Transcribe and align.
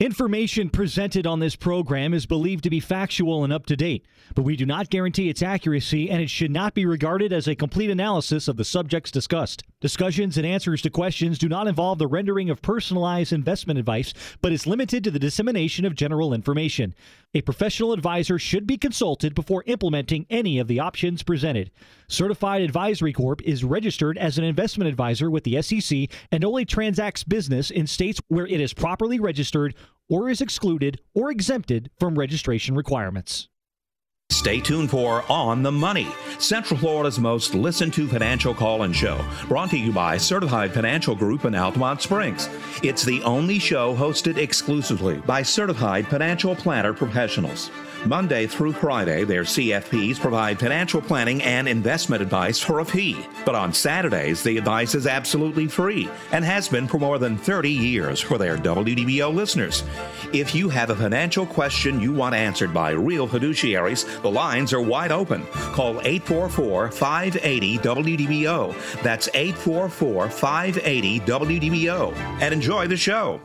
Information 0.00 0.70
presented 0.70 1.26
on 1.26 1.40
this 1.40 1.56
program 1.56 2.14
is 2.14 2.24
believed 2.24 2.62
to 2.62 2.70
be 2.70 2.78
factual 2.78 3.42
and 3.42 3.52
up 3.52 3.66
to 3.66 3.74
date, 3.74 4.06
but 4.36 4.42
we 4.42 4.54
do 4.54 4.64
not 4.64 4.90
guarantee 4.90 5.28
its 5.28 5.42
accuracy 5.42 6.08
and 6.08 6.22
it 6.22 6.30
should 6.30 6.52
not 6.52 6.72
be 6.72 6.86
regarded 6.86 7.32
as 7.32 7.48
a 7.48 7.56
complete 7.56 7.90
analysis 7.90 8.46
of 8.46 8.56
the 8.56 8.64
subjects 8.64 9.10
discussed. 9.10 9.64
Discussions 9.80 10.38
and 10.38 10.46
answers 10.46 10.82
to 10.82 10.90
questions 10.90 11.36
do 11.36 11.48
not 11.48 11.66
involve 11.66 11.98
the 11.98 12.06
rendering 12.06 12.48
of 12.48 12.62
personalized 12.62 13.32
investment 13.32 13.76
advice, 13.76 14.14
but 14.40 14.52
is 14.52 14.68
limited 14.68 15.02
to 15.02 15.10
the 15.10 15.18
dissemination 15.18 15.84
of 15.84 15.96
general 15.96 16.32
information. 16.32 16.94
A 17.34 17.42
professional 17.42 17.92
advisor 17.92 18.38
should 18.38 18.66
be 18.66 18.78
consulted 18.78 19.34
before 19.34 19.62
implementing 19.66 20.24
any 20.30 20.58
of 20.58 20.66
the 20.66 20.80
options 20.80 21.22
presented. 21.22 21.70
Certified 22.08 22.62
Advisory 22.62 23.12
Corp 23.12 23.42
is 23.42 23.62
registered 23.62 24.16
as 24.16 24.38
an 24.38 24.44
investment 24.44 24.88
advisor 24.88 25.30
with 25.30 25.44
the 25.44 25.60
SEC 25.60 26.08
and 26.32 26.42
only 26.42 26.64
transacts 26.64 27.24
business 27.24 27.70
in 27.70 27.86
states 27.86 28.18
where 28.28 28.46
it 28.46 28.62
is 28.62 28.72
properly 28.72 29.20
registered 29.20 29.74
or 30.08 30.30
is 30.30 30.40
excluded 30.40 31.02
or 31.12 31.30
exempted 31.30 31.90
from 31.98 32.18
registration 32.18 32.74
requirements. 32.74 33.48
Stay 34.30 34.60
tuned 34.60 34.90
for 34.90 35.24
On 35.30 35.62
the 35.62 35.72
Money, 35.72 36.06
Central 36.38 36.78
Florida's 36.78 37.18
most 37.18 37.54
listened 37.54 37.94
to 37.94 38.06
financial 38.06 38.52
call 38.52 38.82
in 38.82 38.92
show, 38.92 39.24
brought 39.48 39.70
to 39.70 39.78
you 39.78 39.90
by 39.90 40.18
Certified 40.18 40.72
Financial 40.72 41.14
Group 41.14 41.46
in 41.46 41.54
Altamonte 41.54 42.02
Springs. 42.02 42.48
It's 42.82 43.04
the 43.04 43.22
only 43.22 43.58
show 43.58 43.96
hosted 43.96 44.36
exclusively 44.36 45.16
by 45.20 45.42
certified 45.42 46.06
financial 46.08 46.54
planner 46.54 46.92
professionals. 46.92 47.70
Monday 48.06 48.46
through 48.46 48.72
Friday, 48.72 49.24
their 49.24 49.42
CFPs 49.42 50.20
provide 50.20 50.58
financial 50.58 51.00
planning 51.00 51.42
and 51.42 51.68
investment 51.68 52.22
advice 52.22 52.58
for 52.58 52.80
a 52.80 52.84
fee. 52.84 53.26
But 53.44 53.54
on 53.54 53.72
Saturdays, 53.72 54.42
the 54.42 54.56
advice 54.56 54.94
is 54.94 55.06
absolutely 55.06 55.66
free 55.66 56.08
and 56.32 56.44
has 56.44 56.68
been 56.68 56.86
for 56.86 56.98
more 56.98 57.18
than 57.18 57.36
30 57.36 57.70
years 57.70 58.20
for 58.20 58.38
their 58.38 58.56
WDBO 58.56 59.34
listeners. 59.34 59.84
If 60.32 60.54
you 60.54 60.68
have 60.68 60.90
a 60.90 60.96
financial 60.96 61.46
question 61.46 62.00
you 62.00 62.12
want 62.12 62.34
answered 62.34 62.72
by 62.72 62.90
real 62.90 63.26
fiduciaries, 63.26 64.22
the 64.22 64.30
lines 64.30 64.72
are 64.72 64.80
wide 64.80 65.12
open. 65.12 65.44
Call 65.72 66.00
844 66.00 66.90
580 66.90 67.78
WDBO. 67.78 69.02
That's 69.02 69.28
844 69.34 70.30
580 70.30 71.20
WDBO. 71.20 72.14
And 72.40 72.54
enjoy 72.54 72.86
the 72.86 72.96
show. 72.96 73.40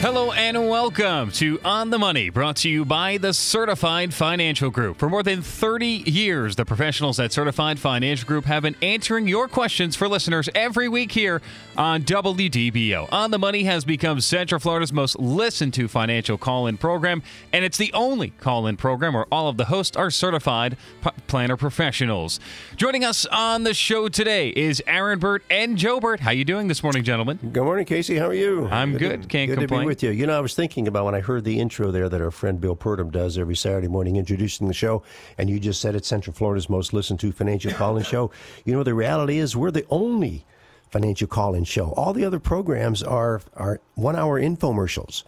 Hello 0.00 0.32
and 0.32 0.66
welcome 0.66 1.30
to 1.32 1.60
On 1.62 1.90
the 1.90 1.98
Money, 1.98 2.30
brought 2.30 2.56
to 2.56 2.70
you 2.70 2.86
by 2.86 3.18
the 3.18 3.34
Certified 3.34 4.14
Financial 4.14 4.70
Group. 4.70 4.96
For 4.96 5.10
more 5.10 5.22
than 5.22 5.42
30 5.42 6.04
years, 6.06 6.56
the 6.56 6.64
professionals 6.64 7.20
at 7.20 7.32
Certified 7.32 7.78
Financial 7.78 8.26
Group 8.26 8.46
have 8.46 8.62
been 8.62 8.76
answering 8.80 9.28
your 9.28 9.46
questions 9.46 9.96
for 9.96 10.08
listeners 10.08 10.48
every 10.54 10.88
week 10.88 11.12
here 11.12 11.42
on 11.76 12.02
WDBO. 12.02 13.12
On 13.12 13.30
the 13.30 13.38
Money 13.38 13.64
has 13.64 13.84
become 13.84 14.22
Central 14.22 14.58
Florida's 14.58 14.90
most 14.90 15.18
listened 15.18 15.74
to 15.74 15.86
financial 15.86 16.38
call 16.38 16.66
in 16.66 16.78
program, 16.78 17.22
and 17.52 17.62
it's 17.62 17.76
the 17.76 17.92
only 17.92 18.30
call 18.30 18.66
in 18.66 18.78
program 18.78 19.12
where 19.12 19.26
all 19.30 19.48
of 19.48 19.58
the 19.58 19.66
hosts 19.66 19.98
are 19.98 20.10
certified 20.10 20.78
p- 21.04 21.10
planner 21.26 21.58
professionals. 21.58 22.40
Joining 22.74 23.04
us 23.04 23.26
on 23.26 23.64
the 23.64 23.74
show 23.74 24.08
today 24.08 24.48
is 24.48 24.82
Aaron 24.86 25.18
Bert 25.18 25.44
and 25.50 25.76
Joe 25.76 26.00
Bert. 26.00 26.20
How 26.20 26.30
you 26.30 26.46
doing 26.46 26.68
this 26.68 26.82
morning, 26.82 27.04
gentlemen? 27.04 27.38
Good 27.52 27.64
morning, 27.64 27.84
Casey. 27.84 28.16
How 28.16 28.28
are 28.28 28.34
you? 28.34 28.66
I'm 28.68 28.96
good. 28.96 29.24
To, 29.24 29.28
Can't 29.28 29.50
good 29.50 29.58
complain. 29.58 29.89
With 29.90 30.04
you. 30.04 30.10
You 30.10 30.24
know, 30.24 30.38
I 30.38 30.40
was 30.40 30.54
thinking 30.54 30.86
about 30.86 31.04
when 31.04 31.16
I 31.16 31.20
heard 31.20 31.42
the 31.42 31.58
intro 31.58 31.90
there 31.90 32.08
that 32.08 32.20
our 32.20 32.30
friend 32.30 32.60
Bill 32.60 32.76
Purdom 32.76 33.10
does 33.10 33.36
every 33.36 33.56
Saturday 33.56 33.88
morning 33.88 34.14
introducing 34.14 34.68
the 34.68 34.72
show, 34.72 35.02
and 35.36 35.50
you 35.50 35.58
just 35.58 35.80
said 35.80 35.96
it's 35.96 36.06
Central 36.06 36.32
Florida's 36.32 36.70
most 36.70 36.92
listened 36.92 37.18
to 37.18 37.32
financial 37.32 37.72
call-in 37.72 38.04
show. 38.04 38.30
You 38.64 38.72
know, 38.72 38.84
the 38.84 38.94
reality 38.94 39.38
is 39.38 39.56
we're 39.56 39.72
the 39.72 39.84
only 39.90 40.46
financial 40.90 41.26
call-in 41.26 41.64
show. 41.64 41.90
All 41.94 42.12
the 42.12 42.24
other 42.24 42.38
programs 42.38 43.02
are 43.02 43.42
are 43.56 43.80
one-hour 43.96 44.40
infomercials. 44.40 45.24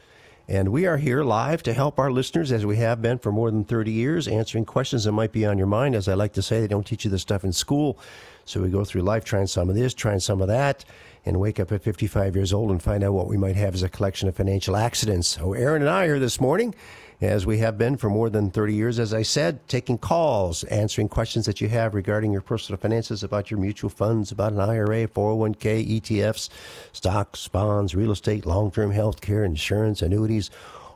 And 0.48 0.70
we 0.70 0.86
are 0.86 0.96
here 0.96 1.22
live 1.22 1.62
to 1.62 1.72
help 1.72 2.00
our 2.00 2.10
listeners, 2.10 2.50
as 2.50 2.66
we 2.66 2.76
have 2.76 3.00
been 3.00 3.18
for 3.18 3.30
more 3.30 3.50
than 3.50 3.64
30 3.64 3.92
years, 3.92 4.26
answering 4.26 4.64
questions 4.64 5.04
that 5.04 5.12
might 5.12 5.30
be 5.30 5.46
on 5.46 5.56
your 5.56 5.68
mind. 5.68 5.94
As 5.94 6.08
I 6.08 6.14
like 6.14 6.32
to 6.32 6.42
say, 6.42 6.60
they 6.60 6.66
don't 6.66 6.84
teach 6.84 7.04
you 7.04 7.10
this 7.12 7.22
stuff 7.22 7.44
in 7.44 7.52
school. 7.52 7.96
So 8.44 8.60
we 8.60 8.68
go 8.68 8.84
through 8.84 9.02
life 9.02 9.24
trying 9.24 9.46
some 9.46 9.70
of 9.70 9.76
this, 9.76 9.94
trying 9.94 10.18
some 10.18 10.42
of 10.42 10.48
that, 10.48 10.84
and 11.24 11.38
wake 11.38 11.60
up 11.60 11.70
at 11.70 11.82
55 11.82 12.34
years 12.34 12.52
old 12.52 12.72
and 12.72 12.82
find 12.82 13.04
out 13.04 13.12
what 13.12 13.28
we 13.28 13.36
might 13.36 13.54
have 13.54 13.72
as 13.72 13.84
a 13.84 13.88
collection 13.88 14.28
of 14.28 14.34
financial 14.34 14.76
accidents. 14.76 15.28
So 15.28 15.52
Aaron 15.52 15.82
and 15.82 15.90
I 15.90 16.04
are 16.04 16.08
here 16.08 16.18
this 16.18 16.40
morning, 16.40 16.74
as 17.22 17.46
we 17.46 17.58
have 17.58 17.78
been 17.78 17.96
for 17.96 18.10
more 18.10 18.28
than 18.28 18.50
30 18.50 18.74
years, 18.74 18.98
as 18.98 19.14
I 19.14 19.22
said, 19.22 19.66
taking 19.68 19.96
calls, 19.96 20.64
answering 20.64 21.08
questions 21.08 21.46
that 21.46 21.60
you 21.60 21.68
have 21.68 21.94
regarding 21.94 22.32
your 22.32 22.40
personal 22.40 22.78
finances, 22.78 23.22
about 23.22 23.48
your 23.48 23.60
mutual 23.60 23.90
funds, 23.90 24.32
about 24.32 24.52
an 24.52 24.60
IRA, 24.60 25.06
401k, 25.06 26.00
ETFs, 26.00 26.48
stocks, 26.92 27.46
bonds, 27.46 27.94
real 27.94 28.10
estate, 28.10 28.44
long-term 28.44 28.90
health 28.90 29.20
care, 29.20 29.44
insurance, 29.44 30.02
annuities, 30.02 30.50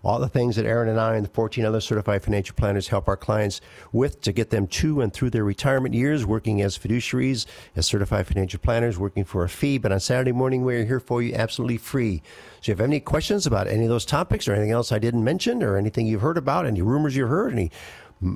all 0.06 0.20
the 0.20 0.28
things 0.28 0.54
that 0.54 0.64
Aaron 0.64 0.88
and 0.88 1.00
I 1.00 1.16
and 1.16 1.24
the 1.24 1.30
14 1.30 1.64
other 1.64 1.80
certified 1.80 2.22
financial 2.22 2.54
planners 2.54 2.86
help 2.86 3.08
our 3.08 3.16
clients 3.16 3.60
with 3.90 4.20
to 4.20 4.32
get 4.32 4.50
them 4.50 4.68
to 4.68 5.00
and 5.00 5.12
through 5.12 5.30
their 5.30 5.42
retirement 5.42 5.94
years, 5.96 6.24
working 6.24 6.62
as 6.62 6.78
fiduciaries, 6.78 7.44
as 7.74 7.86
certified 7.86 8.28
financial 8.28 8.60
planners, 8.60 8.98
working 8.98 9.24
for 9.24 9.42
a 9.42 9.48
fee. 9.48 9.78
But 9.78 9.90
on 9.90 9.98
Saturday 9.98 10.30
morning, 10.30 10.62
we're 10.62 10.84
here 10.84 11.00
for 11.00 11.22
you 11.22 11.34
absolutely 11.34 11.78
free. 11.78 12.22
So 12.60 12.60
if 12.60 12.68
you 12.68 12.72
have 12.72 12.80
any 12.80 13.00
questions 13.00 13.48
about 13.48 13.66
any 13.66 13.82
of 13.82 13.88
those 13.88 14.06
topics 14.06 14.46
or 14.46 14.52
anything 14.52 14.70
else 14.70 14.92
I 14.92 15.00
didn't 15.00 15.24
mention 15.24 15.60
or 15.60 15.76
anything 15.76 16.06
you've 16.06 16.20
heard 16.20 16.38
about, 16.38 16.66
any 16.66 16.82
rumors 16.82 17.16
you've 17.16 17.28
heard, 17.28 17.52
any 17.52 17.72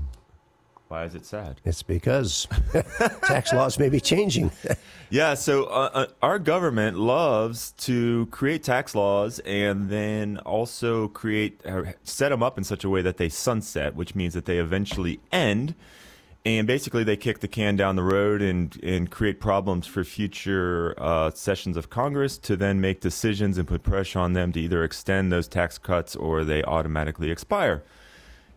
Why 0.88 1.04
is 1.04 1.16
it 1.16 1.26
sad? 1.26 1.60
It's 1.66 1.84
because 1.84 2.48
tax 3.24 3.52
laws 3.52 3.78
may 3.78 3.90
be 3.90 4.00
changing. 4.00 4.52
Yeah, 5.10 5.36
so 5.36 5.68
uh, 5.68 5.90
uh, 5.94 6.06
our 6.22 6.38
government 6.38 6.98
loves 6.98 7.72
to 7.78 8.26
create 8.26 8.62
tax 8.62 8.94
laws 8.94 9.40
and 9.40 9.90
then 9.90 10.38
also 10.40 11.08
create 11.08 11.66
uh, 11.66 11.84
set 12.04 12.28
them 12.28 12.44
up 12.44 12.58
in 12.58 12.66
such 12.66 12.84
a 12.84 12.90
way 12.90 13.02
that 13.02 13.16
they 13.16 13.30
sunset, 13.30 13.96
which 13.96 14.16
means 14.16 14.34
that 14.34 14.44
they 14.44 14.58
eventually 14.58 15.22
end. 15.32 15.76
And 16.46 16.68
basically, 16.68 17.06
they 17.06 17.16
kick 17.16 17.40
the 17.40 17.48
can 17.48 17.78
down 17.78 17.96
the 17.96 18.04
road 18.04 18.42
and, 18.42 18.78
and 18.84 19.10
create 19.10 19.40
problems 19.40 19.88
for 19.88 20.04
future 20.04 20.94
uh, 20.98 21.32
sessions 21.32 21.78
of 21.78 21.90
Congress 21.90 22.38
to 22.40 22.58
then 22.58 22.82
make 22.82 23.00
decisions 23.00 23.58
and 23.58 23.66
put 23.66 23.84
pressure 23.84 24.20
on 24.20 24.34
them 24.34 24.52
to 24.52 24.60
either 24.60 24.84
extend 24.84 25.32
those 25.32 25.48
tax 25.48 25.78
cuts 25.78 26.18
or 26.18 26.44
they 26.44 26.64
automatically 26.64 27.32
expire. 27.32 27.82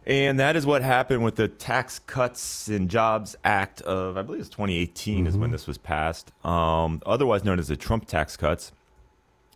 And 0.06 0.40
that 0.40 0.56
is 0.56 0.64
what 0.64 0.82
happened 0.82 1.22
with 1.22 1.36
the 1.36 1.46
Tax 1.46 1.98
Cuts 1.98 2.68
and 2.68 2.88
Jobs 2.88 3.36
Act 3.44 3.82
of, 3.82 4.16
I 4.16 4.22
believe 4.22 4.40
it's 4.40 4.48
2018 4.48 5.26
is 5.26 5.36
when 5.36 5.50
this 5.50 5.66
was 5.66 5.76
passed, 5.76 6.32
um, 6.44 7.02
otherwise 7.04 7.44
known 7.44 7.58
as 7.58 7.68
the 7.68 7.76
Trump 7.76 8.06
tax 8.06 8.36
cuts. 8.36 8.72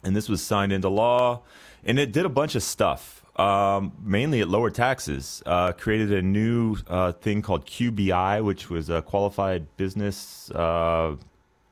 And 0.02 0.14
this 0.14 0.28
was 0.28 0.42
signed 0.42 0.70
into 0.70 0.90
law, 0.90 1.40
and 1.82 1.98
it 1.98 2.12
did 2.12 2.26
a 2.26 2.28
bunch 2.28 2.54
of 2.54 2.62
stuff. 2.62 3.24
Um, 3.40 3.92
mainly 4.04 4.40
it 4.40 4.48
lowered 4.48 4.74
taxes, 4.74 5.42
uh, 5.46 5.72
created 5.72 6.12
a 6.12 6.20
new 6.20 6.76
uh, 6.86 7.12
thing 7.12 7.40
called 7.40 7.66
QBI, 7.66 8.44
which 8.44 8.68
was 8.68 8.90
a 8.90 9.00
qualified 9.00 9.74
business. 9.78 10.50
Uh, 10.50 11.16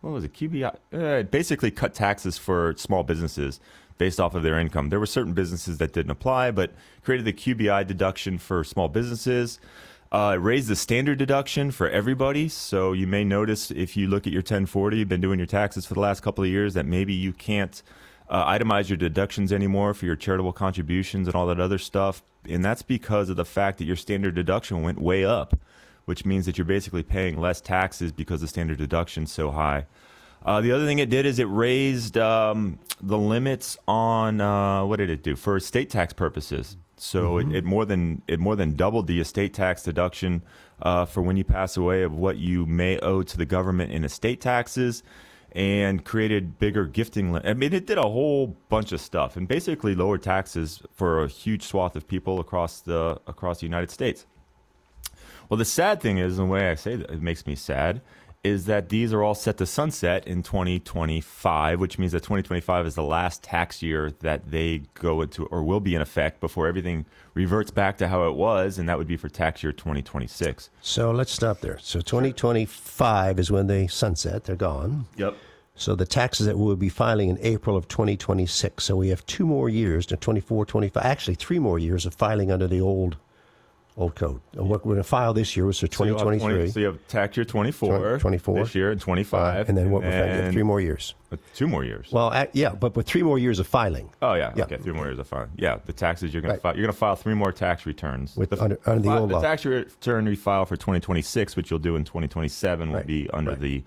what 0.00 0.12
was 0.12 0.25
it? 0.25 0.32
QBI. 0.32 0.75
Uh, 0.93 0.99
it 0.99 1.31
basically 1.31 1.70
cut 1.70 1.94
taxes 1.94 2.38
for 2.38 2.75
small 2.79 3.05
businesses 3.05 3.61
based 4.02 4.19
off 4.19 4.34
of 4.34 4.43
their 4.43 4.58
income. 4.58 4.88
There 4.88 4.99
were 4.99 5.06
certain 5.06 5.32
businesses 5.32 5.78
that 5.78 5.93
didn't 5.93 6.10
apply, 6.10 6.50
but 6.50 6.72
created 7.04 7.25
the 7.25 7.32
QBI 7.32 7.87
deduction 7.87 8.37
for 8.37 8.64
small 8.64 8.88
businesses. 8.88 9.60
Uh, 10.10 10.32
it 10.34 10.43
raised 10.43 10.66
the 10.66 10.75
standard 10.75 11.19
deduction 11.19 11.70
for 11.70 11.88
everybody. 11.88 12.49
So 12.49 12.94
you 12.94 13.06
may 13.06 13.22
notice 13.22 13.70
if 13.70 13.96
you 13.96 14.08
look 14.08 14.26
at 14.26 14.32
your 14.32 14.40
1040, 14.40 14.96
you've 14.96 15.08
been 15.08 15.20
doing 15.20 15.38
your 15.38 15.46
taxes 15.46 15.87
for 15.87 15.94
the 15.94 16.00
last 16.00 16.19
couple 16.19 16.43
of 16.43 16.50
years, 16.50 16.75
that 16.75 16.84
maybe 16.84 17.14
you 17.14 17.32
can't 17.32 17.81
uh, 18.28 18.44
itemize 18.50 18.88
your 18.88 18.96
deductions 18.96 19.52
anymore 19.52 19.94
for 19.94 20.06
your 20.06 20.16
charitable 20.16 20.52
contributions 20.52 21.28
and 21.28 21.37
all 21.37 21.46
that 21.46 21.60
other 21.60 21.78
stuff. 21.78 22.25
And 22.49 22.64
that's 22.64 22.82
because 22.82 23.31
of 23.31 23.37
the 23.37 23.44
fact 23.44 23.78
that 23.78 23.84
your 23.84 23.94
standard 23.94 24.34
deduction 24.34 24.82
went 24.82 25.00
way 25.00 25.25
up 25.25 25.54
which 26.04 26.25
means 26.25 26.46
that 26.46 26.58
you're 26.58 26.64
basically 26.64 27.02
paying 27.02 27.40
less 27.40 27.60
taxes 27.60 28.12
because 28.12 28.40
the 28.40 28.49
standard 28.49 28.78
deduction's 28.78 29.31
so 29.31 29.50
high. 29.50 29.87
Uh, 30.44 30.61
the 30.61 30.73
other 30.73 30.87
thing 30.87 30.99
it 30.99 31.11
did 31.11 31.25
is 31.27 31.39
it 31.39 31.44
raised 31.44 32.19
um, 32.19 32.79
the 33.00 33.19
limits 33.19 33.79
on 33.87 34.41
uh, 34.41 34.85
what 34.85 34.97
did 34.97 35.11
it 35.11 35.23
do 35.23 35.37
for 35.37 35.56
estate 35.56 35.91
tax 35.91 36.12
purposes. 36.12 36.77
So 36.97 37.39
it, 37.39 37.53
it 37.53 37.65
more 37.65 37.85
than 37.85 38.23
it 38.29 38.39
more 38.39 38.55
than 38.55 38.77
doubled 38.77 39.09
the 39.09 39.21
estate 39.21 39.55
tax 39.55 39.83
deduction 39.83 40.43
uh, 40.81 41.05
for 41.05 41.21
when 41.21 41.37
you 41.37 41.43
pass 41.44 41.77
away 41.77 42.03
of 42.03 42.12
what 42.12 42.39
you 42.39 42.65
may 42.65 42.99
owe 43.00 43.23
to 43.23 43.37
the 43.37 43.47
government 43.47 43.91
in 43.93 44.05
estate 44.05 44.41
taxes, 44.41 45.03
and 45.53 46.05
created 46.05 46.59
bigger 46.59 46.87
gifting. 46.87 47.33
Li- 47.33 47.41
I 47.45 47.55
mean, 47.55 47.73
it 47.73 47.87
did 47.87 47.99
a 47.99 48.03
whole 48.03 48.56
bunch 48.69 48.93
of 48.93 49.00
stuff 49.00 49.37
and 49.37 49.47
basically 49.47 49.95
lowered 49.95 50.23
taxes 50.23 50.83
for 50.93 51.25
a 51.25 51.29
huge 51.29 51.65
swath 51.65 51.97
of 51.97 52.06
people 52.06 52.41
across 52.41 52.81
the 52.81 53.21
across 53.27 53.61
the 53.61 53.67
United 53.67 53.91
States. 53.91 54.27
Well, 55.49 55.59
the 55.59 55.65
sad 55.65 56.00
thing 56.00 56.19
is, 56.19 56.38
and 56.38 56.49
the 56.49 56.53
way 56.53 56.71
I 56.71 56.75
say 56.75 56.97
that, 56.97 57.11
it 57.11 57.21
makes 57.21 57.47
me 57.47 57.55
sad, 57.55 58.00
is 58.44 58.67
that 58.67 58.89
these 58.89 59.12
are 59.12 59.23
all 59.23 59.37
set 59.37 59.56
to 59.59 59.67
sunset 59.67 60.27
in 60.27 60.43
2025, 60.43 61.79
which 61.79 61.97
means 61.97 62.11
that 62.11 62.21
2025 62.21 62.87
is 62.87 62.94
the 62.97 63.03
last 63.03 63.43
tax 63.43 63.83
year 63.83 64.11
that 64.21 64.50
they 64.50 64.83
go 64.94 65.23
into 65.23 65.47
or 65.47 65.62
will 65.62 65.79
be 65.79 65.94
in 65.94 66.03
effect 66.03 66.41
before 66.41 66.67
everything 66.67 67.06
reverts 67.35 67.71
back 67.71 67.97
to 67.99 68.09
how 68.09 68.29
it 68.29 68.35
was, 68.35 68.79
and 68.79 68.89
that 68.89 68.99
would 68.99 69.06
be 69.06 69.17
for 69.17 69.29
tax 69.29 69.62
year 69.62 69.73
2026. 69.73 70.71
So 70.81 71.12
let's 71.12 71.31
stop 71.31 71.61
there. 71.61 71.79
So 71.79 72.00
2025 72.00 73.39
is 73.39 73.53
when 73.53 73.69
they 73.69 73.87
sunset; 73.87 74.45
they're 74.45 74.56
gone. 74.56 75.06
Yep. 75.17 75.37
So 75.77 75.95
the 75.95 76.05
taxes 76.05 76.47
that 76.47 76.59
we'll 76.59 76.75
be 76.75 76.88
filing 76.88 77.29
in 77.29 77.38
April 77.41 77.77
of 77.77 77.87
2026. 77.87 78.83
So 78.83 78.97
we 78.97 79.09
have 79.09 79.25
two 79.25 79.47
more 79.47 79.69
years 79.69 80.05
to 80.06 80.17
24, 80.17 80.67
25, 80.67 81.03
actually 81.05 81.37
three 81.37 81.61
more 81.61 81.79
years 81.79 82.06
of 82.06 82.15
filing 82.15 82.50
under 82.50 82.67
the 82.67 82.81
old 82.81 83.17
old 83.97 84.15
code. 84.15 84.41
And 84.55 84.69
what 84.69 84.85
we're 84.87 84.94
going 84.94 85.03
to 85.03 85.09
file 85.09 85.35
this 85.35 85.55
year 85.56 85.67
was 85.67 85.79
for 85.79 85.87
So 85.93 86.05
you'll 86.05 86.15
have 86.19 86.25
2023. 86.27 86.59
20 86.59 86.71
So 86.73 86.81
you 86.81 86.87
have 86.87 87.06
tax 87.09 87.37
year 87.37 87.44
24, 87.44 88.19
24. 88.19 88.59
this 88.65 88.75
year, 88.75 88.91
and 88.91 89.00
25. 89.00 89.69
and 89.69 89.77
then 89.77 89.91
what 89.91 90.03
we're 90.03 90.11
going 90.11 90.31
and 90.31 90.53
three 90.53 90.62
more 90.62 90.81
years. 90.81 91.15
Uh, 91.31 91.37
two 91.55 91.67
more 91.69 91.85
years. 91.85 92.09
Well, 92.12 92.33
ac- 92.35 92.50
yeah, 92.55 92.71
but 92.71 92.94
with 92.97 93.06
three 93.06 93.23
more 93.23 93.39
years 93.39 93.59
of 93.59 93.67
filing. 93.67 94.11
Oh 94.23 94.35
yeah. 94.35 94.53
Yeah. 94.56 94.65
okay, 94.65 94.77
three 94.79 94.93
more 94.93 95.06
years 95.06 95.19
of 95.19 95.27
filing. 95.27 95.50
Yeah, 95.56 95.79
the 95.87 95.93
taxes 95.93 96.33
you're 96.33 96.43
gonna 96.43 96.56
file. 96.59 96.75
You're 96.77 96.85
gonna 96.87 96.93
file 96.94 97.17
three 97.17 97.35
more 97.35 97.53
tax 97.53 97.87
returns. 97.87 98.37
With- 98.37 98.50
the, 98.50 98.62
under- 98.62 98.79
under 98.87 99.03
the 99.03 99.09
fi- 99.09 99.19
old 99.19 99.31
the 99.31 99.35
law. 99.35 99.41
tax 99.43 99.65
return 99.65 100.25
we 100.27 100.37
file 100.37 100.65
for 100.67 100.77
2026, 100.77 101.56
which 101.56 101.71
you'll 101.71 101.79
do 101.79 101.97
in 101.97 102.05
2027, 102.05 102.88
will 102.88 102.97
Right, 102.97 103.06
be 103.06 103.29
under 103.31 103.53
right. 103.53 103.61
the 103.61 103.83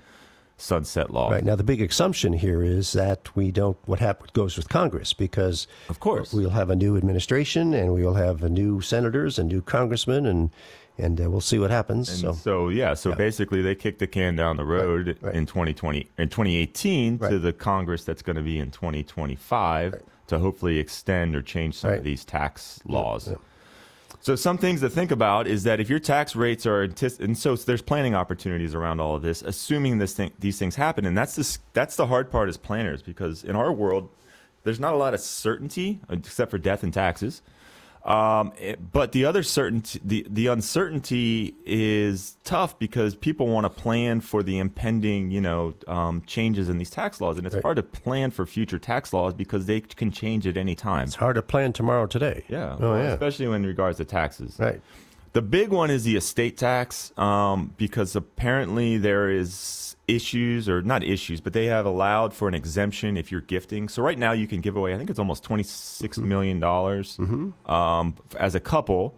sunset 0.57 1.11
law. 1.11 1.29
Right 1.29 1.43
now, 1.43 1.55
the 1.55 1.63
big 1.63 1.81
assumption 1.81 2.33
here 2.33 2.63
is 2.63 2.93
that 2.93 3.35
we 3.35 3.51
don't. 3.51 3.77
What 3.85 3.99
happens 3.99 4.31
goes 4.31 4.57
with 4.57 4.69
Congress 4.69 5.13
because, 5.13 5.67
Of 5.89 5.99
course. 5.99 6.33
we'll 6.33 6.51
have 6.51 6.69
a 6.69 6.75
new 6.75 6.95
administration 6.97 7.73
and 7.73 7.93
we 7.93 8.03
will 8.03 8.13
have 8.15 8.43
a 8.43 8.49
new 8.49 8.81
senators 8.81 9.37
and 9.37 9.49
new 9.49 9.61
congressmen 9.61 10.25
and 10.25 10.49
and 10.97 11.19
uh, 11.19 11.29
we'll 11.29 11.41
see 11.41 11.59
what 11.59 11.71
happens. 11.71 12.07
And 12.07 12.19
so, 12.19 12.31
so, 12.31 12.69
yeah, 12.69 12.93
so 12.93 13.09
Yeah. 13.09 13.15
basically 13.15 13.61
they 13.61 13.75
kicked 13.75 13.99
the 13.99 14.07
can 14.07 14.37
down 14.37 14.55
the 14.55 14.63
road 14.63 15.17
right. 15.21 15.35
in 15.35 15.45
2020 15.45 16.07
in 16.17 16.29
2018 16.29 17.19
to 17.19 17.37
the 17.37 17.51
Congress 17.51 18.05
that's 18.05 18.21
going 18.21 18.37
to 18.37 18.41
be 18.41 18.57
in 18.59 18.71
2025 18.71 20.01
to 20.27 20.39
hopefully 20.39 20.79
extend 20.79 21.35
or 21.35 21.41
change 21.41 21.75
some 21.75 21.89
Right. 21.91 21.97
of 21.97 22.05
these 22.05 22.23
tax 22.23 22.79
laws. 22.85 23.27
yeah. 23.27 23.35
So 24.25 24.35
some 24.35 24.57
things 24.57 24.81
to 24.81 24.89
think 24.89 25.11
about 25.11 25.45
is 25.45 25.65
that 25.65 25.79
if 25.79 25.87
your 25.87 25.99
tax 25.99 26.35
rates 26.35 26.65
are 26.65 26.81
and 26.81 27.37
so 27.37 27.55
there's 27.55 27.83
planning 27.83 28.15
opportunities 28.15 28.73
around 28.73 28.99
all 28.99 29.15
of 29.15 29.21
this, 29.21 29.43
assuming 29.43 29.99
this 29.99 30.15
thing, 30.15 30.31
these 30.39 30.57
things 30.57 30.75
happen, 30.75 31.05
and 31.05 31.15
that's 31.15 31.35
the, 31.35 31.57
that's 31.73 31.95
the 31.95 32.07
hard 32.07 32.31
part 32.31 32.49
as 32.49 32.57
planners 32.57 33.03
because 33.03 33.43
in 33.43 33.55
our 33.55 33.71
world, 33.71 34.09
there's 34.63 34.79
not 34.79 34.95
a 34.95 34.97
lot 34.97 35.13
of 35.13 35.19
certainty 35.19 35.99
except 36.09 36.49
for 36.49 36.57
death 36.57 36.81
and 36.81 36.91
taxes. 36.91 37.43
Um, 38.05 38.53
it- 38.59 38.91
but 38.91 39.13
the 39.13 39.25
other 39.25 39.41
certainty, 39.41 39.99
the, 40.05 40.27
the 40.29 40.45
uncertainty 40.47 41.55
is 41.65 42.37
tough 42.43 42.77
because 42.77 43.15
people 43.15 43.47
want 43.47 43.65
to 43.65 43.69
plan 43.69 44.21
for 44.21 44.43
the 44.43 44.59
impending, 44.59 45.31
you 45.31 45.41
know, 45.41 45.73
um, 45.87 46.21
changes 46.27 46.69
in 46.69 46.77
these 46.77 46.91
tax 46.91 47.19
laws, 47.19 47.37
and 47.39 47.47
it's 47.47 47.55
Right. 47.55 47.63
hard 47.63 47.77
to 47.77 47.83
plan 47.83 48.29
for 48.29 48.45
future 48.45 48.77
tax 48.77 49.11
laws 49.11 49.33
because 49.33 49.65
they 49.65 49.81
can 49.81 50.11
change 50.11 50.45
at 50.45 50.55
any 50.55 50.75
time. 50.75 51.05
it's 51.05 51.15
hard 51.15 51.35
to 51.35 51.41
plan 51.41 51.73
tomorrow 51.73 52.05
today. 52.05 52.43
Yeah, 52.47 52.75
Oh 52.79 52.91
well, 52.91 52.97
yeah. 53.03 53.09
especially 53.13 53.45
in 53.47 53.65
regards 53.65 53.97
to 53.97 54.05
taxes. 54.05 54.55
Right. 54.59 54.81
The 55.33 55.41
big 55.41 55.69
one 55.69 55.89
is 55.89 56.03
the 56.03 56.15
estate 56.15 56.57
tax 56.57 57.11
um, 57.17 57.73
because 57.75 58.15
apparently 58.15 58.97
there 58.97 59.29
is 59.31 59.94
issues 60.07 60.69
or 60.69 60.81
not 60.81 61.03
issues, 61.03 61.41
but 61.41 61.53
they 61.53 61.65
have 61.65 61.85
allowed 61.85 62.33
for 62.33 62.47
an 62.47 62.53
exemption 62.53 63.17
if 63.17 63.31
you're 63.31 63.41
gifting. 63.41 63.89
So 63.89 64.03
right 64.03 64.17
now 64.17 64.31
you 64.33 64.47
can 64.47 64.61
give 64.61 64.75
away, 64.75 64.93
I 64.93 64.97
think 64.97 65.09
it's 65.09 65.19
almost 65.19 65.43
twenty 65.43 65.63
six 65.63 66.17
million 66.17 66.59
dollars 66.59 67.17
um, 67.65 68.15
as 68.37 68.55
a 68.55 68.59
couple 68.59 69.15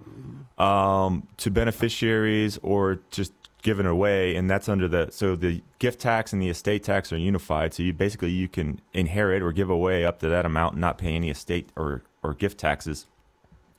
um, 0.58 1.28
to 1.38 1.52
beneficiaries 1.52 2.58
or 2.64 3.00
just 3.12 3.34
given 3.64 3.86
away, 3.86 4.36
and 4.36 4.50
that's 4.50 4.70
under 4.70 4.88
the 4.88 5.10
so 5.12 5.36
the 5.36 5.62
gift 5.80 6.00
tax 6.00 6.32
and 6.32 6.42
the 6.42 6.50
estate 6.50 6.84
tax 6.84 7.12
are 7.12 7.18
unified. 7.18 7.74
So 7.74 7.84
you 7.84 7.92
basically 7.92 8.32
you 8.32 8.48
can 8.48 8.80
inherit 8.94 9.42
or 9.42 9.52
give 9.52 9.70
away 9.70 10.06
up 10.06 10.20
to 10.20 10.30
that 10.30 10.46
amount 10.46 10.74
and 10.74 10.82
not 10.82 10.98
pay 10.98 11.16
any 11.16 11.30
estate 11.30 11.70
or 11.76 12.04
or 12.24 12.34
gift 12.34 12.58
taxes. 12.60 13.08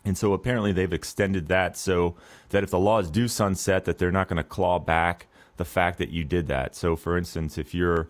And 0.05 0.17
so 0.17 0.33
apparently 0.33 0.73
they've 0.73 0.93
extended 0.93 1.49
that 1.49 1.77
so 1.77 2.15
that 2.51 2.63
if 2.63 2.71
the 2.71 2.79
laws 2.79 3.11
do 3.11 3.29
sunset, 3.29 3.85
that 3.85 3.99
they're 3.99 4.13
not 4.13 4.29
going 4.29 4.39
to 4.39 4.45
claw 4.45 4.79
back 4.79 5.27
the 5.59 5.65
fact 5.65 5.99
that 5.99 6.11
you 6.11 6.25
did 6.25 6.47
that. 6.49 6.75
So 6.75 6.97
for 6.97 7.19
instance, 7.19 7.59
if 7.59 7.75
you're 7.75 8.09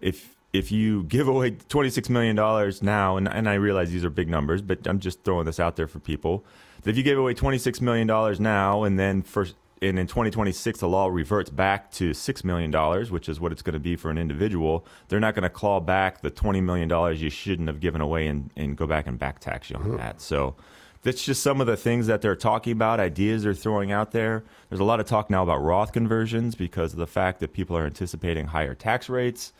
if 0.00 0.34
if 0.52 0.72
you 0.72 1.04
give 1.04 1.28
away 1.28 1.50
twenty 1.50 1.90
six 1.90 2.10
million 2.10 2.34
dollars 2.34 2.82
now, 2.82 3.16
and, 3.16 3.28
and 3.28 3.48
I 3.48 3.54
realize 3.54 3.90
these 3.90 4.04
are 4.04 4.10
big 4.10 4.28
numbers, 4.28 4.62
but 4.62 4.86
I'm 4.86 4.98
just 4.98 5.22
throwing 5.22 5.46
this 5.46 5.60
out 5.60 5.76
there 5.76 5.86
for 5.86 6.00
people. 6.00 6.44
That 6.82 6.90
if 6.90 6.96
you 6.96 7.02
give 7.02 7.18
away 7.18 7.34
twenty 7.34 7.58
six 7.58 7.80
million 7.80 8.06
dollars 8.06 8.40
now, 8.40 8.82
and 8.82 8.98
then 8.98 9.22
for 9.22 9.46
and 9.82 9.98
in 9.98 10.06
2026 10.06 10.80
the 10.80 10.88
law 10.88 11.06
reverts 11.08 11.50
back 11.50 11.90
to 11.92 12.14
six 12.14 12.42
million 12.44 12.70
dollars, 12.70 13.10
which 13.10 13.28
is 13.28 13.38
what 13.38 13.52
it's 13.52 13.62
going 13.62 13.74
to 13.74 13.80
be 13.80 13.94
for 13.94 14.10
an 14.10 14.18
individual, 14.18 14.86
they're 15.08 15.20
not 15.20 15.34
going 15.34 15.42
to 15.42 15.50
claw 15.50 15.80
back 15.80 16.22
the 16.22 16.30
twenty 16.30 16.60
million 16.60 16.88
dollars 16.88 17.20
you 17.20 17.30
shouldn't 17.30 17.68
have 17.68 17.80
given 17.80 18.00
away 18.00 18.26
and, 18.26 18.50
and 18.56 18.76
go 18.76 18.86
back 18.86 19.06
and 19.06 19.18
back 19.18 19.38
tax 19.38 19.70
you 19.70 19.76
on 19.76 19.82
mm-hmm. 19.82 19.96
that. 19.96 20.20
So 20.20 20.56
that's 21.06 21.24
just 21.24 21.40
some 21.40 21.60
of 21.60 21.68
the 21.68 21.76
things 21.76 22.08
that 22.08 22.20
they're 22.20 22.34
talking 22.34 22.72
about, 22.72 22.98
ideas 22.98 23.44
they're 23.44 23.54
throwing 23.54 23.92
out 23.92 24.10
there. 24.10 24.42
There's 24.68 24.80
a 24.80 24.84
lot 24.84 24.98
of 24.98 25.06
talk 25.06 25.30
now 25.30 25.44
about 25.44 25.58
Roth 25.58 25.92
conversions 25.92 26.56
because 26.56 26.92
of 26.92 26.98
the 26.98 27.06
fact 27.06 27.38
that 27.38 27.52
people 27.52 27.76
are 27.76 27.86
anticipating 27.86 28.48
higher 28.48 28.74
tax 28.74 29.08
rates. 29.08 29.52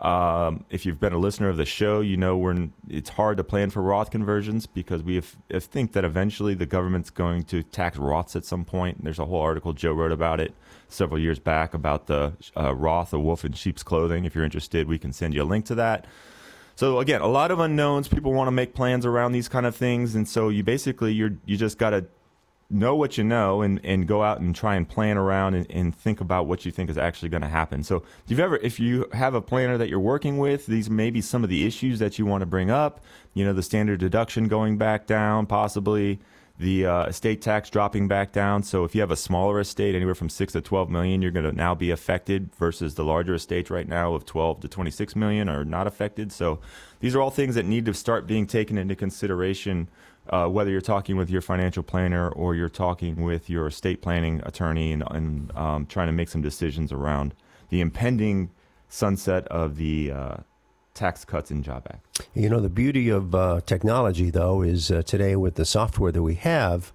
Um, 0.00 0.64
if 0.70 0.86
you've 0.86 0.98
been 0.98 1.12
a 1.12 1.18
listener 1.18 1.50
of 1.50 1.58
the 1.58 1.66
show, 1.66 2.00
you 2.00 2.16
know 2.16 2.38
we're 2.38 2.68
it's 2.88 3.10
hard 3.10 3.36
to 3.36 3.44
plan 3.44 3.68
for 3.68 3.82
Roth 3.82 4.10
conversions 4.10 4.66
because 4.66 5.02
we 5.02 5.16
have, 5.16 5.36
I 5.52 5.58
think 5.58 5.92
that 5.92 6.06
eventually 6.06 6.54
the 6.54 6.64
government's 6.64 7.10
going 7.10 7.44
to 7.44 7.62
tax 7.62 7.98
Roths 7.98 8.34
at 8.34 8.46
some 8.46 8.64
point. 8.64 9.04
There's 9.04 9.18
a 9.18 9.26
whole 9.26 9.42
article 9.42 9.74
Joe 9.74 9.92
wrote 9.92 10.10
about 10.10 10.40
it 10.40 10.54
several 10.88 11.20
years 11.20 11.38
back 11.38 11.74
about 11.74 12.06
the 12.06 12.32
uh, 12.56 12.74
Roth, 12.74 13.12
a 13.12 13.20
wolf 13.20 13.44
in 13.44 13.52
sheep's 13.52 13.82
clothing. 13.82 14.24
If 14.24 14.34
you're 14.34 14.44
interested, 14.44 14.88
we 14.88 14.98
can 14.98 15.12
send 15.12 15.34
you 15.34 15.42
a 15.42 15.44
link 15.44 15.66
to 15.66 15.74
that. 15.74 16.06
So 16.76 16.98
again, 16.98 17.20
a 17.20 17.26
lot 17.26 17.50
of 17.50 17.60
unknowns. 17.60 18.08
People 18.08 18.32
want 18.32 18.48
to 18.48 18.52
make 18.52 18.74
plans 18.74 19.06
around 19.06 19.32
these 19.32 19.48
kind 19.48 19.66
of 19.66 19.76
things, 19.76 20.14
and 20.14 20.28
so 20.28 20.48
you 20.48 20.64
basically 20.64 21.12
you're 21.12 21.36
you 21.46 21.56
just 21.56 21.78
got 21.78 21.90
to 21.90 22.06
know 22.70 22.96
what 22.96 23.16
you 23.18 23.22
know 23.24 23.62
and, 23.62 23.80
and 23.84 24.08
go 24.08 24.22
out 24.22 24.40
and 24.40 24.54
try 24.56 24.74
and 24.74 24.88
plan 24.88 25.16
around 25.16 25.54
and, 25.54 25.70
and 25.70 25.94
think 25.94 26.20
about 26.20 26.46
what 26.46 26.64
you 26.64 26.72
think 26.72 26.90
is 26.90 26.98
actually 26.98 27.28
going 27.28 27.42
to 27.42 27.48
happen. 27.48 27.84
So 27.84 27.96
if 28.24 28.30
you've 28.30 28.40
ever 28.40 28.56
if 28.56 28.80
you 28.80 29.06
have 29.12 29.34
a 29.34 29.40
planner 29.40 29.78
that 29.78 29.88
you're 29.88 30.00
working 30.00 30.38
with, 30.38 30.66
these 30.66 30.90
may 30.90 31.10
be 31.10 31.20
some 31.20 31.44
of 31.44 31.50
the 31.50 31.66
issues 31.66 31.98
that 32.00 32.18
you 32.18 32.26
want 32.26 32.42
to 32.42 32.46
bring 32.46 32.70
up. 32.70 33.00
You 33.34 33.44
know, 33.44 33.52
the 33.52 33.62
standard 33.62 34.00
deduction 34.00 34.48
going 34.48 34.78
back 34.78 35.06
down, 35.06 35.46
possibly 35.46 36.20
the 36.58 36.86
uh, 36.86 37.04
estate 37.06 37.42
tax 37.42 37.68
dropping 37.68 38.06
back 38.06 38.32
down. 38.32 38.62
So 38.62 38.84
if 38.84 38.94
you 38.94 39.00
have 39.00 39.10
a 39.10 39.16
smaller 39.16 39.58
estate, 39.58 39.94
anywhere 39.94 40.14
from 40.14 40.28
six 40.28 40.52
to 40.52 40.60
twelve 40.60 40.88
million, 40.88 41.20
you're 41.20 41.32
going 41.32 41.44
to 41.44 41.52
now 41.52 41.74
be 41.74 41.90
affected 41.90 42.54
versus 42.54 42.94
the 42.94 43.04
larger 43.04 43.34
estates 43.34 43.70
right 43.70 43.88
now 43.88 44.14
of 44.14 44.24
twelve 44.24 44.60
to 44.60 44.68
twenty 44.68 44.90
six 44.90 45.16
million 45.16 45.48
are 45.48 45.64
not 45.64 45.86
affected. 45.86 46.30
So 46.30 46.60
these 47.00 47.14
are 47.14 47.20
all 47.20 47.30
things 47.30 47.56
that 47.56 47.66
need 47.66 47.84
to 47.86 47.94
start 47.94 48.26
being 48.26 48.46
taken 48.46 48.78
into 48.78 48.94
consideration. 48.94 49.88
Uh, 50.30 50.48
whether 50.48 50.70
you're 50.70 50.80
talking 50.80 51.16
with 51.18 51.28
your 51.28 51.42
financial 51.42 51.82
planner 51.82 52.30
or 52.30 52.54
you're 52.54 52.70
talking 52.70 53.22
with 53.22 53.50
your 53.50 53.66
estate 53.66 54.00
planning 54.00 54.40
attorney 54.46 54.90
and, 54.90 55.04
and 55.10 55.54
um, 55.54 55.84
trying 55.84 56.06
to 56.06 56.14
make 56.14 56.30
some 56.30 56.40
decisions 56.40 56.92
around 56.92 57.34
the 57.68 57.82
impending 57.82 58.50
sunset 58.88 59.46
of 59.48 59.76
the 59.76 60.10
uh, 60.10 60.36
Tax 60.94 61.24
Cuts 61.24 61.50
and 61.50 61.64
Job 61.64 61.86
Act. 61.90 62.28
You 62.34 62.48
know, 62.48 62.60
the 62.60 62.68
beauty 62.68 63.08
of 63.08 63.34
uh, 63.34 63.60
technology, 63.66 64.30
though, 64.30 64.62
is 64.62 64.90
uh, 64.90 65.02
today 65.02 65.34
with 65.36 65.56
the 65.56 65.64
software 65.64 66.12
that 66.12 66.22
we 66.22 66.36
have, 66.36 66.92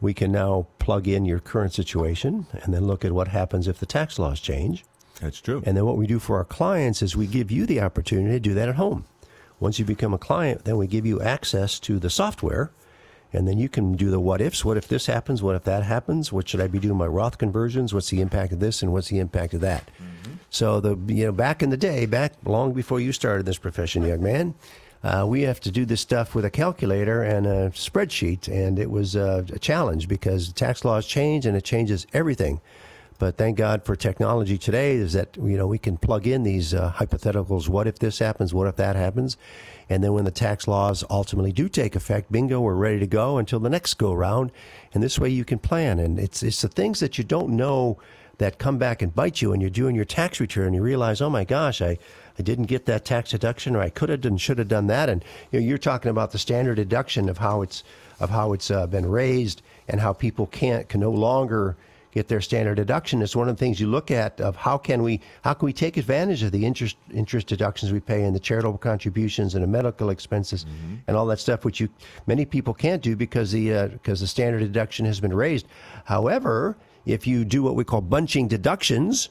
we 0.00 0.14
can 0.14 0.32
now 0.32 0.66
plug 0.78 1.06
in 1.06 1.24
your 1.24 1.40
current 1.40 1.72
situation 1.72 2.46
and 2.52 2.72
then 2.72 2.86
look 2.86 3.04
at 3.04 3.12
what 3.12 3.28
happens 3.28 3.68
if 3.68 3.78
the 3.78 3.86
tax 3.86 4.18
laws 4.18 4.40
change. 4.40 4.84
That's 5.20 5.40
true. 5.40 5.62
And 5.66 5.76
then 5.76 5.84
what 5.84 5.96
we 5.96 6.06
do 6.06 6.18
for 6.18 6.36
our 6.36 6.44
clients 6.44 7.02
is 7.02 7.16
we 7.16 7.26
give 7.26 7.50
you 7.50 7.66
the 7.66 7.80
opportunity 7.80 8.34
to 8.34 8.40
do 8.40 8.54
that 8.54 8.68
at 8.68 8.76
home. 8.76 9.04
Once 9.60 9.78
you 9.78 9.84
become 9.84 10.12
a 10.12 10.18
client, 10.18 10.64
then 10.64 10.76
we 10.76 10.86
give 10.86 11.06
you 11.06 11.20
access 11.20 11.78
to 11.80 11.98
the 11.98 12.10
software. 12.10 12.72
And 13.32 13.48
then 13.48 13.58
you 13.58 13.68
can 13.68 13.92
do 13.94 14.10
the 14.10 14.20
what 14.20 14.40
ifs. 14.40 14.64
What 14.64 14.76
if 14.76 14.88
this 14.88 15.06
happens? 15.06 15.42
What 15.42 15.54
if 15.54 15.64
that 15.64 15.84
happens? 15.84 16.32
What 16.32 16.48
should 16.48 16.60
I 16.60 16.66
be 16.66 16.78
doing 16.78 16.98
my 16.98 17.06
Roth 17.06 17.38
conversions? 17.38 17.94
What's 17.94 18.10
the 18.10 18.20
impact 18.20 18.52
of 18.52 18.60
this 18.60 18.82
and 18.82 18.92
what's 18.92 19.08
the 19.08 19.20
impact 19.20 19.54
of 19.54 19.60
that? 19.62 19.90
So 20.52 20.80
the 20.80 20.98
you 21.12 21.24
know 21.24 21.32
back 21.32 21.62
in 21.62 21.70
the 21.70 21.78
day, 21.78 22.04
back 22.04 22.34
long 22.44 22.74
before 22.74 23.00
you 23.00 23.10
started 23.12 23.46
this 23.46 23.56
profession, 23.56 24.02
young 24.02 24.22
man, 24.22 24.54
uh, 25.02 25.24
we 25.26 25.42
have 25.42 25.60
to 25.60 25.70
do 25.70 25.86
this 25.86 26.02
stuff 26.02 26.34
with 26.34 26.44
a 26.44 26.50
calculator 26.50 27.22
and 27.22 27.46
a 27.46 27.70
spreadsheet, 27.70 28.48
and 28.48 28.78
it 28.78 28.90
was 28.90 29.16
uh, 29.16 29.44
a 29.50 29.58
challenge 29.58 30.08
because 30.08 30.52
tax 30.52 30.84
laws 30.84 31.06
change 31.06 31.46
and 31.46 31.56
it 31.56 31.64
changes 31.64 32.06
everything. 32.12 32.60
But 33.18 33.38
thank 33.38 33.56
God 33.56 33.86
for 33.86 33.96
technology 33.96 34.58
today 34.58 34.96
is 34.96 35.14
that 35.14 35.38
you 35.38 35.56
know 35.56 35.66
we 35.66 35.78
can 35.78 35.96
plug 35.96 36.26
in 36.26 36.42
these 36.42 36.74
uh, 36.74 36.92
hypotheticals. 36.96 37.70
What 37.70 37.86
if 37.86 37.98
this 37.98 38.18
happens? 38.18 38.52
What 38.52 38.66
if 38.66 38.76
that 38.76 38.94
happens? 38.94 39.38
And 39.88 40.04
then 40.04 40.12
when 40.12 40.24
the 40.24 40.30
tax 40.30 40.68
laws 40.68 41.02
ultimately 41.08 41.52
do 41.52 41.70
take 41.70 41.96
effect, 41.96 42.30
bingo, 42.30 42.60
we're 42.60 42.74
ready 42.74 42.98
to 43.00 43.06
go 43.06 43.38
until 43.38 43.58
the 43.58 43.70
next 43.70 43.94
go 43.94 44.12
round. 44.12 44.52
And 44.92 45.02
this 45.02 45.18
way 45.18 45.30
you 45.30 45.46
can 45.46 45.60
plan. 45.60 45.98
And 45.98 46.18
it's 46.18 46.42
it's 46.42 46.60
the 46.60 46.68
things 46.68 47.00
that 47.00 47.16
you 47.16 47.24
don't 47.24 47.56
know 47.56 47.96
that 48.42 48.58
come 48.58 48.78
back 48.78 49.02
and 49.02 49.14
bite 49.14 49.40
you 49.40 49.50
when 49.50 49.60
you're 49.60 49.70
doing 49.70 49.94
your 49.94 50.04
tax 50.04 50.40
return. 50.40 50.66
And 50.66 50.74
you 50.74 50.82
realize, 50.82 51.20
oh 51.20 51.30
my 51.30 51.44
gosh, 51.44 51.80
I 51.80 51.98
I 52.38 52.42
didn't 52.42 52.64
get 52.64 52.86
that 52.86 53.04
tax 53.04 53.30
deduction, 53.30 53.76
or 53.76 53.80
I 53.80 53.90
could 53.90 54.08
have 54.08 54.24
and 54.24 54.40
should 54.40 54.58
have 54.58 54.68
done 54.68 54.86
that. 54.86 55.08
And 55.08 55.24
you 55.50 55.60
know, 55.60 55.66
you're 55.66 55.78
talking 55.78 56.10
about 56.10 56.32
the 56.32 56.38
standard 56.38 56.76
deduction 56.76 57.28
of 57.28 57.38
how 57.38 57.62
it's 57.62 57.84
of 58.20 58.30
how 58.30 58.52
it's 58.52 58.70
uh, 58.70 58.86
been 58.86 59.06
raised 59.06 59.62
and 59.88 60.00
how 60.00 60.12
people 60.12 60.46
can't 60.46 60.88
can 60.88 61.00
no 61.00 61.10
longer 61.10 61.76
get 62.12 62.28
their 62.28 62.40
standard 62.40 62.76
deduction. 62.76 63.22
It's 63.22 63.34
one 63.34 63.48
of 63.48 63.56
the 63.56 63.60
things 63.60 63.80
you 63.80 63.86
look 63.86 64.10
at 64.10 64.40
of 64.40 64.54
how 64.54 64.78
can 64.78 65.02
we 65.02 65.20
how 65.42 65.54
can 65.54 65.66
we 65.66 65.72
take 65.72 65.96
advantage 65.96 66.42
of 66.42 66.52
the 66.52 66.64
interest 66.64 66.96
interest 67.12 67.46
deductions 67.46 67.92
we 67.92 68.00
pay 68.00 68.24
and 68.24 68.34
the 68.34 68.40
charitable 68.40 68.78
contributions 68.78 69.54
and 69.54 69.62
the 69.64 69.68
medical 69.68 70.10
expenses 70.10 70.64
mm-hmm. 70.64 70.96
and 71.06 71.16
all 71.16 71.26
that 71.26 71.38
stuff, 71.38 71.64
which 71.64 71.80
you 71.80 71.88
many 72.26 72.44
people 72.44 72.74
can't 72.74 73.02
do 73.02 73.16
because 73.16 73.52
the 73.52 73.88
because 73.88 74.20
uh, 74.20 74.24
the 74.24 74.28
standard 74.28 74.60
deduction 74.60 75.04
has 75.06 75.20
been 75.20 75.34
raised. 75.34 75.66
However, 76.04 76.76
if 77.06 77.26
you 77.26 77.44
do 77.44 77.62
what 77.62 77.74
we 77.74 77.84
call 77.84 78.00
bunching 78.00 78.48
deductions, 78.48 79.28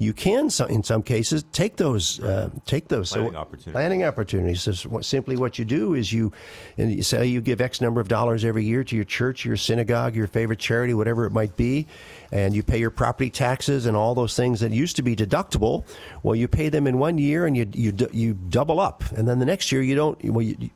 you 0.00 0.14
can 0.14 0.48
in 0.70 0.82
some 0.82 1.02
cases 1.02 1.44
take 1.52 1.76
those 1.76 2.20
uh, 2.20 2.48
take 2.64 2.88
those 2.88 3.12
planning 3.12 3.32
so, 3.32 3.38
opportunities. 3.38 3.72
Planning 3.72 4.04
opportunities. 4.04 4.62
So 4.62 5.00
simply 5.02 5.36
what 5.36 5.58
you 5.58 5.66
do 5.66 5.92
is 5.92 6.10
you, 6.10 6.32
and 6.78 6.90
you 6.90 7.02
say 7.02 7.26
you 7.26 7.42
give 7.42 7.60
X 7.60 7.82
number 7.82 8.00
of 8.00 8.08
dollars 8.08 8.42
every 8.42 8.64
year 8.64 8.82
to 8.82 8.96
your 8.96 9.04
church, 9.04 9.44
your 9.44 9.58
synagogue, 9.58 10.16
your 10.16 10.26
favorite 10.26 10.58
charity, 10.58 10.94
whatever 10.94 11.26
it 11.26 11.32
might 11.32 11.54
be, 11.54 11.86
and 12.32 12.54
you 12.54 12.62
pay 12.62 12.78
your 12.78 12.90
property 12.90 13.30
taxes 13.30 13.86
and 13.86 13.96
all 13.96 14.14
those 14.14 14.36
things 14.36 14.60
that 14.60 14.70
used 14.72 14.96
to 14.96 15.02
be 15.02 15.16
deductible. 15.16 15.84
Well, 16.22 16.34
you 16.34 16.48
pay 16.48 16.68
them 16.68 16.86
in 16.86 16.98
one 16.98 17.18
year 17.18 17.46
and 17.46 17.56
you 17.56 17.68
you 17.72 17.92
you 18.12 18.34
double 18.34 18.80
up, 18.80 19.04
and 19.12 19.28
then 19.28 19.38
the 19.38 19.46
next 19.46 19.72
year 19.72 19.82
you 19.82 19.94
don't. 19.94 20.22
Well, 20.24 20.42
you 20.42 20.70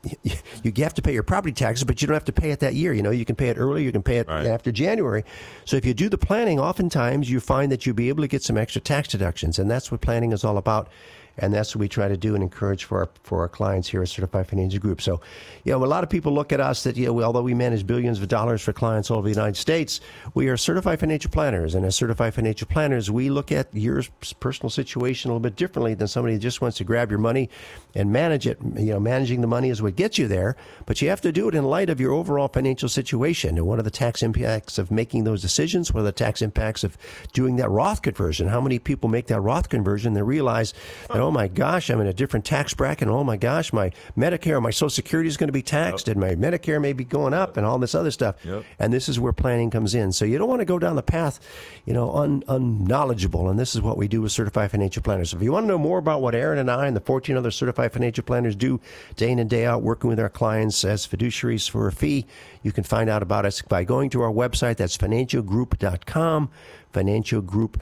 you 0.62 0.72
have 0.78 0.94
to 0.94 1.02
pay 1.02 1.12
your 1.12 1.22
property 1.22 1.52
taxes, 1.52 1.84
but 1.84 2.00
you 2.02 2.08
don't 2.08 2.14
have 2.14 2.24
to 2.24 2.32
pay 2.32 2.50
it 2.50 2.60
that 2.60 2.74
year. 2.74 2.92
You 2.92 3.02
know, 3.02 3.10
you 3.10 3.24
can 3.24 3.36
pay 3.36 3.48
it 3.48 3.58
early, 3.58 3.84
you 3.84 3.92
can 3.92 4.02
pay 4.02 4.18
it 4.18 4.28
right. 4.28 4.46
after 4.46 4.72
January. 4.72 5.24
So 5.64 5.76
if 5.76 5.84
you 5.84 5.94
do 5.94 6.08
the 6.08 6.18
planning, 6.18 6.58
oftentimes 6.58 7.30
you 7.30 7.40
find 7.40 7.70
that 7.72 7.86
you'll 7.86 7.94
be 7.94 8.08
able 8.08 8.22
to 8.22 8.28
get 8.28 8.42
some 8.42 8.56
extra 8.56 8.80
tax 8.80 9.08
deductions, 9.08 9.58
and 9.58 9.70
that's 9.70 9.90
what 9.90 10.00
planning 10.00 10.32
is 10.32 10.44
all 10.44 10.58
about 10.58 10.88
and 11.38 11.52
that's 11.52 11.74
what 11.74 11.80
we 11.80 11.88
try 11.88 12.08
to 12.08 12.16
do 12.16 12.34
and 12.34 12.42
encourage 12.42 12.84
for 12.84 13.00
our 13.00 13.08
for 13.22 13.40
our 13.40 13.48
clients 13.48 13.88
here 13.88 14.02
at 14.02 14.08
Certified 14.08 14.46
Financial 14.46 14.80
Group. 14.80 15.00
So, 15.00 15.20
you 15.64 15.72
know, 15.72 15.84
a 15.84 15.86
lot 15.86 16.04
of 16.04 16.10
people 16.10 16.32
look 16.32 16.52
at 16.52 16.60
us 16.60 16.84
that 16.84 16.96
you 16.96 17.06
know, 17.06 17.22
although 17.22 17.42
we 17.42 17.54
manage 17.54 17.86
billions 17.86 18.20
of 18.20 18.28
dollars 18.28 18.62
for 18.62 18.72
clients 18.72 19.10
all 19.10 19.18
over 19.18 19.28
the 19.28 19.34
United 19.34 19.56
States, 19.56 20.00
we 20.34 20.48
are 20.48 20.56
certified 20.56 21.00
financial 21.00 21.30
planners, 21.30 21.74
and 21.74 21.84
as 21.84 21.96
certified 21.96 22.34
financial 22.34 22.66
planners, 22.66 23.10
we 23.10 23.30
look 23.30 23.52
at 23.52 23.68
your 23.72 24.02
personal 24.40 24.70
situation 24.70 25.30
a 25.30 25.34
little 25.34 25.40
bit 25.40 25.56
differently 25.56 25.94
than 25.94 26.08
somebody 26.08 26.34
who 26.34 26.40
just 26.40 26.60
wants 26.60 26.76
to 26.78 26.84
grab 26.84 27.10
your 27.10 27.18
money 27.18 27.50
and 27.94 28.12
manage 28.12 28.46
it. 28.46 28.58
You 28.76 28.92
know, 28.92 29.00
managing 29.00 29.40
the 29.40 29.46
money 29.46 29.70
is 29.70 29.82
what 29.82 29.96
gets 29.96 30.18
you 30.18 30.28
there, 30.28 30.56
but 30.86 31.02
you 31.02 31.08
have 31.08 31.20
to 31.22 31.32
do 31.32 31.48
it 31.48 31.54
in 31.54 31.64
light 31.64 31.90
of 31.90 32.00
your 32.00 32.12
overall 32.12 32.48
financial 32.48 32.88
situation 32.88 33.56
and 33.56 33.66
what 33.66 33.78
are 33.78 33.82
the 33.82 33.90
tax 33.90 34.22
impacts 34.22 34.78
of 34.78 34.90
making 34.90 35.24
those 35.24 35.42
decisions? 35.42 35.92
What 35.92 36.00
are 36.00 36.04
the 36.04 36.12
tax 36.12 36.42
impacts 36.42 36.84
of 36.84 36.96
doing 37.32 37.56
that 37.56 37.70
Roth 37.70 38.02
conversion? 38.02 38.48
How 38.48 38.60
many 38.60 38.78
people 38.78 39.08
make 39.08 39.26
that 39.28 39.40
Roth 39.40 39.68
conversion 39.68 40.16
and 40.16 40.26
realize 40.26 40.74
that 41.08 41.20
oh 41.24 41.30
my 41.30 41.48
gosh, 41.48 41.88
I'm 41.88 42.00
in 42.00 42.06
a 42.06 42.12
different 42.12 42.44
tax 42.44 42.74
bracket. 42.74 43.08
Oh 43.08 43.24
my 43.24 43.36
gosh, 43.36 43.72
my 43.72 43.90
Medicare, 44.16 44.60
my 44.60 44.70
Social 44.70 44.90
Security 44.90 45.28
is 45.28 45.36
going 45.36 45.48
to 45.48 45.52
be 45.52 45.62
taxed, 45.62 46.06
yep. 46.06 46.16
and 46.16 46.20
my 46.20 46.34
Medicare 46.34 46.80
may 46.80 46.92
be 46.92 47.04
going 47.04 47.32
up, 47.32 47.56
and 47.56 47.64
all 47.64 47.78
this 47.78 47.94
other 47.94 48.10
stuff. 48.10 48.36
Yep. 48.44 48.64
And 48.78 48.92
this 48.92 49.08
is 49.08 49.18
where 49.18 49.32
planning 49.32 49.70
comes 49.70 49.94
in. 49.94 50.12
So 50.12 50.24
you 50.24 50.36
don't 50.36 50.48
want 50.48 50.60
to 50.60 50.66
go 50.66 50.78
down 50.78 50.96
the 50.96 51.02
path, 51.02 51.40
you 51.86 51.94
know, 51.94 52.12
un, 52.12 52.44
unknowledgeable. 52.46 53.48
And 53.48 53.58
this 53.58 53.74
is 53.74 53.80
what 53.80 53.96
we 53.96 54.06
do 54.06 54.20
with 54.20 54.32
certified 54.32 54.70
financial 54.70 55.02
planners. 55.02 55.30
So 55.30 55.38
if 55.38 55.42
you 55.42 55.52
want 55.52 55.64
to 55.64 55.68
know 55.68 55.78
more 55.78 55.98
about 55.98 56.20
what 56.20 56.34
Aaron 56.34 56.58
and 56.58 56.70
I 56.70 56.86
and 56.86 56.94
the 56.94 57.00
14 57.00 57.36
other 57.36 57.50
certified 57.50 57.92
financial 57.92 58.24
planners 58.24 58.54
do 58.54 58.80
day 59.16 59.30
in 59.30 59.38
and 59.38 59.48
day 59.48 59.64
out, 59.64 59.82
working 59.82 60.10
with 60.10 60.20
our 60.20 60.28
clients 60.28 60.84
as 60.84 61.06
fiduciaries 61.06 61.68
for 61.70 61.88
a 61.88 61.92
fee, 61.92 62.26
you 62.62 62.70
can 62.70 62.84
find 62.84 63.08
out 63.08 63.22
about 63.22 63.46
us 63.46 63.62
by 63.62 63.84
going 63.84 64.10
to 64.10 64.20
our 64.20 64.32
website. 64.32 64.76
That's 64.76 64.98
financialgroup.com. 64.98 66.50
Financialgroup.com 66.92 67.80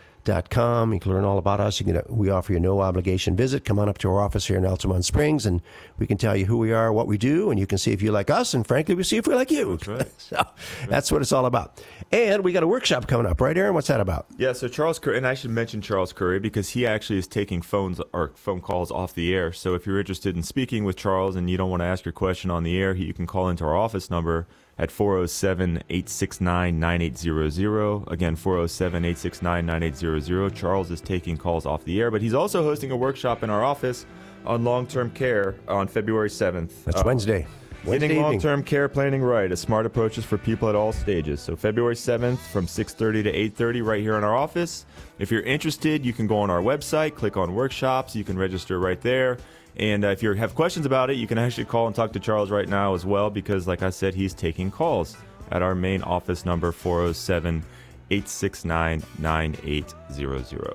com. 0.50 0.93
You 0.93 1.00
can 1.00 1.12
learn 1.12 1.25
all 1.25 1.38
about 1.38 1.61
us. 1.61 1.81
You 1.81 1.87
can, 1.87 2.02
we 2.09 2.31
offer 2.31 2.52
you 2.52 2.59
a 2.59 2.61
no 2.61 2.81
obligation 2.81 3.37
visit. 3.37 3.64
Come 3.64 3.79
on 3.79 3.88
up 3.88 3.99
to 3.99 4.09
our 4.09 4.21
office 4.21 4.47
here 4.47 4.57
in 4.57 4.64
Altamonte 4.64 5.05
Springs, 5.05 5.47
and 5.47 5.61
we 5.99 6.07
can 6.07 6.19
tell 6.19 6.37
you 6.37 6.47
who 6.47 6.59
we 6.59 6.73
are, 6.73 6.93
what 6.93 7.07
we 7.07 7.19
do, 7.19 7.50
and 7.50 7.59
you 7.59 7.67
can 7.67 7.79
see 7.79 7.93
if 7.93 8.02
you 8.02 8.12
like 8.12 8.31
us. 8.31 8.55
And 8.55 8.67
frankly, 8.67 8.95
we 8.95 9.02
see 9.02 9.17
if 9.17 9.26
we 9.26 9.35
like 9.35 9.50
you. 9.50 9.76
That's 9.76 9.88
right. 9.88 10.12
so 10.21 10.47
that's 10.88 11.11
what 11.11 11.23
it's 11.23 11.33
all 11.33 11.47
about. 11.47 11.83
And 12.11 12.45
we 12.45 12.52
got 12.52 12.62
a 12.62 12.67
workshop 12.67 13.07
coming 13.07 13.26
up, 13.26 13.41
right, 13.41 13.57
Aaron? 13.57 13.75
What's 13.75 13.88
that 13.88 14.00
about? 14.00 14.26
Yeah. 14.37 14.52
So 14.52 14.69
Charles 14.69 14.99
Curry, 14.99 15.17
and 15.17 15.26
I 15.26 15.35
should 15.35 15.50
mention 15.50 15.81
Charles 15.81 16.12
Curry 16.12 16.38
because 16.38 16.71
he 16.71 16.87
actually 16.87 17.19
is 17.19 17.26
taking 17.26 17.62
phones 17.62 18.00
or 18.12 18.33
phone 18.35 18.61
calls 18.61 18.91
off 18.91 19.14
the 19.14 19.35
air. 19.35 19.52
So 19.52 19.75
if 19.75 19.87
you're 19.87 19.99
interested 19.99 20.37
in 20.37 20.43
speaking 20.43 20.85
with 20.85 20.97
Charles 20.97 21.37
and 21.37 21.49
you 21.50 21.57
don't 21.57 21.71
want 21.71 21.81
to 21.81 21.87
ask 21.87 22.05
your 22.05 22.12
question 22.12 22.50
on 22.50 22.62
the 22.62 22.79
air, 22.79 22.95
you 22.95 23.14
can 23.14 23.26
call 23.26 23.49
into 23.49 23.64
our 23.64 23.76
office 23.76 24.11
number 24.11 24.47
at 24.79 24.91
407 24.91 25.83
869 25.88 26.81
9800. 26.81 28.05
Again, 28.12 28.37
407 28.37 29.05
869 29.05 29.67
9800. 29.67 30.55
Charles 30.55 30.91
is 30.91 31.00
taking 31.00 31.37
calls 31.37 31.67
off 31.67 31.85
the 31.85 32.00
air, 32.00 32.11
but 32.11 32.23
he's 32.23 32.35
also 32.35 32.62
hosting 32.62 32.91
a 32.91 32.97
workshop 32.97 33.43
in 33.43 33.50
our 33.50 33.64
office 33.64 34.07
on 34.45 34.64
long 34.64 34.87
term 34.87 35.11
care 35.11 35.57
on 35.69 35.88
February 35.88 36.29
7th. 36.29 36.85
That's 36.85 37.00
uh, 37.00 37.05
Wednesday. 37.05 37.47
Wednesday 37.85 38.09
Getting 38.09 38.23
long-term 38.23 38.62
care 38.62 38.88
planning 38.88 39.23
right, 39.23 39.50
a 39.50 39.57
smart 39.57 39.87
approaches 39.87 40.25
for 40.25 40.38
people 40.38 40.69
at 40.69 40.76
all 40.76 40.93
stages. 40.93 41.41
So 41.41 41.57
February 41.57 41.97
7th 41.97 42.38
from 42.38 42.67
6:30 42.67 43.25
to 43.25 43.33
8:30 43.33 43.85
right 43.85 44.00
here 44.00 44.17
in 44.17 44.23
our 44.23 44.37
office. 44.37 44.87
If 45.19 45.33
you're 45.33 45.43
interested, 45.43 46.05
you 46.07 46.12
can 46.12 46.29
go 46.29 46.38
on 46.38 46.49
our 46.49 46.61
website, 46.61 47.17
click 47.17 47.37
on 47.37 47.55
workshops, 47.55 48.14
you 48.14 48.23
can 48.23 48.38
register 48.38 48.79
right 48.79 49.00
there. 49.00 49.38
And 49.76 50.05
uh, 50.05 50.09
if 50.09 50.23
you 50.23 50.33
have 50.33 50.55
questions 50.55 50.87
about 50.87 51.11
it, 51.11 51.17
you 51.17 51.26
can 51.26 51.38
actually 51.38 51.64
call 51.64 51.87
and 51.87 51.97
talk 51.97 52.12
to 52.12 52.21
Charles 52.21 52.50
right 52.50 52.69
now 52.69 52.95
as 52.95 53.07
well, 53.07 53.31
because, 53.31 53.67
like 53.67 53.83
I 53.83 53.91
said, 53.91 54.14
he's 54.14 54.35
taking 54.35 54.71
calls 54.71 55.17
at 55.50 55.62
our 55.62 55.75
main 55.75 56.02
office 56.02 56.45
number 56.45 56.73
407 56.73 57.64
869 58.11 59.02
9800. 59.19 60.75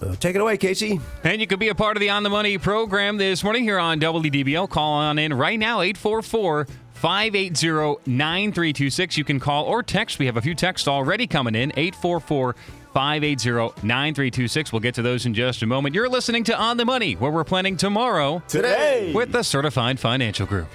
Uh, 0.00 0.14
take 0.16 0.36
it 0.36 0.40
away, 0.40 0.56
Casey. 0.56 1.00
And 1.24 1.40
you 1.40 1.46
could 1.46 1.58
be 1.58 1.68
a 1.68 1.74
part 1.74 1.96
of 1.96 2.00
the 2.00 2.10
On 2.10 2.22
the 2.22 2.30
Money 2.30 2.56
program 2.56 3.16
this 3.16 3.42
morning 3.42 3.64
here 3.64 3.80
on 3.80 3.98
WDBO. 3.98 4.68
Call 4.68 4.92
on 4.92 5.18
in 5.18 5.34
right 5.34 5.58
now, 5.58 5.80
844 5.80 6.68
580 6.94 8.00
9326. 8.06 9.16
You 9.16 9.24
can 9.24 9.40
call 9.40 9.64
or 9.64 9.82
text. 9.82 10.20
We 10.20 10.26
have 10.26 10.36
a 10.36 10.40
few 10.40 10.54
texts 10.54 10.86
already 10.86 11.26
coming 11.26 11.56
in, 11.56 11.70
844 11.70 12.54
580 12.92 13.82
9326. 13.86 14.72
We'll 14.72 14.80
get 14.80 14.94
to 14.94 15.02
those 15.02 15.26
in 15.26 15.34
just 15.34 15.62
a 15.62 15.66
moment. 15.66 15.94
You're 15.94 16.08
listening 16.08 16.44
to 16.44 16.58
On 16.58 16.76
the 16.76 16.84
Money, 16.84 17.14
where 17.14 17.30
we're 17.30 17.44
planning 17.44 17.76
tomorrow 17.76 18.42
today 18.48 19.12
with 19.14 19.32
the 19.32 19.42
Certified 19.42 19.98
Financial 19.98 20.46
Group. 20.46 20.68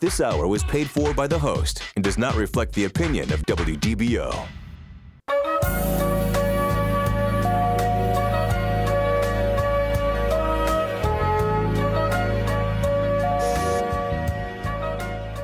This 0.00 0.20
hour 0.20 0.48
was 0.48 0.64
paid 0.64 0.90
for 0.90 1.14
by 1.14 1.28
the 1.28 1.38
host 1.38 1.80
and 1.94 2.02
does 2.04 2.18
not 2.18 2.34
reflect 2.34 2.72
the 2.72 2.86
opinion 2.86 3.32
of 3.32 3.40
WDBO. 3.46 4.48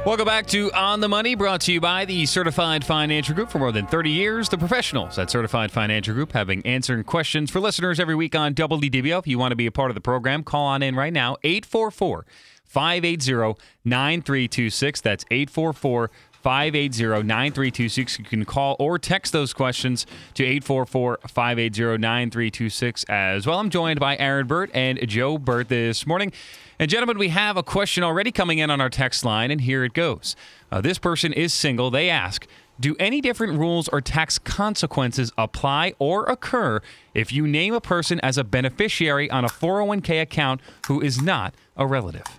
Welcome 0.07 0.27
back 0.27 0.47
to 0.49 0.73
On 0.73 1.01
the 1.01 1.09
Money, 1.09 1.35
brought 1.35 1.61
to 1.63 1.73
you 1.73 1.83
by 1.83 2.07
the 2.07 2.25
Certified 2.25 2.83
Financial 2.83 3.35
Group. 3.35 3.51
For 3.51 3.59
more 3.59 3.73
than 3.73 3.87
30 3.87 4.09
years, 4.09 4.49
the 4.49 4.57
professionals 4.57 5.19
at 5.19 5.31
Certified 5.31 5.71
Financial 5.71 6.15
Group 6.15 6.33
have 6.33 6.47
been 6.47 6.65
answering 6.65 7.05
questions 7.05 7.51
for 7.51 7.61
listeners 7.61 8.01
every 8.01 8.15
week 8.15 8.35
on 8.35 8.55
WDBO. 8.55 9.19
If 9.19 9.27
you 9.27 9.39
want 9.39 9.53
to 9.53 9.57
be 9.57 9.67
a 9.67 9.73
part 9.73 9.91
of 9.91 9.95
the 9.95 10.01
program, 10.01 10.45
call 10.45 10.65
on 10.65 10.83
in 10.83 10.95
right 10.95 11.13
now, 11.13 11.37
844 11.43 12.25
580 12.65 13.61
9326. 13.85 15.01
That's 15.03 15.25
844 15.31 16.11
580 16.33 17.05
9326. 17.27 18.19
You 18.21 18.25
can 18.25 18.45
call 18.47 18.77
or 18.79 18.99
text 18.99 19.33
those 19.35 19.53
questions 19.53 20.07
to 20.35 20.45
844 20.45 21.19
580 21.27 21.99
9326 21.99 23.05
as 23.05 23.47
well. 23.47 23.59
I'm 23.59 23.69
joined 23.69 24.01
by 24.01 24.17
Aaron 24.17 24.47
Bert 24.47 24.71
and 24.73 25.07
Joe 25.07 25.37
Bert 25.37 25.69
this 25.69 26.07
morning. 26.07 26.33
And, 26.81 26.89
gentlemen, 26.89 27.19
we 27.19 27.31
have 27.31 27.57
a 27.57 27.63
question 27.65 28.05
already 28.05 28.31
coming 28.31 28.59
in 28.59 28.71
on 28.71 28.81
our 28.81 28.89
text 28.89 29.25
line, 29.25 29.51
and 29.51 29.61
here 29.61 29.83
it 29.85 29.95
goes. 29.95 30.37
Uh, 30.71 30.81
this 30.81 30.97
person 30.99 31.33
is 31.33 31.53
single. 31.53 31.91
They 31.91 32.09
ask 32.09 32.47
Do 32.79 32.95
any 33.01 33.21
different 33.21 33.59
rules 33.59 33.89
or 33.89 34.01
tax 34.01 34.39
consequences 34.39 35.33
apply 35.37 35.95
or 35.99 36.25
occur 36.27 36.81
if 37.15 37.33
you 37.33 37.49
name 37.49 37.75
a 37.75 37.81
person 37.81 38.21
as 38.21 38.39
a 38.39 38.45
beneficiary 38.45 39.29
on 39.29 39.45
a 39.45 39.49
401k 39.49 40.23
account 40.23 40.61
who 40.87 41.01
is 41.01 41.21
not 41.21 41.53
a 41.77 41.85
relative? 41.85 42.39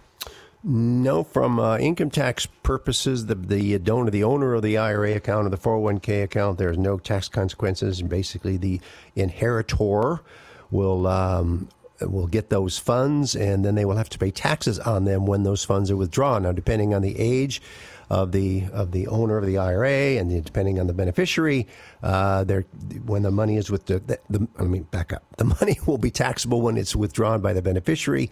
No, 0.64 1.24
from 1.24 1.60
uh, 1.60 1.78
income 1.78 2.10
tax 2.10 2.46
purposes, 2.46 3.26
the 3.26 3.36
the 3.36 3.78
donor, 3.80 4.10
the 4.10 4.24
owner 4.24 4.54
of 4.54 4.62
the 4.62 4.78
IRA 4.78 5.16
account 5.16 5.48
or 5.48 5.50
the 5.50 5.58
401k 5.58 6.24
account, 6.24 6.58
there's 6.58 6.78
no 6.78 6.98
tax 6.98 7.28
consequences. 7.28 8.00
And 8.00 8.10
basically, 8.10 8.56
the 8.56 8.80
inheritor 9.16 10.22
will 10.72 11.08
um, 11.08 11.68
will 12.02 12.28
get 12.28 12.50
those 12.50 12.78
funds, 12.78 13.36
and 13.36 13.64
then 13.64 13.76
they 13.76 13.86
will 13.86 13.98
have 13.98 14.10
to 14.10 14.18
pay 14.18 14.32
taxes 14.32 14.80
on 14.80 15.06
them 15.06 15.26
when 15.26 15.44
those 15.44 15.64
funds 15.64 15.92
are 15.92 15.98
withdrawn. 15.98 16.44
Now, 16.44 16.52
depending 16.52 16.94
on 16.94 17.02
the 17.02 17.18
age 17.20 17.62
of 18.10 18.32
the 18.32 18.66
of 18.74 18.92
the 18.92 19.08
owner 19.08 19.38
of 19.38 19.46
the 19.46 19.58
IRA 19.58 20.18
and 20.18 20.32
the, 20.32 20.42
depending 20.42 20.80
on 20.80 20.88
the 20.88 20.94
beneficiary, 20.94 21.68
uh, 22.02 22.44
there 22.44 22.62
when 23.06 23.22
the 23.22 23.32
money 23.32 23.58
is 23.58 23.70
with 23.70 23.86
the, 23.86 24.00
the, 24.00 24.20
the 24.30 24.48
I 24.58 24.64
mean 24.64 24.84
back 24.84 25.14
up, 25.14 25.24
the 25.38 25.46
money 25.62 25.80
will 25.86 25.98
be 25.98 26.12
taxable 26.12 26.62
when 26.62 26.78
it's 26.78 26.96
withdrawn 26.96 27.42
by 27.42 27.54
the 27.54 27.62
beneficiary. 27.62 28.32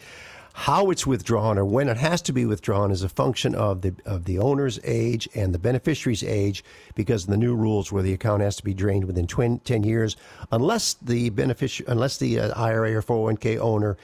How 0.61 0.89
it's 0.89 1.05
withdrawn 1.05 1.59
or 1.59 1.65
when 1.65 1.87
it 1.87 1.97
has 1.97 2.19
to 2.23 2.33
be 2.33 2.43
withdrawn 2.43 2.89
is 2.89 3.03
a 3.03 3.09
function 3.09 3.53
of 3.53 3.83
the 3.83 3.93
of 4.05 4.25
the 4.25 4.39
owner's 4.39 4.79
age 4.83 5.29
and 5.35 5.53
the 5.53 5.59
beneficiary's 5.59 6.23
age, 6.23 6.63
because 6.95 7.25
of 7.25 7.29
the 7.29 7.37
new 7.37 7.55
rules 7.55 7.91
where 7.91 8.01
the 8.01 8.11
account 8.11 8.41
has 8.41 8.55
to 8.55 8.63
be 8.63 8.73
drained 8.73 9.05
within 9.05 9.27
20, 9.27 9.59
10 9.59 9.83
years, 9.83 10.17
unless 10.51 10.95
the 10.95 11.29
beneficiary, 11.29 11.85
unless 11.91 12.17
the 12.17 12.39
uh, 12.39 12.59
IRA 12.59 12.95
or 12.95 13.03
401k 13.03 13.59
owner 13.59 13.97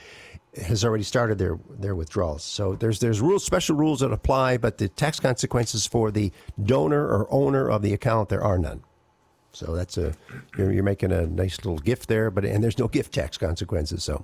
has 0.62 0.86
already 0.86 1.03
started 1.03 1.39
their 1.39 1.57
their 1.72 1.95
withdrawals. 1.95 2.43
So 2.43 2.75
there's 2.75 3.00
there's 3.00 3.19
rules, 3.19 3.43
special 3.43 3.75
rules 3.75 4.01
that 4.01 4.12
apply, 4.12 4.57
but 4.57 4.77
the 4.77 4.89
tax 4.89 5.19
consequences 5.19 5.88
for 5.88 6.12
the 6.12 6.31
donor 6.63 7.03
or 7.03 7.27
owner 7.31 7.67
of 7.67 7.81
the 7.81 7.93
account 7.93 8.29
there 8.29 8.43
are 8.43 8.60
none. 8.60 8.83
So 9.53 9.75
that's 9.75 9.98
a 9.98 10.13
you're, 10.55 10.72
you're 10.72 10.83
making 10.83 11.12
a 11.12 11.25
nice 11.25 11.57
little 11.57 11.79
gift 11.79 12.10
there, 12.10 12.29
but 12.29 12.45
and 12.45 12.63
there's 12.63 12.77
no 12.77 12.88
gift 12.88 13.12
tax 13.12 13.39
consequences. 13.39 14.03
So 14.03 14.24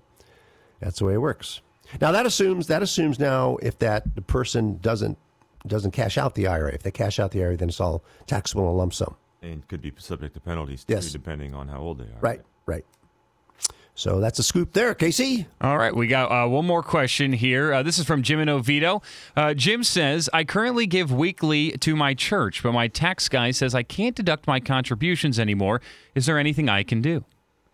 that's 0.80 1.00
the 1.00 1.06
way 1.06 1.16
it 1.16 1.22
works. 1.22 1.62
Now 2.02 2.12
that 2.12 2.26
assumes 2.26 2.68
that 2.68 2.82
assumes 2.84 3.20
now 3.20 3.58
if 3.62 3.78
that 3.80 4.16
the 4.16 4.22
person 4.22 4.78
doesn't 4.82 5.18
doesn't 5.68 5.92
cash 5.92 6.18
out 6.18 6.36
the 6.36 6.48
IRA, 6.48 6.74
if 6.74 6.84
they 6.84 6.92
cash 6.92 7.20
out 7.20 7.32
the 7.32 7.42
IRA, 7.44 7.58
then 7.58 7.70
it's 7.70 7.82
all 7.82 8.04
taxable 8.28 8.64
in 8.64 8.70
a 8.70 8.74
lump 8.74 8.94
sum. 8.94 9.16
And 9.42 9.68
could 9.68 9.82
be 9.82 9.92
subject 9.98 10.34
to 10.36 10.40
penalties 10.40 10.84
too, 10.86 10.94
Yes. 10.94 11.12
depending 11.12 11.54
on 11.54 11.68
how 11.68 11.80
old 11.80 11.98
they 12.00 12.06
are. 12.06 12.20
Right, 12.22 12.42
right. 12.66 12.86
So 13.96 14.22
that's 14.22 14.40
a 14.40 14.44
scoop 14.44 14.72
there, 14.72 14.94
Casey. 14.96 15.46
All 15.60 15.78
right, 15.78 15.94
we 15.94 16.08
got 16.08 16.32
uh, 16.32 16.48
one 16.48 16.66
more 16.66 16.82
question 16.82 17.34
here. 17.34 17.74
Uh, 17.74 17.84
this 17.84 18.00
is 18.00 18.06
from 18.06 18.24
Jim 18.24 18.40
in 18.40 18.48
Oviedo. 18.48 19.02
Uh, 19.36 19.54
Jim 19.54 19.84
says, 19.84 20.30
I 20.32 20.46
currently 20.46 20.88
give 20.88 21.12
weekly 21.12 21.72
to 21.80 21.98
my 21.98 22.14
church, 22.14 22.64
but 22.64 22.72
my 22.72 22.88
tax 22.88 23.28
guy 23.28 23.52
says 23.52 23.76
I 23.76 23.84
can't 23.84 24.16
deduct 24.16 24.48
my 24.48 24.62
contributions 24.62 25.38
anymore. 25.38 25.82
Is 26.16 26.28
there 26.28 26.40
anything 26.40 26.70
I 26.70 26.84
can 26.84 27.02
do? 27.02 27.26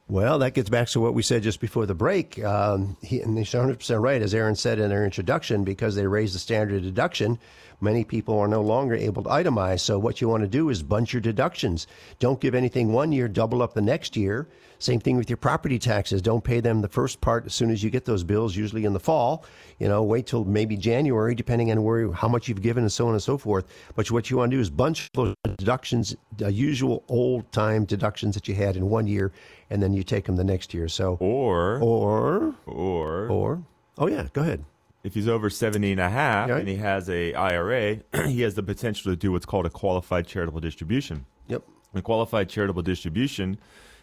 Well, 0.07 0.37
that 0.39 0.53
gets 0.53 0.69
back 0.69 0.87
to 0.89 0.99
what 0.99 1.15
we 1.15 1.23
said 1.23 1.41
just 1.41 1.59
before 1.59 1.87
the 1.87 1.95
break. 1.95 2.43
Um, 2.43 2.95
he, 3.01 3.21
and 3.21 3.35
he's 3.35 3.49
100% 3.49 3.99
right, 3.99 4.21
as 4.21 4.35
Aaron 4.35 4.55
said 4.55 4.77
in 4.77 4.91
our 4.91 5.03
introduction, 5.03 5.63
because 5.63 5.95
they 5.95 6.05
raised 6.05 6.35
the 6.35 6.39
standard 6.39 6.83
deduction. 6.83 7.39
Many 7.81 8.03
people 8.03 8.37
are 8.37 8.47
no 8.47 8.61
longer 8.61 8.93
able 8.93 9.23
to 9.23 9.29
itemize. 9.29 9.79
So, 9.79 9.97
what 9.97 10.21
you 10.21 10.29
want 10.29 10.41
to 10.41 10.47
do 10.47 10.69
is 10.69 10.83
bunch 10.83 11.13
your 11.13 11.21
deductions. 11.21 11.87
Don't 12.19 12.39
give 12.39 12.53
anything 12.53 12.93
one 12.93 13.11
year, 13.11 13.27
double 13.27 13.63
up 13.63 13.73
the 13.73 13.81
next 13.81 14.15
year. 14.15 14.47
Same 14.79 14.99
thing 14.99 15.17
with 15.17 15.29
your 15.29 15.37
property 15.37 15.79
taxes. 15.79 16.21
Don't 16.21 16.43
pay 16.43 16.59
them 16.59 16.81
the 16.81 16.87
first 16.87 17.21
part 17.21 17.45
as 17.45 17.53
soon 17.55 17.69
as 17.71 17.81
you 17.83 17.89
get 17.89 18.05
those 18.05 18.23
bills, 18.23 18.55
usually 18.55 18.85
in 18.85 18.93
the 18.93 18.99
fall. 18.99 19.45
You 19.79 19.87
know, 19.87 20.03
wait 20.03 20.25
till 20.27 20.43
maybe 20.45 20.75
January, 20.77 21.33
depending 21.35 21.71
on 21.71 21.81
where 21.83 22.11
how 22.11 22.27
much 22.27 22.47
you've 22.47 22.61
given 22.61 22.83
and 22.83 22.91
so 22.91 23.07
on 23.07 23.13
and 23.13 23.23
so 23.23 23.37
forth. 23.37 23.65
But 23.95 24.11
what 24.11 24.29
you 24.29 24.37
want 24.37 24.51
to 24.51 24.57
do 24.57 24.61
is 24.61 24.69
bunch 24.69 25.11
those 25.13 25.33
deductions, 25.57 26.15
the 26.37 26.51
usual 26.51 27.03
old 27.07 27.51
time 27.51 27.85
deductions 27.85 28.35
that 28.35 28.47
you 28.47 28.55
had 28.55 28.75
in 28.77 28.89
one 28.89 29.07
year, 29.07 29.31
and 29.69 29.81
then 29.81 29.93
you 29.93 30.03
take 30.03 30.25
them 30.25 30.35
the 30.35 30.43
next 30.43 30.73
year. 30.73 30.87
So, 30.87 31.17
Or, 31.19 31.79
or, 31.81 32.55
or, 32.65 33.27
or, 33.29 33.63
oh 33.97 34.07
yeah, 34.07 34.27
go 34.33 34.41
ahead. 34.41 34.63
if 35.03 35.13
he's 35.13 35.27
over 35.27 35.49
70 35.49 35.91
and 35.93 36.01
a 36.01 36.09
half 36.09 36.49
Right. 36.49 36.59
and 36.59 36.67
he 36.67 36.75
has 36.75 37.09
a 37.09 37.33
IRA, 37.33 37.99
he 38.27 38.41
has 38.41 38.55
the 38.55 38.63
potential 38.63 39.11
to 39.11 39.15
do 39.15 39.31
what's 39.31 39.45
called 39.45 39.65
a 39.65 39.69
qualified 39.69 40.27
charitable 40.27 40.59
distribution. 40.59 41.25
Yep. 41.47 41.63
A 41.93 42.01
qualified 42.01 42.49
charitable 42.49 42.81
distribution 42.81 43.57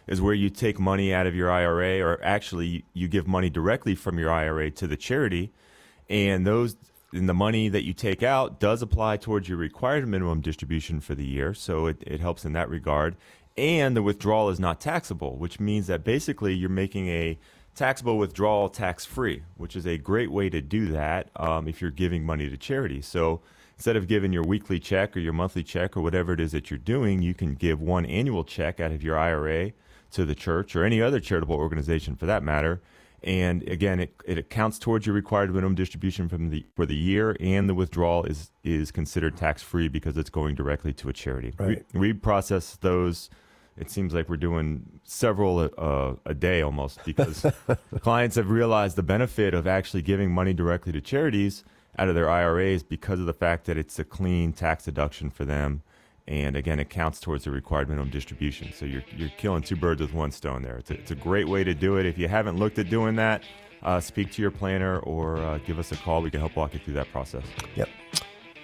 is 0.07 0.21
where 0.21 0.33
you 0.33 0.49
take 0.49 0.79
money 0.79 1.13
out 1.13 1.27
of 1.27 1.35
your 1.35 1.51
IRA, 1.51 2.01
or 2.01 2.19
actually 2.23 2.85
you 2.93 3.07
give 3.07 3.27
money 3.27 3.49
directly 3.49 3.95
from 3.95 4.19
your 4.19 4.31
IRA 4.31 4.71
to 4.71 4.87
the 4.87 4.97
charity, 4.97 5.51
and 6.09 6.45
those 6.45 6.75
and 7.13 7.29
the 7.29 7.33
money 7.33 7.69
that 7.69 7.85
you 7.85 7.93
take 7.93 8.23
out 8.23 8.59
does 8.59 8.81
apply 8.81 9.17
towards 9.17 9.47
your 9.47 9.57
required 9.57 10.07
minimum 10.07 10.41
distribution 10.41 10.99
for 10.99 11.13
the 11.13 11.25
year, 11.25 11.53
so 11.53 11.85
it, 11.85 12.03
it 12.07 12.19
helps 12.19 12.43
in 12.43 12.53
that 12.53 12.69
regard. 12.69 13.15
And 13.55 13.95
the 13.95 14.01
withdrawal 14.01 14.49
is 14.49 14.59
not 14.59 14.81
taxable, 14.81 15.37
which 15.37 15.59
means 15.59 15.85
that 15.87 16.03
basically 16.03 16.55
you're 16.55 16.69
making 16.69 17.07
a 17.07 17.37
taxable 17.75 18.17
withdrawal 18.17 18.69
tax 18.69 19.05
free, 19.05 19.43
which 19.57 19.75
is 19.75 19.85
a 19.85 19.97
great 19.97 20.31
way 20.31 20.49
to 20.49 20.59
do 20.59 20.87
that 20.87 21.29
um, 21.35 21.67
if 21.67 21.81
you're 21.81 21.91
giving 21.91 22.25
money 22.25 22.49
to 22.49 22.57
charity. 22.57 23.01
So 23.01 23.41
instead 23.75 23.95
of 23.95 24.07
giving 24.07 24.33
your 24.33 24.43
weekly 24.43 24.79
check 24.79 25.15
or 25.15 25.19
your 25.19 25.33
monthly 25.33 25.63
check 25.63 25.95
or 25.95 26.01
whatever 26.01 26.33
it 26.33 26.39
is 26.39 26.51
that 26.53 26.71
you're 26.71 26.79
doing, 26.79 27.21
you 27.21 27.35
can 27.35 27.53
give 27.53 27.79
one 27.79 28.05
annual 28.05 28.43
check 28.43 28.79
out 28.79 28.91
of 28.91 29.03
your 29.03 29.17
IRA 29.17 29.71
to 30.13 30.25
the 30.25 30.35
church 30.35 30.75
or 30.75 30.83
any 30.83 31.01
other 31.01 31.19
charitable 31.19 31.55
organization 31.55 32.15
for 32.15 32.25
that 32.25 32.43
matter. 32.43 32.81
And 33.23 33.67
again, 33.69 34.01
it, 34.01 34.15
it 34.25 34.37
accounts 34.37 34.77
towards 34.77 35.05
your 35.05 35.15
required 35.15 35.53
minimum 35.53 35.75
distribution 35.75 36.27
from 36.27 36.49
the 36.49 36.65
for 36.75 36.85
the 36.85 36.95
year, 36.95 37.37
and 37.39 37.69
the 37.69 37.73
withdrawal 37.73 38.25
is 38.25 38.51
is 38.63 38.91
considered 38.91 39.37
tax 39.37 39.61
free 39.61 39.87
because 39.87 40.17
it's 40.17 40.29
going 40.29 40.55
directly 40.55 40.93
to 40.93 41.09
a 41.09 41.13
charity. 41.13 41.53
Right. 41.57 41.85
We, 41.93 41.99
we 41.99 42.13
process 42.13 42.75
those. 42.75 43.29
It 43.77 43.89
seems 43.89 44.13
like 44.13 44.29
we're 44.29 44.37
doing 44.37 44.99
several 45.03 45.69
uh, 45.77 46.15
a 46.25 46.33
day 46.33 46.61
almost 46.61 47.03
because 47.05 47.45
clients 48.01 48.35
have 48.35 48.49
realized 48.49 48.97
the 48.97 49.03
benefit 49.03 49.53
of 49.53 49.65
actually 49.65 50.03
giving 50.03 50.29
money 50.29 50.53
directly 50.53 50.91
to 50.91 51.01
charities 51.01 51.63
out 51.97 52.09
of 52.09 52.15
their 52.15 52.29
IRAs 52.29 52.83
because 52.83 53.19
of 53.19 53.25
the 53.25 53.33
fact 53.33 53.65
that 53.65 53.77
it's 53.77 53.97
a 53.97 54.03
clean 54.03 54.51
tax 54.53 54.85
deduction 54.85 55.29
for 55.29 55.45
them. 55.45 55.81
And 56.27 56.55
again, 56.55 56.79
it 56.79 56.89
counts 56.89 57.19
towards 57.19 57.43
the 57.43 57.51
required 57.51 57.89
minimum 57.89 58.09
distribution. 58.09 58.71
So 58.73 58.85
you're, 58.85 59.03
you're 59.15 59.29
killing 59.37 59.61
two 59.61 59.75
birds 59.75 60.01
with 60.01 60.13
one 60.13 60.31
stone 60.31 60.61
there. 60.61 60.77
It's 60.77 60.89
a, 60.89 60.93
it's 60.93 61.11
a 61.11 61.15
great 61.15 61.47
way 61.47 61.63
to 61.63 61.73
do 61.73 61.97
it. 61.97 62.05
If 62.05 62.17
you 62.17 62.27
haven't 62.27 62.57
looked 62.57 62.79
at 62.79 62.89
doing 62.89 63.15
that, 63.17 63.43
uh, 63.81 63.99
speak 63.99 64.31
to 64.33 64.41
your 64.41 64.51
planner 64.51 64.99
or 64.99 65.37
uh, 65.37 65.57
give 65.59 65.79
us 65.79 65.91
a 65.91 65.97
call. 65.97 66.21
We 66.21 66.31
can 66.31 66.39
help 66.39 66.55
walk 66.55 66.73
you 66.73 66.79
through 66.79 66.93
that 66.93 67.11
process. 67.11 67.43
Yep. 67.75 67.89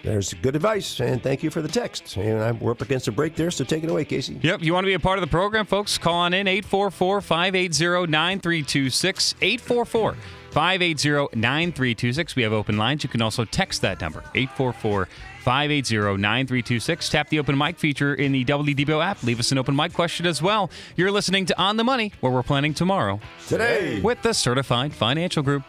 There's 0.02 0.34
good 0.36 0.56
advice, 0.56 1.02
and 1.02 1.22
thank 1.22 1.44
you 1.44 1.50
for 1.50 1.62
the 1.62 1.68
text. 1.68 2.16
And 2.16 2.42
I'm, 2.42 2.60
we're 2.60 2.72
up 2.72 2.80
against 2.80 3.10
a 3.10 3.12
break 3.12 3.36
there, 3.36 3.52
so 3.52 3.66
take 3.66 3.84
it 3.84 3.90
away, 3.90 4.06
Casey. 4.06 4.40
Yep, 4.42 4.62
you 4.62 4.74
want 4.74 4.86
to 4.86 4.88
be 4.88 4.94
a 4.94 5.00
part 5.00 5.20
of 5.20 5.22
the 5.22 5.30
program, 5.30 5.66
folks? 5.66 5.98
Call 5.98 6.14
on 6.14 6.34
in 6.34 6.48
844 6.48 7.20
580 7.20 8.10
9326. 8.10 9.36
844 9.42 10.16
580 10.52 11.36
9326. 11.38 12.36
We 12.36 12.44
have 12.44 12.54
open 12.54 12.78
lines. 12.78 13.04
You 13.04 13.10
can 13.10 13.22
also 13.22 13.46
text 13.46 13.82
that 13.82 14.02
number 14.02 14.24
844 14.36 15.08
580 15.44 16.18
9326. 16.18 17.10
Tap 17.10 17.30
the 17.30 17.40
open 17.40 17.58
mic 17.58 17.78
feature 17.78 18.14
in 18.14 18.32
the 18.32 18.44
WDBO 18.46 19.04
app. 19.04 19.24
Leave 19.24 19.40
us 19.40 19.52
an 19.52 19.58
open 19.58 19.76
mic 19.76 19.94
question 19.94 20.26
as 20.26 20.42
well. 20.42 20.70
You're 20.96 21.12
listening 21.12 21.46
to 21.48 21.60
On 21.62 21.78
the 21.78 21.84
Money, 21.84 22.12
where 22.20 22.32
we're 22.32 22.44
planning 22.44 22.74
tomorrow 22.74 23.20
Today. 23.48 24.02
with 24.02 24.22
the 24.22 24.34
Certified 24.34 24.94
Financial 24.94 25.44
Group. 25.44 25.64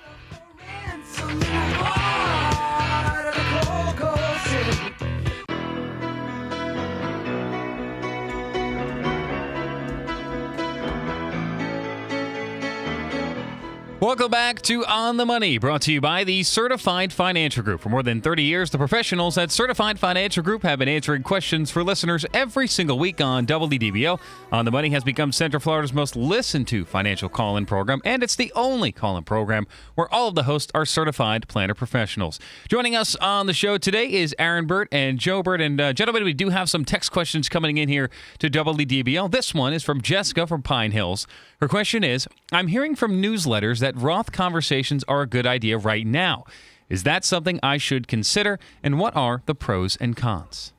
Welcome 14.01 14.31
back 14.31 14.63
to 14.63 14.83
On 14.87 15.19
the 15.19 15.27
Money, 15.27 15.59
brought 15.59 15.83
to 15.83 15.93
you 15.93 16.01
by 16.01 16.25
the 16.25 16.43
Certified 16.43 17.13
Financial 17.13 17.63
Group. 17.63 17.83
For 17.83 17.91
more 17.91 18.03
than 18.03 18.23
30 18.23 18.43
years, 18.43 18.71
the 18.71 18.79
professionals 18.79 19.37
at 19.37 19.51
Certified 19.51 19.99
Financial 19.99 20.43
Group 20.43 20.63
have 20.63 20.79
been 20.79 20.89
answering 20.89 21.23
questions 21.23 21.71
for 21.71 21.85
listeners 21.85 22.25
every 22.33 22.67
single 22.67 22.99
week 22.99 23.21
on 23.21 23.45
WDBO. 23.45 24.19
On 24.53 24.65
the 24.65 24.71
Money 24.71 24.89
has 24.89 25.05
become 25.05 25.33
Central 25.33 25.61
Florida's 25.61 25.93
most 25.93 26.17
listened 26.17 26.67
to 26.69 26.87
financial 26.87 27.29
call 27.29 27.59
in 27.59 27.67
program, 27.67 28.01
and 28.03 28.23
it's 28.23 28.37
the 28.37 28.51
only 28.57 28.91
call 28.91 29.19
in 29.19 29.25
program 29.25 29.67
where 29.97 30.11
all 30.15 30.29
of 30.29 30.35
the 30.35 30.45
hosts 30.45 30.73
are 30.75 30.87
certified 30.87 31.47
planner 31.47 31.75
professionals. 31.75 32.41
Joining 32.71 32.97
us 32.97 33.17
on 33.17 33.49
the 33.49 33.53
show 33.53 33.77
today 33.77 34.11
is 34.11 34.35
Aaron 34.39 34.67
Bert 34.67 34.89
and 34.91 35.19
Joe 35.19 35.43
Bert. 35.43 35.61
And, 35.61 35.79
uh, 35.79 35.93
gentlemen, 35.93 36.25
we 36.25 36.33
do 36.33 36.49
have 36.49 36.71
some 36.71 36.87
text 36.87 37.13
questions 37.13 37.51
coming 37.51 37.77
in 37.77 37.91
here 37.91 38.09
to 38.39 38.49
WDBL. 38.49 39.29
This 39.31 39.53
one 39.53 39.75
is 39.75 39.85
from 39.85 40.01
Jessica 40.01 40.47
from 40.47 40.63
Pine 40.63 40.93
Hills. 40.93 41.27
Her 41.61 41.69
question 41.69 42.03
is 42.03 42.27
I'm 42.51 42.69
hearing 42.69 42.97
from 42.97 43.21
newsletters 43.21 43.81
that 43.81 43.90
Roth 43.97 44.33
conversations 44.33 45.05
are 45.09 45.23
a 45.23 45.27
good 45.27 45.47
idea 45.47 45.79
right 45.79 46.07
now. 46.07 46.45
Is 46.89 47.05
that 47.05 47.25
something 47.25 47.61
I 47.63 47.79
should 47.79 48.09
consider? 48.09 48.59
And 48.83 48.99
what 48.99 49.15
are 49.15 49.43
the 49.47 49.55
pros 49.55 49.97
and 49.97 50.17
cons? 50.17 50.73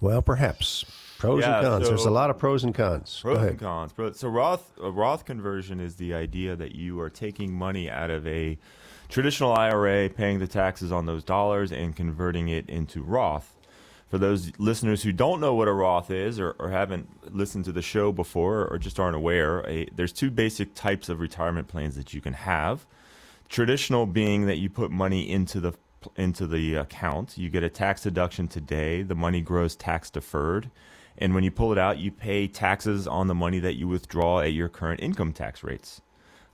Well, 0.00 0.22
perhaps. 0.22 0.84
Pros 1.18 1.42
Yeah, 1.42 1.58
and 1.58 1.66
cons. 1.66 1.88
There's 1.88 2.06
a 2.06 2.10
lot 2.10 2.30
of 2.30 2.38
pros 2.38 2.64
and 2.64 2.74
cons. 2.74 3.20
Pros 3.20 3.36
Go 3.36 3.44
and 3.44 3.58
cons. 3.58 4.18
So 4.18 4.28
Roth 4.28 4.72
a 4.82 4.90
Roth 4.90 5.26
conversion 5.26 5.78
is 5.78 5.96
the 5.96 6.14
idea 6.14 6.56
that 6.56 6.74
you 6.74 6.98
are 7.00 7.10
taking 7.10 7.52
money 7.52 7.90
out 7.90 8.10
of 8.10 8.26
a 8.26 8.56
traditional 9.10 9.52
IRA, 9.52 10.08
paying 10.08 10.38
the 10.38 10.46
taxes 10.46 10.90
on 10.90 11.04
those 11.04 11.22
dollars, 11.22 11.72
and 11.72 11.94
converting 11.94 12.48
it 12.48 12.68
into 12.70 13.02
Roth. 13.02 13.52
For 14.10 14.18
those 14.18 14.50
listeners 14.58 15.04
who 15.04 15.12
don't 15.12 15.40
know 15.40 15.54
what 15.54 15.68
a 15.68 15.72
Roth 15.72 16.10
is 16.10 16.40
or, 16.40 16.56
or 16.58 16.70
haven't 16.70 17.32
listened 17.32 17.64
to 17.66 17.72
the 17.72 17.80
show 17.80 18.10
before 18.10 18.66
or 18.66 18.76
just 18.76 18.98
aren't 18.98 19.14
aware, 19.14 19.60
a, 19.68 19.86
there's 19.94 20.12
two 20.12 20.32
basic 20.32 20.74
types 20.74 21.08
of 21.08 21.20
retirement 21.20 21.68
plans 21.68 21.94
that 21.94 22.12
you 22.12 22.20
can 22.20 22.32
have. 22.32 22.86
Traditional 23.48 24.06
being 24.06 24.46
that 24.46 24.58
you 24.58 24.68
put 24.68 24.90
money 24.90 25.30
into 25.30 25.60
the 25.60 25.74
into 26.16 26.46
the 26.46 26.74
account, 26.76 27.36
you 27.36 27.50
get 27.50 27.62
a 27.62 27.68
tax 27.68 28.02
deduction 28.02 28.48
today. 28.48 29.02
The 29.02 29.14
money 29.14 29.42
grows 29.42 29.76
tax 29.76 30.10
deferred, 30.10 30.70
and 31.18 31.34
when 31.34 31.44
you 31.44 31.50
pull 31.50 31.70
it 31.72 31.78
out, 31.78 31.98
you 31.98 32.10
pay 32.10 32.48
taxes 32.48 33.06
on 33.06 33.28
the 33.28 33.34
money 33.34 33.60
that 33.60 33.74
you 33.74 33.86
withdraw 33.86 34.40
at 34.40 34.54
your 34.54 34.68
current 34.68 35.00
income 35.00 35.32
tax 35.32 35.62
rates. 35.62 36.00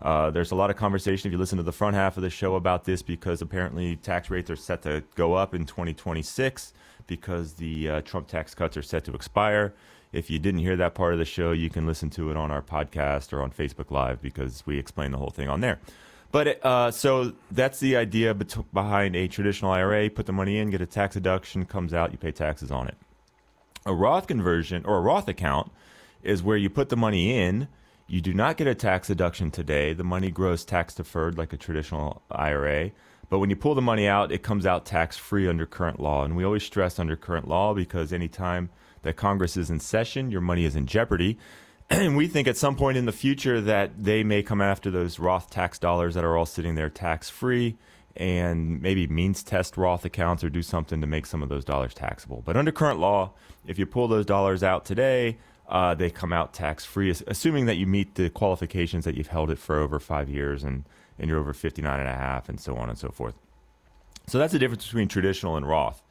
Uh, 0.03 0.31
there's 0.31 0.51
a 0.51 0.55
lot 0.55 0.69
of 0.69 0.77
conversation 0.77 1.29
if 1.29 1.33
you 1.33 1.39
listen 1.39 1.57
to 1.57 1.63
the 1.63 1.73
front 1.73 1.97
half 1.97 2.17
of 2.17 2.23
the 2.23 2.29
show 2.29 2.57
about 2.57 2.85
this 2.85 3.03
because 3.03 3.41
apparently 3.41 3.97
tax 3.97 4.29
rates 4.29 4.51
are 4.51 4.57
set 4.57 4.83
to 4.83 5.03
go 5.15 5.35
up 5.35 5.55
in 5.55 5.65
2026 5.65 6.75
because 7.07 7.55
the 7.55 7.89
uh, 7.89 8.01
Trump 8.03 8.29
tax 8.29 8.55
cuts 8.55 8.77
are 8.77 8.83
set 8.83 9.05
to 9.05 9.15
expire. 9.15 9.75
If 10.13 10.31
you 10.31 10.39
didn't 10.39 10.61
hear 10.61 10.77
that 10.77 10.95
part 10.95 11.13
of 11.13 11.19
the 11.19 11.25
show, 11.25 11.53
you 11.53 11.69
can 11.69 11.87
listen 11.87 12.11
to 12.11 12.31
it 12.31 12.37
on 12.37 12.51
our 12.51 12.63
podcast 12.63 13.33
or 13.33 13.43
on 13.43 13.51
Facebook 13.51 13.91
Live 13.91 14.23
because 14.23 14.65
we 14.67 14.79
explain 14.79 15.11
the 15.11 15.19
whole 15.19 15.31
thing 15.31 15.49
on 15.49 15.61
there. 15.61 15.79
But 16.33 16.65
uh, 16.65 16.91
so 16.91 17.33
that's 17.51 17.81
the 17.81 17.97
idea 17.97 18.35
bet- 18.35 18.73
behind 18.73 19.17
a 19.17 19.29
traditional 19.29 19.71
IRA. 19.71 20.11
Put 20.11 20.27
the 20.27 20.33
money 20.33 20.59
in, 20.59 20.71
get 20.71 20.81
a 20.81 20.87
tax 20.87 21.15
deduction, 21.15 21.65
comes 21.65 21.95
out, 21.95 22.13
you 22.13 22.19
pay 22.19 22.33
taxes 22.33 22.71
on 22.71 22.89
it. 22.89 22.97
A 23.85 23.95
Roth 23.95 24.27
conversion 24.27 24.85
or 24.85 24.99
a 24.99 25.01
Roth 25.01 25.29
account 25.29 25.71
is 26.23 26.43
where 26.43 26.57
you 26.57 26.69
put 26.69 26.89
the 26.89 26.97
money 26.97 27.39
in. 27.39 27.69
You 28.09 28.21
do 28.21 28.33
not 28.33 28.57
get 28.57 28.67
a 28.67 28.75
tax 28.75 29.09
deduction 29.09 29.51
today. 29.51 29.93
The 29.93 30.05
money 30.05 30.31
grows 30.31 30.65
tax 30.65 30.95
deferred 30.95 31.39
like 31.39 31.53
a 31.53 31.57
traditional 31.57 32.23
IRA. 32.31 32.91
But 33.29 33.39
when 33.41 33.51
you 33.51 33.57
pull 33.57 33.75
the 33.75 33.83
money 33.83 34.07
out, 34.07 34.31
it 34.31 34.43
comes 34.43 34.67
out 34.67 34.87
tax 34.87 35.17
free 35.17 35.49
under 35.49 35.67
current 35.67 36.01
law. 36.01 36.25
And 36.25 36.37
we 36.37 36.45
always 36.45 36.65
stress 36.65 36.99
under 36.99 37.17
current 37.17 37.49
law 37.49 37.75
because 37.75 38.13
anytime 38.13 38.71
that 39.03 39.17
Congress 39.17 39.57
is 39.57 39.71
in 39.71 39.81
session, 39.81 40.31
your 40.31 40.41
money 40.41 40.65
is 40.65 40.77
in 40.77 40.87
jeopardy. 40.87 41.39
And 41.89 42.17
we 42.17 42.27
think 42.27 42.49
at 42.49 42.57
some 42.57 42.75
point 42.75 42.99
in 42.99 43.07
the 43.07 43.13
future 43.13 43.61
that 43.61 44.03
they 44.03 44.25
may 44.25 44.43
come 44.43 44.61
after 44.61 44.91
those 44.91 45.21
Roth 45.21 45.51
tax 45.51 45.79
dollars 45.79 46.17
that 46.17 46.25
are 46.25 46.37
all 46.37 46.45
sitting 46.45 46.75
there 46.75 46.91
tax 46.91 47.31
free 47.31 47.77
and 48.17 48.83
maybe 48.83 49.07
means 49.07 49.45
test 49.45 49.77
Roth 49.77 50.05
accounts 50.05 50.43
or 50.43 50.51
do 50.51 50.63
something 50.63 51.01
to 51.01 51.07
make 51.07 51.27
some 51.27 51.45
of 51.45 51.49
those 51.49 51.65
dollars 51.65 51.95
taxable. 51.95 52.43
But 52.45 52.57
under 52.57 52.73
current 52.73 52.99
law, 52.99 53.35
if 53.69 53.79
you 53.79 53.87
pull 53.87 54.09
those 54.09 54.27
dollars 54.27 54.65
out 54.65 54.85
today, 54.85 55.39
uh, 55.69 55.95
they 55.95 56.11
come 56.11 56.33
out 56.33 56.53
tax 56.53 56.85
free, 56.85 57.15
assuming 57.27 57.67
that 57.67 57.77
you 57.77 57.87
meet 57.87 58.17
the 58.17 58.31
qualifications 58.31 59.05
that 59.05 59.15
you've 59.15 59.29
held 59.29 59.51
it 59.51 59.59
for 59.59 59.79
over 59.79 60.01
five 60.01 60.29
years 60.29 60.65
and, 60.65 60.85
and 61.19 61.29
you're 61.29 61.39
over 61.39 61.53
59 61.53 61.99
and 62.01 62.09
a 62.09 62.13
half 62.13 62.49
and 62.49 62.61
so 62.61 62.77
on 62.77 62.89
and 62.89 62.99
so 62.99 63.11
forth. 63.11 63.35
So 64.27 64.39
that's 64.39 64.53
the 64.53 64.59
difference 64.59 64.85
between 64.85 65.09
traditional 65.09 65.57
and 65.57 65.67
Roth. 65.67 66.03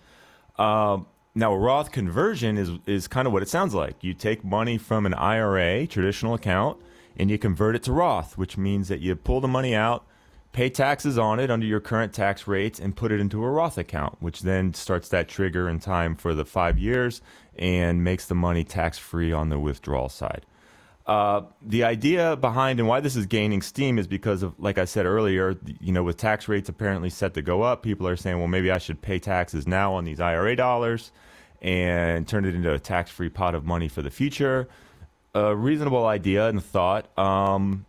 Um, 0.58 1.08
now, 1.38 1.54
a 1.54 1.58
Roth 1.58 1.92
conversion 1.92 2.58
is, 2.58 2.72
is 2.86 3.10
kind 3.10 3.28
of 3.28 3.34
what 3.34 3.44
it 3.44 3.50
sounds 3.50 3.74
like. 3.74 4.02
You 4.02 4.14
take 4.14 4.46
money 4.46 4.78
from 4.78 5.06
an 5.06 5.14
IRA, 5.14 5.86
traditional 5.86 6.34
account, 6.34 6.80
and 7.18 7.30
you 7.30 7.38
convert 7.38 7.76
it 7.76 7.84
to 7.84 7.92
Roth, 7.92 8.38
which 8.38 8.58
means 8.58 8.88
that 8.88 9.02
you 9.02 9.18
pull 9.18 9.42
the 9.42 9.48
money 9.48 9.76
out, 9.76 10.06
pay 10.54 10.70
taxes 10.70 11.18
on 11.18 11.42
it 11.42 11.52
under 11.52 11.66
your 11.66 11.82
current 11.82 12.14
tax 12.14 12.48
rates, 12.48 12.80
and 12.80 12.96
put 12.96 13.12
it 13.12 13.20
into 13.20 13.44
a 13.44 13.50
Roth 13.50 13.78
account, 13.78 14.16
which 14.22 14.44
then 14.44 14.74
starts 14.74 15.10
that 15.10 15.28
trigger 15.28 15.68
in 15.68 15.80
time 15.82 16.16
for 16.16 16.34
the 16.34 16.46
five 16.46 16.80
years 16.80 17.22
and 17.58 18.02
makes 18.02 18.26
the 18.26 18.36
money 18.36 18.64
tax 18.64 18.98
free 18.98 19.34
on 19.34 19.50
the 19.50 19.60
withdrawal 19.60 20.08
side. 20.08 20.46
Uh, 21.08 21.44
the 21.62 21.84
idea 21.84 22.36
behind 22.36 22.80
and 22.80 22.88
why 22.88 23.00
this 23.00 23.16
is 23.16 23.28
gaining 23.28 23.62
steam 23.62 24.00
is 24.00 24.08
because 24.08 24.42
of, 24.42 24.60
like 24.60 24.80
I 24.80 24.86
said 24.86 25.06
earlier, 25.06 25.56
you 25.80 25.92
know, 25.92 26.04
with 26.04 26.18
tax 26.18 26.48
rates 26.48 26.68
apparently 26.68 27.12
set 27.12 27.36
to 27.36 27.44
go 27.44 27.62
up, 27.62 27.84
people 27.84 28.08
are 28.08 28.16
saying, 28.16 28.40
well, 28.40 28.48
maybe 28.48 28.72
I 28.72 28.80
should 28.80 29.02
pay 29.02 29.20
taxes 29.20 29.68
now 29.68 29.94
on 29.94 30.04
these 30.06 30.20
IRA 30.20 30.56
dollars 30.56 31.12
and 31.62 32.28
turn 32.28 32.44
it 32.46 32.56
into 32.56 32.74
a 32.74 32.80
tax 32.80 33.12
free 33.12 33.30
pot 33.30 33.54
of 33.54 33.66
money 33.66 33.88
for 33.88 34.02
the 34.02 34.10
future. 34.10 34.68
A 35.36 35.56
reasonable 35.56 36.06
idea 36.08 36.48
and 36.48 36.64
thought. 36.64 37.16
Um, 37.20 37.86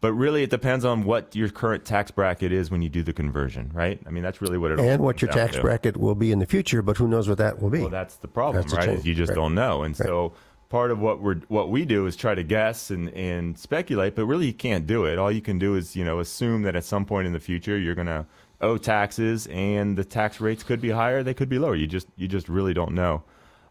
but 0.00 0.12
really, 0.12 0.42
it 0.44 0.50
depends 0.50 0.84
on 0.84 1.04
what 1.04 1.34
your 1.36 1.48
current 1.50 1.84
tax 1.84 2.10
bracket 2.10 2.52
is 2.52 2.70
when 2.70 2.82
you 2.82 2.88
do 2.88 3.02
the 3.02 3.12
conversion, 3.12 3.70
right? 3.74 4.00
I 4.06 4.10
mean, 4.10 4.22
that's 4.22 4.40
really 4.40 4.56
what 4.58 4.70
it. 4.70 4.80
And 4.80 5.02
what 5.02 5.20
your 5.20 5.30
tax 5.30 5.56
to. 5.56 5.62
bracket 5.62 5.96
will 5.96 6.14
be 6.14 6.30
in 6.32 6.38
the 6.38 6.46
future, 6.46 6.82
but 6.82 6.96
who 6.96 7.06
knows 7.08 7.28
what 7.28 7.38
that 7.38 7.60
will 7.60 7.68
be? 7.68 7.80
Well, 7.80 7.90
that's 7.90 8.16
the 8.16 8.28
problem, 8.28 8.62
That's 8.62 8.86
right? 8.86 9.04
You 9.04 9.14
just 9.14 9.30
Right. 9.30 9.34
don't 9.34 9.54
know, 9.54 9.82
and 9.82 9.98
Right. 9.98 10.06
so 10.06 10.32
part 10.70 10.90
of 10.90 11.00
what 11.00 11.20
we're 11.20 11.36
what 11.48 11.68
we 11.68 11.84
do 11.84 12.06
is 12.06 12.16
try 12.16 12.34
to 12.34 12.42
guess 12.42 12.90
and 12.90 13.10
and 13.10 13.58
speculate, 13.58 14.14
but 14.14 14.24
really 14.24 14.46
you 14.46 14.54
can't 14.54 14.86
do 14.86 15.04
it. 15.04 15.18
All 15.18 15.30
you 15.30 15.42
can 15.42 15.58
do 15.58 15.74
is 15.74 15.94
you 15.94 16.04
know 16.04 16.20
assume 16.20 16.62
that 16.62 16.74
at 16.74 16.84
some 16.84 17.04
point 17.04 17.26
in 17.26 17.34
the 17.34 17.40
future 17.40 17.76
you're 17.76 17.94
going 17.94 18.06
to 18.06 18.24
owe 18.62 18.78
taxes, 18.78 19.46
and 19.48 19.98
the 19.98 20.04
tax 20.04 20.40
rates 20.40 20.62
could 20.62 20.80
be 20.80 20.90
higher, 20.90 21.22
they 21.22 21.34
could 21.34 21.50
be 21.50 21.58
lower. 21.58 21.74
You 21.74 21.86
just 21.86 22.06
you 22.16 22.26
just 22.26 22.48
really 22.48 22.72
don't 22.72 22.94
know. 22.94 23.22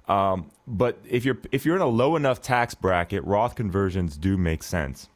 Um, 0.08 0.52
but 0.68 1.00
if 1.08 1.26
you're 1.26 1.38
if 1.52 1.66
you're 1.66 1.76
in 1.76 1.82
a 1.82 1.88
low 1.88 2.16
enough 2.16 2.42
tax 2.42 2.76
bracket, 2.76 3.24
Roth 3.24 3.56
conversions 3.56 4.16
do 4.18 4.38
make 4.38 4.62
sense. 4.62 5.10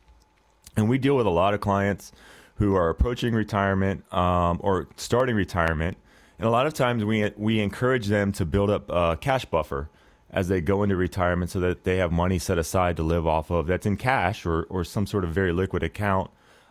And 0.75 0.89
we 0.89 0.97
deal 0.97 1.15
with 1.15 1.27
a 1.27 1.31
lot 1.31 1.53
of 1.53 1.61
clients 1.61 2.11
who 2.55 2.75
are 2.75 2.89
approaching 2.89 3.33
retirement 3.33 4.11
um, 4.13 4.59
or 4.63 4.87
starting 4.95 5.35
retirement. 5.35 5.97
And 6.39 6.47
a 6.47 6.51
lot 6.51 6.65
of 6.65 6.73
times 6.73 7.05
we, 7.05 7.31
we 7.37 7.59
encourage 7.59 8.07
them 8.07 8.31
to 8.33 8.45
build 8.45 8.69
up 8.69 8.89
a 8.89 9.17
cash 9.19 9.45
buffer 9.45 9.89
as 10.33 10.47
they 10.47 10.59
go 10.59 10.81
into 10.81 10.95
retirement 10.95 11.51
so 11.51 11.59
that 11.59 11.83
they 11.83 11.97
have 11.97 12.11
money 12.11 12.39
set 12.39 12.57
aside 12.57 12.97
to 12.97 13.03
live 13.03 13.27
off 13.27 13.51
of 13.51 13.67
that's 13.67 13.85
in 13.85 13.95
cash 13.95 14.45
or, 14.45 14.63
or 14.63 14.83
some 14.83 15.05
sort 15.05 15.23
of 15.23 15.29
very 15.29 15.53
liquid 15.53 15.83
account. 15.83 16.29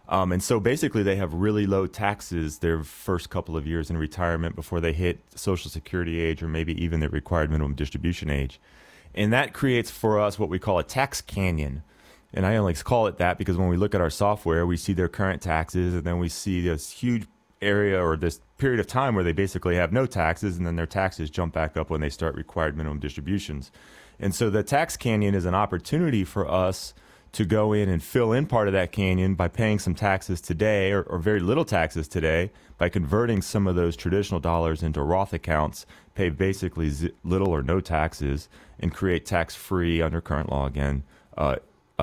Um, 0.08 0.32
and 0.32 0.42
so 0.42 0.58
basically, 0.58 1.04
they 1.04 1.14
have 1.14 1.32
really 1.32 1.64
low 1.64 1.86
taxes 1.86 2.58
their 2.58 2.82
first 2.82 3.30
couple 3.30 3.56
of 3.56 3.66
years 3.66 3.88
in 3.88 3.96
retirement 3.96 4.56
before 4.56 4.80
they 4.80 4.92
hit 4.92 5.20
Social 5.36 5.70
Security 5.70 6.20
age 6.20 6.42
or 6.42 6.48
maybe 6.48 6.74
even 6.82 6.98
the 6.98 7.08
required 7.08 7.50
minimum 7.50 7.74
distribution 7.74 8.28
age. 8.28 8.60
And 9.14 9.32
that 9.32 9.52
creates 9.52 9.92
for 9.92 10.20
us 10.20 10.38
what 10.38 10.48
we 10.48 10.58
call 10.58 10.80
a 10.80 10.84
tax 10.84 11.20
canyon. 11.20 11.84
And 12.34 12.44
I 12.44 12.56
only 12.56 12.74
call 12.74 13.06
it 13.06 13.18
that 13.18 13.38
because 13.38 13.56
when 13.56 13.68
we 13.68 13.76
look 13.76 13.94
at 13.94 14.00
our 14.00 14.10
software, 14.10 14.66
we 14.66 14.76
see 14.76 14.92
their 14.92 15.08
current 15.08 15.40
taxes, 15.40 15.94
and 15.94 16.02
then 16.02 16.18
we 16.18 16.28
see 16.28 16.60
this 16.60 16.90
huge 16.90 17.26
area 17.60 18.02
or 18.02 18.16
this 18.16 18.40
period 18.62 18.78
of 18.78 18.86
time 18.86 19.16
where 19.16 19.24
they 19.24 19.32
basically 19.32 19.74
have 19.74 19.92
no 19.92 20.06
taxes, 20.06 20.56
and 20.56 20.64
then 20.64 20.76
their 20.76 20.86
taxes 20.86 21.28
jump 21.28 21.52
back 21.52 21.76
up 21.76 21.90
when 21.90 22.00
they 22.00 22.08
start 22.08 22.36
required 22.36 22.76
minimum 22.76 23.00
distributions. 23.00 23.72
And 24.20 24.32
so 24.32 24.50
the 24.50 24.62
tax 24.62 24.96
canyon 24.96 25.34
is 25.34 25.44
an 25.46 25.54
opportunity 25.56 26.22
for 26.22 26.48
us 26.48 26.94
to 27.32 27.44
go 27.44 27.72
in 27.72 27.88
and 27.88 28.00
fill 28.00 28.30
in 28.32 28.46
part 28.46 28.68
of 28.68 28.72
that 28.74 28.92
canyon 28.92 29.34
by 29.34 29.48
paying 29.48 29.80
some 29.80 29.96
taxes 29.96 30.40
today 30.40 30.92
or, 30.92 31.02
or 31.02 31.18
very 31.18 31.40
little 31.40 31.64
taxes 31.64 32.06
today 32.06 32.52
by 32.78 32.88
converting 32.88 33.42
some 33.42 33.66
of 33.66 33.74
those 33.74 33.96
traditional 33.96 34.38
dollars 34.38 34.80
into 34.80 35.02
Roth 35.02 35.32
accounts, 35.32 35.84
pay 36.14 36.30
basically 36.30 36.88
z- 36.88 37.10
little 37.24 37.48
or 37.48 37.64
no 37.64 37.80
taxes, 37.80 38.48
and 38.78 38.94
create 38.94 39.26
tax 39.26 39.56
free 39.56 40.00
under 40.00 40.20
current 40.20 40.50
law 40.50 40.66
again. 40.66 41.02
Uh, 41.36 41.56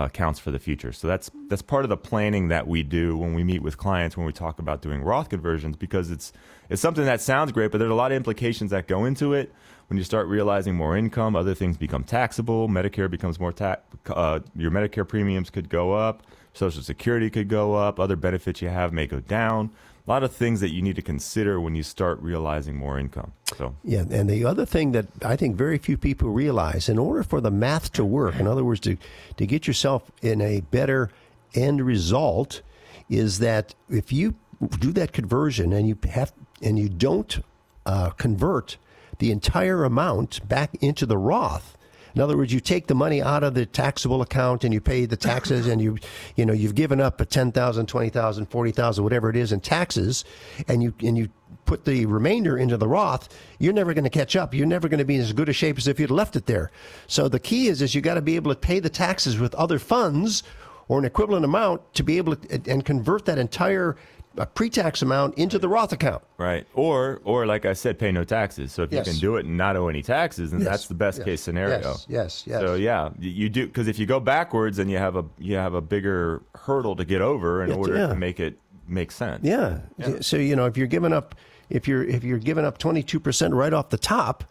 accounts 0.06 0.40
for 0.40 0.52
the 0.52 0.60
future. 0.60 0.92
So 0.92 1.08
that's 1.08 1.32
that's 1.48 1.62
part 1.62 1.86
of 1.86 1.90
the 1.90 1.98
planning 1.98 2.48
that 2.50 2.68
we 2.68 2.84
do 2.84 3.18
when 3.18 3.34
we 3.34 3.44
meet 3.44 3.62
with 3.62 3.78
clients 3.78 4.18
when 4.18 4.26
we 4.26 4.34
talk 4.34 4.60
about 4.60 4.82
doing 4.82 5.02
Roth 5.02 5.30
conversions 5.30 5.76
because 5.76 6.12
it's 6.12 6.34
it's 6.70 6.82
something 6.82 7.06
that 7.06 7.22
sounds 7.22 7.52
great, 7.52 7.72
but 7.72 7.80
there's 7.80 7.92
a 7.92 7.96
lot 7.96 8.12
of 8.12 8.16
implications 8.16 8.72
that 8.72 8.88
go 8.88 9.06
into 9.06 9.34
it. 9.34 9.54
When 9.88 9.98
you 9.98 10.04
start 10.04 10.28
realizing 10.28 10.76
more 10.76 10.96
income, 10.96 11.36
other 11.36 11.56
things 11.56 11.76
become 11.78 12.04
taxable. 12.04 12.68
Medicare 12.70 13.10
becomes 13.10 13.40
more 13.40 13.52
tax. 13.52 13.82
Uh, 14.08 14.40
your 14.56 14.70
Medicare 14.70 15.08
premiums 15.08 15.50
could 15.50 15.68
go 15.68 15.94
up. 15.94 16.22
Social 16.54 16.84
Security 16.84 17.30
could 17.32 17.48
go 17.48 17.74
up. 17.74 18.00
Other 18.00 18.16
benefits 18.16 18.62
you 18.62 18.70
have 18.70 18.94
may 18.94 19.08
go 19.08 19.20
down. 19.20 19.72
A 20.10 20.12
lot 20.12 20.24
of 20.24 20.34
things 20.34 20.60
that 20.62 20.70
you 20.70 20.82
need 20.82 20.96
to 20.96 21.04
consider 21.04 21.62
when 21.62 21.76
you 21.76 21.84
start 21.84 22.20
realizing 22.20 22.76
more 22.76 22.98
income. 22.98 23.32
So 23.56 23.76
Yeah, 23.84 24.06
and 24.10 24.28
the 24.28 24.44
other 24.44 24.66
thing 24.66 24.92
that 24.94 25.06
I 25.24 25.36
think 25.36 25.56
very 25.56 25.78
few 25.78 25.98
people 25.98 26.30
realize, 26.32 26.90
in 26.90 26.98
order 26.98 27.22
for 27.22 27.40
the 27.40 27.52
math 27.52 27.92
to 27.94 28.04
work, 28.04 28.40
in 28.40 28.48
other 28.48 28.64
words, 28.64 28.80
to, 28.82 28.98
to 29.38 29.46
get 29.46 29.68
yourself 29.68 30.10
in 30.24 30.42
a 30.42 30.62
better 30.62 31.12
end 31.54 31.86
result, 31.86 32.64
is 33.08 33.38
that 33.38 33.76
if 33.88 34.12
you 34.12 34.34
do 34.80 34.92
that 34.94 35.14
conversion 35.14 35.72
and 35.74 35.88
you 35.88 35.96
have 36.10 36.34
and 36.60 36.80
you 36.80 36.90
don't 36.90 37.40
uh, 37.86 38.10
convert 38.10 38.78
the 39.20 39.30
entire 39.30 39.84
amount 39.84 40.48
back 40.48 40.76
into 40.82 41.06
the 41.06 41.20
Roth. 41.20 41.78
In 42.16 42.22
other 42.22 42.38
words, 42.38 42.54
you 42.54 42.60
take 42.60 42.88
the 42.88 42.96
money 42.96 43.22
out 43.22 43.44
of 43.44 43.54
the 43.54 43.66
taxable 43.66 44.22
account 44.22 44.64
and 44.64 44.74
you 44.74 44.82
pay 44.82 45.06
the 45.06 45.18
taxes 45.18 45.68
and 45.68 45.82
you, 45.82 45.98
you 46.36 46.46
know, 46.46 46.54
you've 46.54 46.76
given 46.76 47.00
up 47.00 47.22
a 47.22 47.26
10,000, 47.26 47.86
20,000, 47.86 48.46
40,000, 48.46 49.04
whatever 49.04 49.30
it 49.30 49.36
is 49.36 49.52
in 49.52 49.60
taxes 49.60 50.26
and 50.68 50.82
you, 50.82 50.94
and 51.02 51.18
you 51.18 51.30
put 51.66 51.86
the 51.86 52.06
remainder 52.08 52.58
into 52.58 52.78
the 52.78 52.88
Roth, 52.88 53.30
you're 53.60 53.74
never 53.74 53.94
going 53.94 54.04
to 54.04 54.10
catch 54.10 54.36
up. 54.36 54.54
You're 54.54 54.66
never 54.66 54.90
going 54.90 54.98
to 55.00 55.06
be 55.06 55.16
in 55.16 55.22
as 55.22 55.34
good 55.34 55.50
a 55.50 55.54
shape 55.54 55.78
as 55.78 55.88
if 55.88 56.00
you'd 56.00 56.10
left 56.10 56.36
it 56.36 56.48
there. 56.48 56.72
So 57.08 57.28
the 57.28 57.40
key 57.40 57.68
is, 57.68 57.82
is 57.82 57.94
you 57.94 58.02
got 58.02 58.16
to 58.16 58.22
be 58.22 58.36
able 58.36 58.52
to 58.54 58.60
pay 58.60 58.80
the 58.80 58.90
taxes 58.90 59.38
with 59.38 59.54
other 59.56 59.78
funds 59.78 60.44
or 60.88 60.98
an 60.98 61.06
equivalent 61.06 61.46
amount 61.46 61.94
to 61.94 62.04
be 62.04 62.18
able 62.18 62.36
to, 62.36 62.62
and 62.72 62.84
convert 62.84 63.26
that 63.26 63.38
entire 63.38 63.96
uh, 64.38 64.46
pre-tax 64.46 65.02
amount 65.02 65.36
into 65.38 65.58
the 65.60 65.68
Roth 65.68 65.92
account. 65.92 66.22
Right. 66.38 66.66
Or 66.74 67.20
or 67.26 67.46
like 67.46 67.66
I 67.66 67.74
said, 67.74 67.98
pay 68.00 68.12
no 68.12 68.24
taxes. 68.24 68.72
So 68.72 68.84
if 68.84 68.92
Yes. 68.92 69.06
you 69.08 69.14
can 69.14 69.20
do 69.22 69.36
it 69.38 69.46
and 69.46 69.58
not 69.58 69.76
owe 69.76 69.88
any 69.88 70.02
taxes, 70.02 70.52
then 70.52 70.62
Yes. 70.62 70.70
that's 70.70 70.88
the 70.88 70.94
best 70.94 71.18
Yes. 71.20 71.26
case 71.26 71.42
scenario. 71.42 71.80
Yes. 71.80 72.06
Yes. 72.08 72.44
Yes. 72.46 72.62
So 72.62 72.76
yeah, 72.76 73.10
you 73.20 73.50
do 73.50 73.66
because 73.68 73.88
if 73.88 73.98
you 74.00 74.06
go 74.06 74.20
backwards, 74.20 74.78
then 74.78 74.88
you 74.90 74.98
have 74.98 75.16
a 75.16 75.26
you 75.40 75.56
have 75.56 75.74
a 75.74 75.82
bigger 75.82 76.42
hurdle 76.56 76.96
to 76.96 77.06
get 77.06 77.22
over 77.22 77.64
in 77.64 77.70
Yeah, 77.72 77.76
order 77.76 77.96
yeah. 77.98 78.08
to 78.08 78.16
make 78.16 78.40
it 78.40 78.58
make 78.88 79.12
sense. 79.12 79.44
Yeah. 79.44 79.80
So 80.22 80.38
you 80.38 80.56
know, 80.56 80.66
if 80.66 80.78
you're 80.78 80.88
giving 80.88 81.12
up, 81.14 81.36
if 81.70 81.88
you're 81.88 82.04
if 82.04 82.24
you're 82.24 82.40
giving 82.40 82.66
up 82.66 82.78
22 82.78 83.20
percent 83.20 83.54
right 83.54 83.74
off 83.74 83.90
the 83.90 83.98
top, 83.98 84.44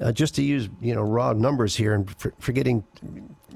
uh, 0.00 0.12
just 0.12 0.34
to 0.36 0.42
use 0.42 0.68
you 0.80 0.94
know 0.94 1.02
raw 1.02 1.32
numbers 1.32 1.76
here 1.76 1.94
and 1.94 2.10
for, 2.18 2.32
forgetting, 2.38 2.82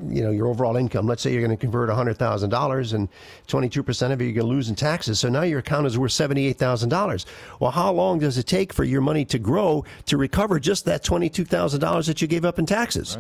you 0.09 0.23
know, 0.23 0.31
your 0.31 0.47
overall 0.49 0.77
income. 0.77 1.07
Let's 1.07 1.23
say 1.23 1.33
you're 1.33 1.41
going 1.45 1.57
to 1.57 1.61
convert 1.61 1.89
hundred 1.91 2.19
thousand 2.19 2.51
dollars, 2.51 2.93
and 2.93 3.09
22 3.47 3.83
percent 3.83 4.13
of 4.13 4.21
it 4.21 4.25
you're 4.25 4.35
going 4.35 4.47
to 4.47 4.53
lose 4.53 4.69
in 4.69 4.75
taxes. 4.75 5.19
So 5.21 5.29
now 5.29 5.43
your 5.43 5.61
account 5.61 5.87
is 5.87 5.97
worth 5.99 6.13
78 6.13 6.59
thousand 6.59 6.91
dollars. 6.91 7.25
Well, 7.61 7.71
how 7.71 7.93
long 7.93 8.19
does 8.19 8.37
it 8.37 8.47
take 8.47 8.73
for 8.73 8.85
your 8.85 9.01
money 9.01 9.25
to 9.27 9.39
grow 9.39 9.85
to 10.07 10.17
recover 10.17 10.61
just 10.61 10.85
that 10.85 11.03
22 11.05 11.45
thousand 11.45 11.81
dollars 11.81 12.07
that 12.09 12.21
you 12.21 12.29
gave 12.29 12.45
up 12.45 12.59
in 12.59 12.67
taxes? 12.67 13.17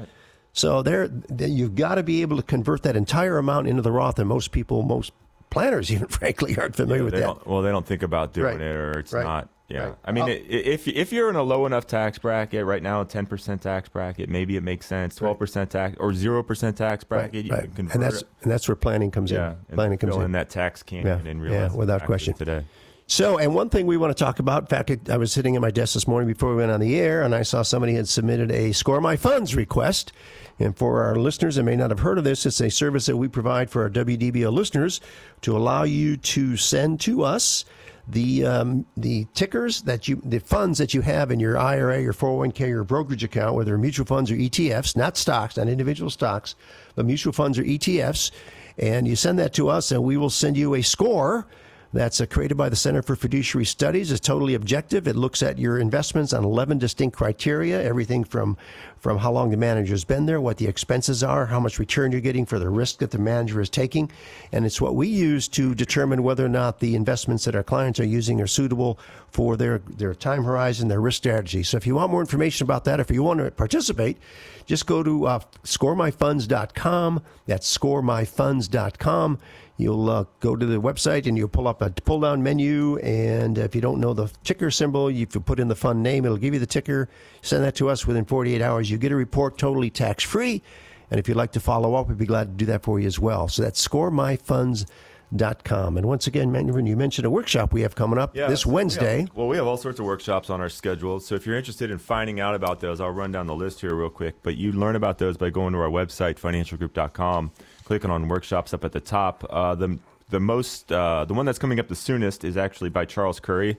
So 0.52 0.81
there, 0.83 1.11
you've 1.38 1.74
got 1.74 1.96
to 1.96 2.02
be 2.02 2.22
able 2.22 2.38
to 2.38 2.42
convert 2.42 2.83
that 2.85 2.96
entire 2.96 3.37
amount 3.38 3.68
into 3.68 3.83
the 3.83 3.92
Roth, 3.92 4.18
and 4.18 4.26
most 4.26 4.52
people, 4.52 4.83
most 4.83 5.12
planners, 5.50 5.90
even 5.92 6.09
frankly, 6.09 6.57
aren't 6.59 6.76
familiar 6.76 7.05
with 7.05 7.12
they 7.14 7.20
that. 7.20 7.46
well, 7.46 7.61
they 7.62 7.70
don't 7.70 7.87
think 7.87 8.02
about 8.02 8.33
doing 8.33 8.59
Right. 8.59 8.61
it, 8.62 8.74
or 8.76 8.98
it's 8.98 9.12
Right. 9.12 9.22
not. 9.24 9.48
Yeah, 9.68 9.85
Right. 9.87 9.94
I 10.05 10.12
mean, 10.12 10.24
uh, 10.24 10.26
i 10.29 10.31
if 10.31 10.87
if 10.87 11.12
you're 11.12 11.29
in 11.29 11.35
a 11.37 11.42
low 11.42 11.66
enough 11.66 11.87
tax 11.88 12.18
bracket 12.18 12.64
right 12.64 12.83
now, 12.83 13.00
a 13.00 13.05
ten 13.05 13.26
percent 13.26 13.62
tax 13.62 13.88
bracket, 13.88 14.29
maybe 14.29 14.57
it 14.57 14.62
makes 14.62 14.87
sense. 14.87 15.16
Twelve 15.16 15.38
percent 15.38 15.70
tax 15.70 15.96
or 15.98 16.12
zero 16.14 16.42
percent 16.44 16.76
tax 16.76 17.05
Right, 17.09 17.31
bracket, 17.33 17.44
you 17.46 17.52
right. 17.52 17.62
can 17.62 17.72
convert 17.72 17.94
and 17.94 18.02
that's 18.05 18.22
it. 18.22 18.29
and 18.42 18.52
that's 18.52 18.68
where 18.68 18.76
planning 18.76 19.11
comes 19.11 19.31
yeah, 19.33 19.55
in. 19.68 19.74
Planning 19.74 19.98
comes 19.98 20.14
in. 20.16 20.22
in 20.22 20.33
that 20.33 20.50
tax 20.50 20.83
canyon 20.85 21.07
Yeah, 21.24 21.31
and 21.31 21.40
yeah, 21.42 21.48
realize 21.50 21.66
it's 21.70 21.76
without 21.76 22.05
question. 22.05 22.35
today. 22.35 22.64
So, 23.09 23.38
and 23.38 23.55
one 23.55 23.68
thing 23.70 23.87
we 23.87 23.96
want 23.96 24.16
to 24.16 24.24
talk 24.24 24.40
about, 24.40 24.62
in 24.62 24.66
fact, 24.66 25.09
I 25.09 25.16
was 25.16 25.31
sitting 25.33 25.55
at 25.55 25.62
my 25.62 25.70
desk 25.70 25.94
this 25.94 26.09
morning 26.09 26.26
before 26.26 26.50
we 26.50 26.57
went 26.57 26.72
on 26.72 26.81
the 26.81 26.98
air, 26.98 27.22
and 27.22 27.37
I 27.37 27.42
saw 27.42 27.62
somebody 27.62 27.94
had 27.94 28.09
submitted 28.09 28.50
a 28.50 28.72
Score 28.72 29.00
My 29.00 29.14
Funds 29.14 29.55
request. 29.55 30.12
And 30.59 30.76
for 30.76 31.05
our 31.05 31.14
listeners 31.14 31.55
that 31.55 31.62
may 31.62 31.76
not 31.76 31.90
have 31.90 32.00
heard 32.00 32.18
of 32.18 32.24
this, 32.24 32.44
it's 32.46 32.61
a 32.61 32.68
service 32.68 33.07
that 33.07 33.16
we 33.16 33.29
provide 33.29 33.70
for 33.70 33.83
our 33.83 33.90
WDBO 33.90 34.52
listeners 34.52 35.00
to 35.42 35.57
allow 35.57 35.85
you 35.85 36.16
to 36.16 36.57
send 36.57 36.98
to 37.02 37.22
us 37.22 37.64
the 38.09 38.47
um, 38.47 38.87
the 38.97 39.27
tickers 39.35 39.83
that 39.83 40.07
you 40.07 40.21
the 40.25 40.38
funds 40.38 40.79
that 40.79 40.95
you 40.95 41.01
have 41.01 41.31
in 41.31 41.40
your 41.40 41.59
IRA, 41.59 42.01
your 42.01 42.12
401k, 42.12 42.69
your 42.69 42.85
brokerage 42.85 43.25
account, 43.25 43.55
whether 43.57 43.77
mutual 43.77 44.07
funds 44.07 44.31
or 44.31 44.37
ETFs, 44.37 44.97
not 44.97 45.16
stocks, 45.16 45.57
not 45.57 45.69
individual 45.69 46.11
stocks, 46.11 46.55
but 46.95 47.05
mutual 47.05 47.33
funds 47.33 47.59
or 47.59 47.64
ETFs, 47.64 48.31
and 48.79 49.09
you 49.09 49.16
send 49.16 49.38
that 49.38 49.53
to 49.55 49.69
us, 49.69 49.90
and 49.90 50.03
we 50.03 50.16
will 50.16 50.31
send 50.31 50.57
you 50.57 50.75
a 50.75 50.83
score 50.83 51.47
that's 51.96 52.20
uh, 52.20 52.26
created 52.26 52.56
by 52.56 52.68
the 52.68 52.76
Center 52.76 53.02
for 53.02 53.16
Fiduciary 53.16 53.64
Studies. 53.64 54.12
It's 54.12 54.20
totally 54.20 54.54
objective. 54.54 55.09
It 55.09 55.16
looks 55.16 55.42
at 55.42 55.59
your 55.59 55.78
investments 55.78 56.32
on 56.32 56.44
11 56.44 56.78
distinct 56.78 57.16
criteria, 57.16 57.82
everything 57.82 58.24
from 58.24 58.56
from 58.98 59.18
how 59.18 59.30
long 59.30 59.50
the 59.50 59.56
manager's 59.56 60.02
been 60.02 60.26
there, 60.26 60.40
what 60.40 60.56
the 60.56 60.66
expenses 60.66 61.22
are, 61.22 61.46
how 61.46 61.61
much 61.61 61.78
return 61.78 62.11
you're 62.11 62.20
getting 62.20 62.44
for 62.44 62.59
the 62.59 62.68
risk 62.68 62.98
that 62.98 63.12
the 63.12 63.18
manager 63.18 63.61
is 63.61 63.70
taking, 63.70 64.11
and 64.50 64.66
it's 64.66 64.80
what 64.80 64.96
we 64.96 65.06
use 65.06 65.46
to 65.46 65.76
determine 65.76 66.24
whether 66.24 66.44
or 66.44 66.48
not 66.48 66.80
the 66.80 66.96
investments 66.96 67.44
that 67.44 67.54
our 67.54 67.62
clients 67.62 68.00
are 68.00 68.06
using 68.06 68.40
are 68.40 68.48
suitable 68.48 68.98
for 69.37 69.55
their 69.55 69.81
their 69.99 70.14
time 70.14 70.44
horizon, 70.44 70.88
their 70.88 71.03
risk 71.03 71.18
strategy. 71.18 71.62
So 71.62 71.77
if 71.77 71.87
you 71.87 71.94
want 71.94 72.11
more 72.11 72.22
information 72.22 72.64
about 72.64 72.85
that, 72.85 73.01
if 73.01 73.11
you 73.11 73.22
want 73.22 73.40
to 73.40 73.51
participate, 73.51 74.16
just 74.64 74.87
go 74.87 75.03
to 75.03 75.27
uh, 75.27 75.40
scoremyfunds.com. 75.62 77.22
That's 77.44 77.79
scoremyfunds.com. 77.79 79.38
You'll 79.77 80.09
uh, 80.09 80.25
go 80.40 80.57
to 80.57 80.64
the 80.64 80.81
website 80.81 81.27
and 81.27 81.37
you'll 81.37 81.49
pull 81.49 81.68
up 81.68 81.83
a 81.83 81.90
pull 81.90 82.20
down 82.20 82.42
menu. 82.42 82.96
And 83.01 83.59
if 83.59 83.75
you 83.75 83.83
don't 83.83 84.01
know 84.01 84.14
the 84.14 84.33
ticker 84.42 84.70
symbol, 84.70 85.09
if 85.09 85.35
you 85.35 85.40
put 85.42 85.61
in 85.61 85.68
the 85.68 85.77
fund 85.77 86.03
name, 86.03 86.25
it'll 86.25 86.38
give 86.38 86.55
you 86.55 86.61
the 86.61 86.64
ticker. 86.64 87.11
Send 87.42 87.62
that 87.62 87.75
to 87.75 87.90
us 87.90 88.07
within 88.07 88.25
48 88.25 88.62
hours. 88.62 88.90
You 88.90 88.96
get 88.96 89.12
a 89.12 89.16
report 89.16 89.59
totally 89.59 89.90
tax 89.90 90.25
free. 90.25 90.62
And 91.11 91.20
if 91.20 91.29
you'd 91.29 91.37
like 91.37 91.53
to 91.53 91.61
follow 91.61 91.94
up, 91.94 92.09
we'd 92.09 92.16
be 92.16 92.25
glad 92.25 92.46
to 92.46 92.55
do 92.55 92.64
that 92.72 92.83
for 92.85 92.99
you 92.99 93.07
as 93.07 93.18
well. 93.18 93.49
So 93.49 93.61
that's 93.61 93.87
scoremyfunds.com. 93.87 94.87
And 95.33 96.05
once 96.07 96.27
again, 96.27 96.53
Mandarin, 96.53 96.87
you 96.87 96.97
mentioned 96.97 97.27
a 97.27 97.31
workshop 97.31 97.73
we 97.73 97.83
have 97.83 97.95
coming 97.95 98.19
up 98.19 98.35
Yeah, 98.37 98.47
this 98.49 98.62
so 98.62 98.69
we 98.69 98.71
have- 98.71 98.75
Wednesday. 98.75 99.27
well, 99.35 99.49
we 99.49 99.57
have 99.57 99.67
all 99.67 99.77
sorts 99.77 99.99
of 99.99 100.07
workshops 100.07 100.51
on 100.51 100.61
our 100.61 100.69
schedule. 100.69 101.21
So 101.21 101.35
if 101.35 101.47
you're 101.47 101.57
interested 101.57 101.91
in 101.91 101.99
finding 101.99 102.41
out 102.41 102.55
about 102.55 102.81
those, 102.81 103.01
I'll 103.01 103.11
run 103.11 103.33
down 103.33 103.47
the 103.47 103.55
list 103.55 103.81
here 103.81 103.95
real 103.95 104.11
quick. 104.11 104.37
But 104.43 104.57
you 104.57 104.73
learn 104.73 104.97
about 104.97 105.19
those 105.19 105.37
by 105.37 105.51
going 105.51 105.73
to 105.73 105.81
our 105.81 105.89
website, 105.91 106.39
financialgroup.com, 106.39 107.51
clicking 107.85 108.11
on 108.11 108.29
workshops 108.29 108.73
up 108.73 108.85
at 108.85 108.93
the 108.93 109.01
top. 109.01 109.45
Uh, 109.51 109.75
the 109.75 109.99
the 110.29 110.41
most 110.41 110.91
uh, 110.91 111.25
the 111.25 111.35
one 111.35 111.47
that's 111.47 111.59
coming 111.59 111.79
up 111.79 111.87
the 111.89 111.95
soonest 111.95 112.43
is 112.45 112.57
actually 112.57 112.91
by 112.91 113.05
Charles 113.05 113.39
Curry. 113.39 113.77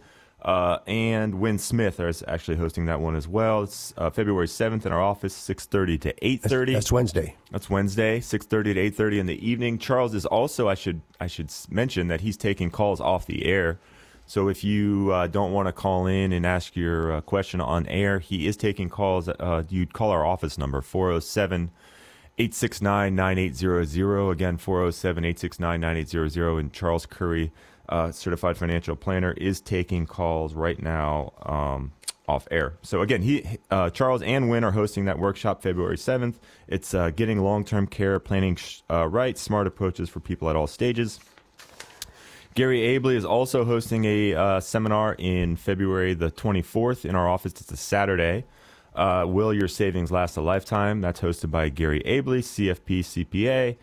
Uh, 0.48 0.80
and 0.88 1.36
Win 1.36 1.60
Smith 1.60 2.00
is 2.00 2.24
actually 2.26 2.56
hosting 2.56 2.86
that 2.86 3.02
one 3.02 3.18
as 3.18 3.28
well. 3.28 3.64
It's 3.64 3.94
uh, 3.98 4.10
February 4.10 4.48
7th 4.48 4.86
in 4.86 4.94
our 4.94 5.02
office, 5.02 5.36
6.30 5.36 6.00
to 6.00 6.14
8.30. 6.14 6.74
That's 6.74 6.92
Wednesday. 6.92 7.36
That's 7.52 7.70
Wednesday, 7.70 8.20
six 8.20 8.46
thirty 8.46 8.74
to 8.74 8.80
eight 8.80 8.96
thirty 8.96 9.20
in 9.20 9.26
the 9.26 9.48
evening. 9.48 9.78
Charles 9.78 10.14
is 10.14 10.26
also. 10.26 10.68
I 10.68 10.76
should 10.76 11.02
I 11.20 11.28
should 11.28 11.50
mention 11.70 12.08
that 12.10 12.22
he's 12.22 12.36
taking 12.36 12.70
calls 12.70 13.00
off 13.00 13.26
the 13.26 13.46
air. 13.46 13.80
So 14.26 14.50
if 14.50 14.66
you 14.66 15.12
uh, 15.14 15.28
don't 15.28 15.54
want 15.54 15.68
to 15.68 15.72
call 15.72 16.08
in 16.08 16.34
and 16.34 16.46
ask 16.46 16.76
your 16.76 17.14
uh, 17.14 17.22
question 17.22 17.62
on 17.62 17.88
air, 17.88 18.20
he 18.20 18.48
is 18.48 18.58
taking 18.58 18.90
calls. 18.90 19.30
Uh, 19.30 19.64
you'd 19.70 19.94
call 19.94 20.12
our 20.12 20.26
office 20.26 20.58
number 20.58 20.82
407 20.82 21.72
869 22.38 23.16
9800. 23.16 24.30
Again, 24.30 24.58
407 24.58 25.24
869 25.24 25.80
9800. 25.80 26.58
And 26.60 26.74
Charles 26.74 27.06
Curry, 27.06 27.54
uh, 27.90 28.12
certified 28.12 28.58
financial 28.58 28.96
planner, 28.96 29.32
is 29.34 29.62
taking 29.62 30.06
calls 30.06 30.54
right 30.54 30.82
now 30.82 31.34
um, 31.44 31.92
off 32.28 32.48
air. 32.52 32.78
So 32.82 33.02
again, 33.02 33.22
he, 33.22 33.58
uh, 33.72 33.90
Charles 33.90 34.22
and 34.22 34.50
Wynn 34.50 34.64
are 34.64 34.72
hosting 34.72 35.06
that 35.06 35.20
workshop 35.20 35.62
February 35.62 35.98
7th. 35.98 36.36
It's 36.68 36.94
uh, 36.94 37.12
getting 37.12 37.40
long 37.40 37.64
term 37.64 37.88
care 37.88 38.20
planning 38.20 38.58
uh, 38.90 39.08
right, 39.08 39.38
smart 39.38 39.68
approaches 39.68 40.10
for 40.10 40.20
people 40.20 40.50
at 40.50 40.56
all 40.56 40.68
stages. 40.68 41.20
Gary 42.58 42.80
Abley 42.80 43.16
is 43.16 43.24
also 43.24 43.64
hosting 43.66 44.04
a 44.06 44.34
uh, 44.34 44.60
seminar 44.60 45.14
in 45.20 45.56
February 45.56 46.16
the 46.16 46.32
24th 46.32 47.06
in 47.06 47.16
our 47.16 47.30
office. 47.30 47.54
It's 47.54 47.72
a 47.72 47.78
Saturday. 47.78 48.46
Uh, 48.96 49.26
Will 49.28 49.54
Your 49.54 49.68
Savings 49.68 50.12
Last 50.12 50.38
a 50.38 50.42
Lifetime? 50.42 51.00
That's 51.00 51.22
hosted 51.22 51.52
by 51.52 51.70
Gary 51.70 52.02
Abley, 52.04 52.40
CFP 52.40 53.28
CPA, 53.28 53.78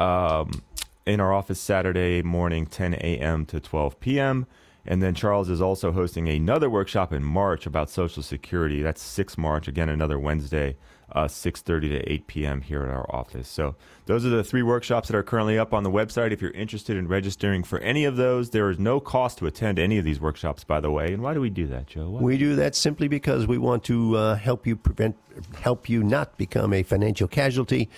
um, 0.00 0.62
in 1.06 1.20
our 1.20 1.32
office 1.32 1.60
Saturday 1.60 2.22
morning, 2.22 2.66
10 2.66 2.94
a.m. 2.94 3.46
to 3.46 3.60
12 3.60 4.00
p.m. 4.00 4.46
And 4.86 5.02
then 5.02 5.14
Charles 5.14 5.50
is 5.50 5.60
also 5.60 5.92
hosting 5.92 6.28
another 6.28 6.70
workshop 6.70 7.12
in 7.12 7.22
March 7.22 7.66
about 7.66 7.90
Social 7.90 8.22
Security. 8.22 8.82
That's 8.82 9.02
6 9.02 9.36
March, 9.36 9.68
again, 9.68 9.88
another 9.88 10.18
Wednesday, 10.18 10.76
uh, 11.12 11.24
6.30 11.24 11.80
to 11.88 12.12
8 12.12 12.26
p.m. 12.26 12.60
here 12.62 12.82
at 12.82 12.88
our 12.90 13.06
office. 13.14 13.48
So 13.48 13.74
those 14.06 14.24
are 14.24 14.28
the 14.30 14.44
three 14.44 14.62
workshops 14.62 15.08
that 15.08 15.16
are 15.16 15.22
currently 15.22 15.58
up 15.58 15.72
on 15.74 15.82
the 15.82 15.90
website. 15.90 16.32
If 16.32 16.40
you're 16.42 16.50
interested 16.52 16.96
in 16.96 17.08
registering 17.08 17.62
for 17.64 17.78
any 17.80 18.04
of 18.04 18.16
those, 18.16 18.50
there 18.50 18.70
is 18.70 18.78
no 18.78 19.00
cost 19.00 19.38
to 19.38 19.46
attend 19.46 19.78
any 19.78 19.98
of 19.98 20.04
these 20.04 20.20
workshops, 20.20 20.64
by 20.64 20.80
the 20.80 20.90
way. 20.90 21.12
And 21.12 21.22
why 21.22 21.34
do 21.34 21.40
we 21.40 21.50
do 21.50 21.66
that, 21.68 21.86
Joe? 21.86 22.10
Why- 22.10 22.20
We 22.20 22.38
do 22.38 22.54
that 22.56 22.74
simply 22.74 23.08
because 23.08 23.46
we 23.46 23.58
want 23.58 23.84
to 23.84 24.16
uh, 24.16 24.34
help 24.36 24.66
you 24.66 24.76
prevent, 24.76 25.16
help 25.60 25.88
you 25.88 26.02
not 26.02 26.36
become 26.38 26.72
a 26.72 26.82
financial 26.82 27.28
casualty, 27.28 27.88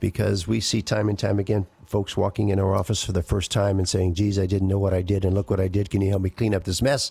because 0.00 0.46
we 0.48 0.60
see 0.60 0.82
time 0.82 1.08
and 1.08 1.18
time 1.18 1.38
again 1.38 1.66
folks 1.86 2.16
walking 2.16 2.48
in 2.48 2.58
our 2.58 2.74
office 2.74 3.02
for 3.04 3.12
the 3.12 3.22
first 3.22 3.50
time 3.50 3.78
and 3.78 3.86
saying, 3.86 4.14
"Geez, 4.14 4.38
I 4.38 4.46
didn't 4.46 4.68
know 4.68 4.78
what 4.78 4.94
I 4.94 5.02
did, 5.02 5.26
and 5.26 5.34
look 5.34 5.50
what 5.50 5.60
I 5.60 5.68
did. 5.68 5.90
Can 5.90 6.00
you 6.00 6.08
help 6.08 6.22
me 6.22 6.30
clean 6.30 6.54
up 6.54 6.64
this 6.64 6.80
mess?" 6.80 7.10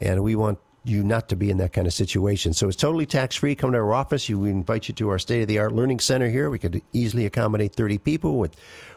And 0.00 0.22
we 0.22 0.34
want 0.34 0.58
you 0.84 1.02
not 1.02 1.28
to 1.30 1.36
be 1.36 1.50
in 1.50 1.56
that 1.56 1.72
kind 1.72 1.86
of 1.86 1.94
situation. 1.94 2.52
So 2.52 2.68
it's 2.68 2.76
totally 2.76 3.06
tax 3.06 3.36
free. 3.36 3.54
Come 3.54 3.72
to 3.72 3.78
our 3.78 3.94
office. 3.94 4.28
We 4.28 4.50
invite 4.50 4.86
you 4.88 4.94
to 4.94 5.08
our 5.08 5.18
state 5.18 5.42
of 5.42 5.48
the 5.48 5.58
art 5.58 5.72
learning 5.72 6.00
center 6.00 6.28
here. 6.28 6.50
We 6.50 6.58
could 6.58 6.82
easily 6.92 7.24
accommodate 7.24 7.74
30 7.74 7.98
people 7.98 8.38
with 8.38 8.56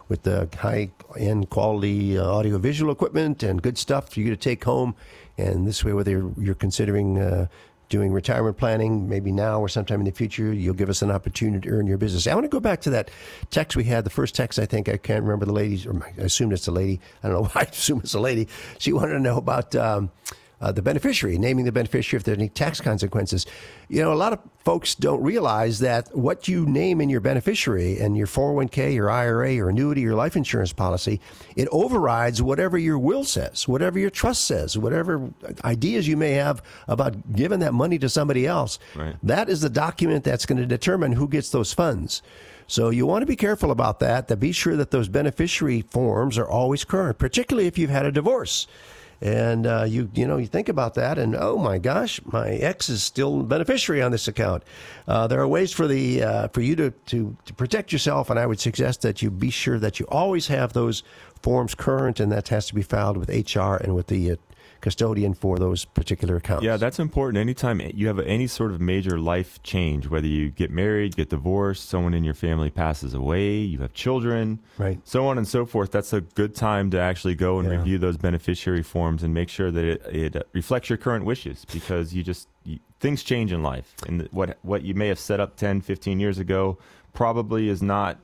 with 0.10 0.23
the 0.23 0.47
high 0.58 0.89
end 1.17 1.50
quality 1.50 2.17
uh, 2.17 2.26
audio 2.26 2.58
visual 2.58 2.91
equipment 2.91 3.43
and 3.43 3.62
good 3.62 3.78
stuff 3.78 4.10
for 4.10 4.19
you 4.19 4.30
to 4.30 4.38
take 4.38 4.63
home. 4.63 4.95
And 5.38 5.67
this 5.67 5.84
way, 5.84 5.93
whether 5.93 6.12
you're, 6.12 6.32
you're 6.38 6.56
considering 6.56 7.19
uh, 7.19 7.47
doing 7.89 8.12
retirement 8.12 8.58
planning, 8.58 9.08
maybe 9.08 9.32
now 9.32 9.60
or 9.60 9.69
sometime 9.69 10.00
in 10.00 10.06
the 10.06 10.12
future, 10.12 10.54
you'll 10.54 10.73
give 10.73 10.89
us 10.89 11.02
an 11.02 11.12
opportunity 11.12 11.67
to 11.67 11.76
earn 11.76 11.88
your 11.88 11.97
business. 11.97 12.28
I 12.28 12.34
want 12.34 12.45
to 12.45 12.50
go 12.50 12.60
back 12.60 12.82
to 12.82 12.89
that 12.91 13.12
text 13.50 13.78
we 13.78 13.86
had. 13.86 14.04
The 14.04 14.10
first 14.10 14.36
text, 14.36 14.60
I 14.60 14.65
think, 14.65 14.89
I 14.89 14.97
can't 14.97 15.23
remember 15.23 15.45
the 15.45 15.54
lady's, 15.54 15.86
or 15.86 16.02
I 16.04 16.21
assume 16.21 16.52
it's 16.52 16.67
a 16.67 16.71
lady. 16.71 17.00
I 17.23 17.30
don't 17.30 17.43
know 17.43 17.50
why 17.54 17.62
I 17.62 17.63
assume 17.65 18.00
it's 18.00 18.13
a 18.13 18.19
lady. 18.19 18.47
She 18.80 18.93
wanted 18.93 19.13
to 19.13 19.19
know 19.19 19.38
about. 19.38 19.76
Um, 19.76 20.12
uh, 20.60 20.72
the 20.72 20.82
beneficiary, 20.82 21.38
naming 21.38 21.65
the 21.65 21.72
beneficiary 21.72 22.17
if 22.17 22.24
there 22.24 22.34
are 22.34 22.38
any 22.38 22.50
tax 22.50 22.82
consequences. 22.82 23.46
You 23.89 24.02
know, 24.02 24.12
a 24.12 24.15
lot 24.15 24.34
of 24.34 24.39
folks 24.65 24.96
don't 24.96 25.22
realize 25.22 25.80
that 25.80 26.15
what 26.15 26.48
you 26.48 26.65
name 26.65 27.00
in 27.00 27.10
your 27.10 27.22
beneficiary 27.22 28.00
and 28.00 28.17
your 28.17 28.28
401k, 28.28 28.93
your 28.93 29.10
IRA, 29.10 29.54
your 29.54 29.70
annuity, 29.70 30.02
your 30.02 30.15
life 30.15 30.36
insurance 30.36 30.74
policy, 30.74 31.22
it 31.56 31.67
overrides 31.72 32.41
whatever 32.41 32.78
your 32.78 32.98
will 32.98 33.24
says, 33.24 33.67
whatever 33.67 34.00
your 34.00 34.10
trust 34.10 34.46
says, 34.46 34.78
whatever 34.78 35.30
ideas 35.63 36.08
you 36.08 36.17
may 36.17 36.32
have 36.32 36.63
about 36.88 37.34
giving 37.34 37.60
that 37.60 37.74
money 37.74 38.00
to 38.00 38.10
somebody 38.10 38.48
else. 38.48 38.80
Right. 38.96 39.15
That 39.22 39.50
is 39.50 39.62
the 39.62 39.70
document 39.70 40.24
that's 40.24 40.46
going 40.46 40.60
to 40.60 40.65
determine 40.65 41.12
who 41.12 41.28
gets 41.28 41.52
those 41.52 41.72
funds. 41.72 42.24
So 42.70 42.89
you 42.89 43.06
want 43.06 43.22
to 43.22 43.26
be 43.26 43.38
careful 43.38 43.72
about 43.72 44.00
that. 44.00 44.28
To 44.28 44.36
be 44.36 44.52
sure 44.52 44.76
that 44.76 44.91
those 44.91 45.08
beneficiary 45.08 45.84
forms 45.84 46.38
are 46.38 46.48
always 46.48 46.84
current, 46.84 47.17
particularly 47.17 47.67
if 47.67 47.78
you've 47.78 47.89
had 47.89 48.06
a 48.06 48.12
divorce 48.12 48.67
and 49.22 49.66
uh, 49.66 49.86
you 49.88 50.10
you 50.14 50.28
know 50.28 50.38
you 50.38 50.48
think 50.48 50.70
about 50.70 50.94
that 50.94 51.18
and 51.18 51.36
oh 51.36 51.58
my 51.58 51.78
gosh 51.78 52.20
my 52.26 52.50
ex 52.50 52.90
is 52.90 53.04
still 53.04 53.44
beneficiary 53.44 54.02
on 54.02 54.12
this 54.12 54.28
account. 54.28 54.64
Uh, 55.08 55.28
there 55.28 55.40
are 55.40 55.48
ways 55.48 55.72
for 55.72 55.88
the 55.88 56.24
uh, 56.24 56.48
for 56.50 56.62
you 56.62 56.76
to, 56.76 56.92
to 57.08 57.36
to 57.46 57.54
protect 57.54 57.92
yourself 57.92 58.30
and 58.30 58.40
I 58.40 58.46
would 58.46 58.60
suggest 58.60 59.02
that 59.02 59.22
you 59.22 59.32
be 59.32 59.50
sure 59.50 59.80
that 59.80 60.00
you 60.00 60.06
always 60.10 60.48
have 60.48 60.74
those 60.74 61.04
forms 61.42 61.76
current 61.76 62.20
and 62.20 62.32
that 62.32 62.50
has 62.50 62.68
to 62.68 62.76
be 62.76 62.84
filed 62.84 63.18
with 63.18 63.30
HR 63.30 63.76
and 63.76 63.96
with 63.96 64.08
the 64.08 64.32
uh, 64.32 64.36
custodian 64.82 65.34
for 65.34 65.58
those 65.58 65.86
particular 65.86 66.36
accounts 66.38 66.63
Yeah, 66.63 66.78
that's 66.78 67.00
important. 67.00 67.38
Anytime 67.40 67.82
you 67.94 68.08
have 68.08 68.20
any 68.20 68.48
sort 68.48 68.72
of 68.72 68.80
major 68.82 69.20
life 69.20 69.62
change, 69.63 70.08
whether 70.08 70.28
you 70.28 70.50
get 70.50 70.72
married, 70.72 71.16
get 71.16 71.30
divorced, 71.30 71.90
someone 71.90 72.13
in 72.13 72.24
your 72.24 72.34
family 72.34 72.70
passes 72.70 73.13
away, 73.13 73.56
you 73.56 73.80
have 73.80 73.94
children, 73.94 74.60
Right. 74.78 75.00
so 75.04 75.28
on 75.28 75.38
and 75.38 75.48
so 75.48 75.66
forth, 75.66 75.92
that's 75.92 76.13
a 76.13 76.22
good 76.22 76.56
time 76.56 76.90
to 76.92 77.00
actually 77.00 77.36
go 77.36 77.60
and 77.60 77.70
Yeah. 77.70 77.78
review 77.78 77.98
those 77.98 78.18
beneficiary 78.18 78.84
forms 78.84 79.24
and 79.24 79.34
make 79.34 79.50
sure 79.50 79.72
that 79.72 79.84
it, 79.84 80.02
it 80.12 80.36
uh, 80.36 80.42
reflects 80.54 80.90
your 80.90 80.98
current 80.98 81.26
wishes 81.26 81.66
because 81.74 82.13
you 82.13 82.24
just 82.24 82.48
you, 82.63 82.80
things 83.00 83.24
change 83.24 83.52
in 83.52 83.63
life. 83.63 83.94
And 84.08 84.28
what 84.32 84.58
what 84.62 84.84
you 84.84 84.94
may 84.94 85.08
have 85.08 85.20
set 85.20 85.40
up 85.40 85.56
10, 85.56 85.82
15 85.82 86.20
years 86.20 86.38
ago 86.40 86.78
probably 87.13 87.70
is 87.70 87.82
not 87.82 88.18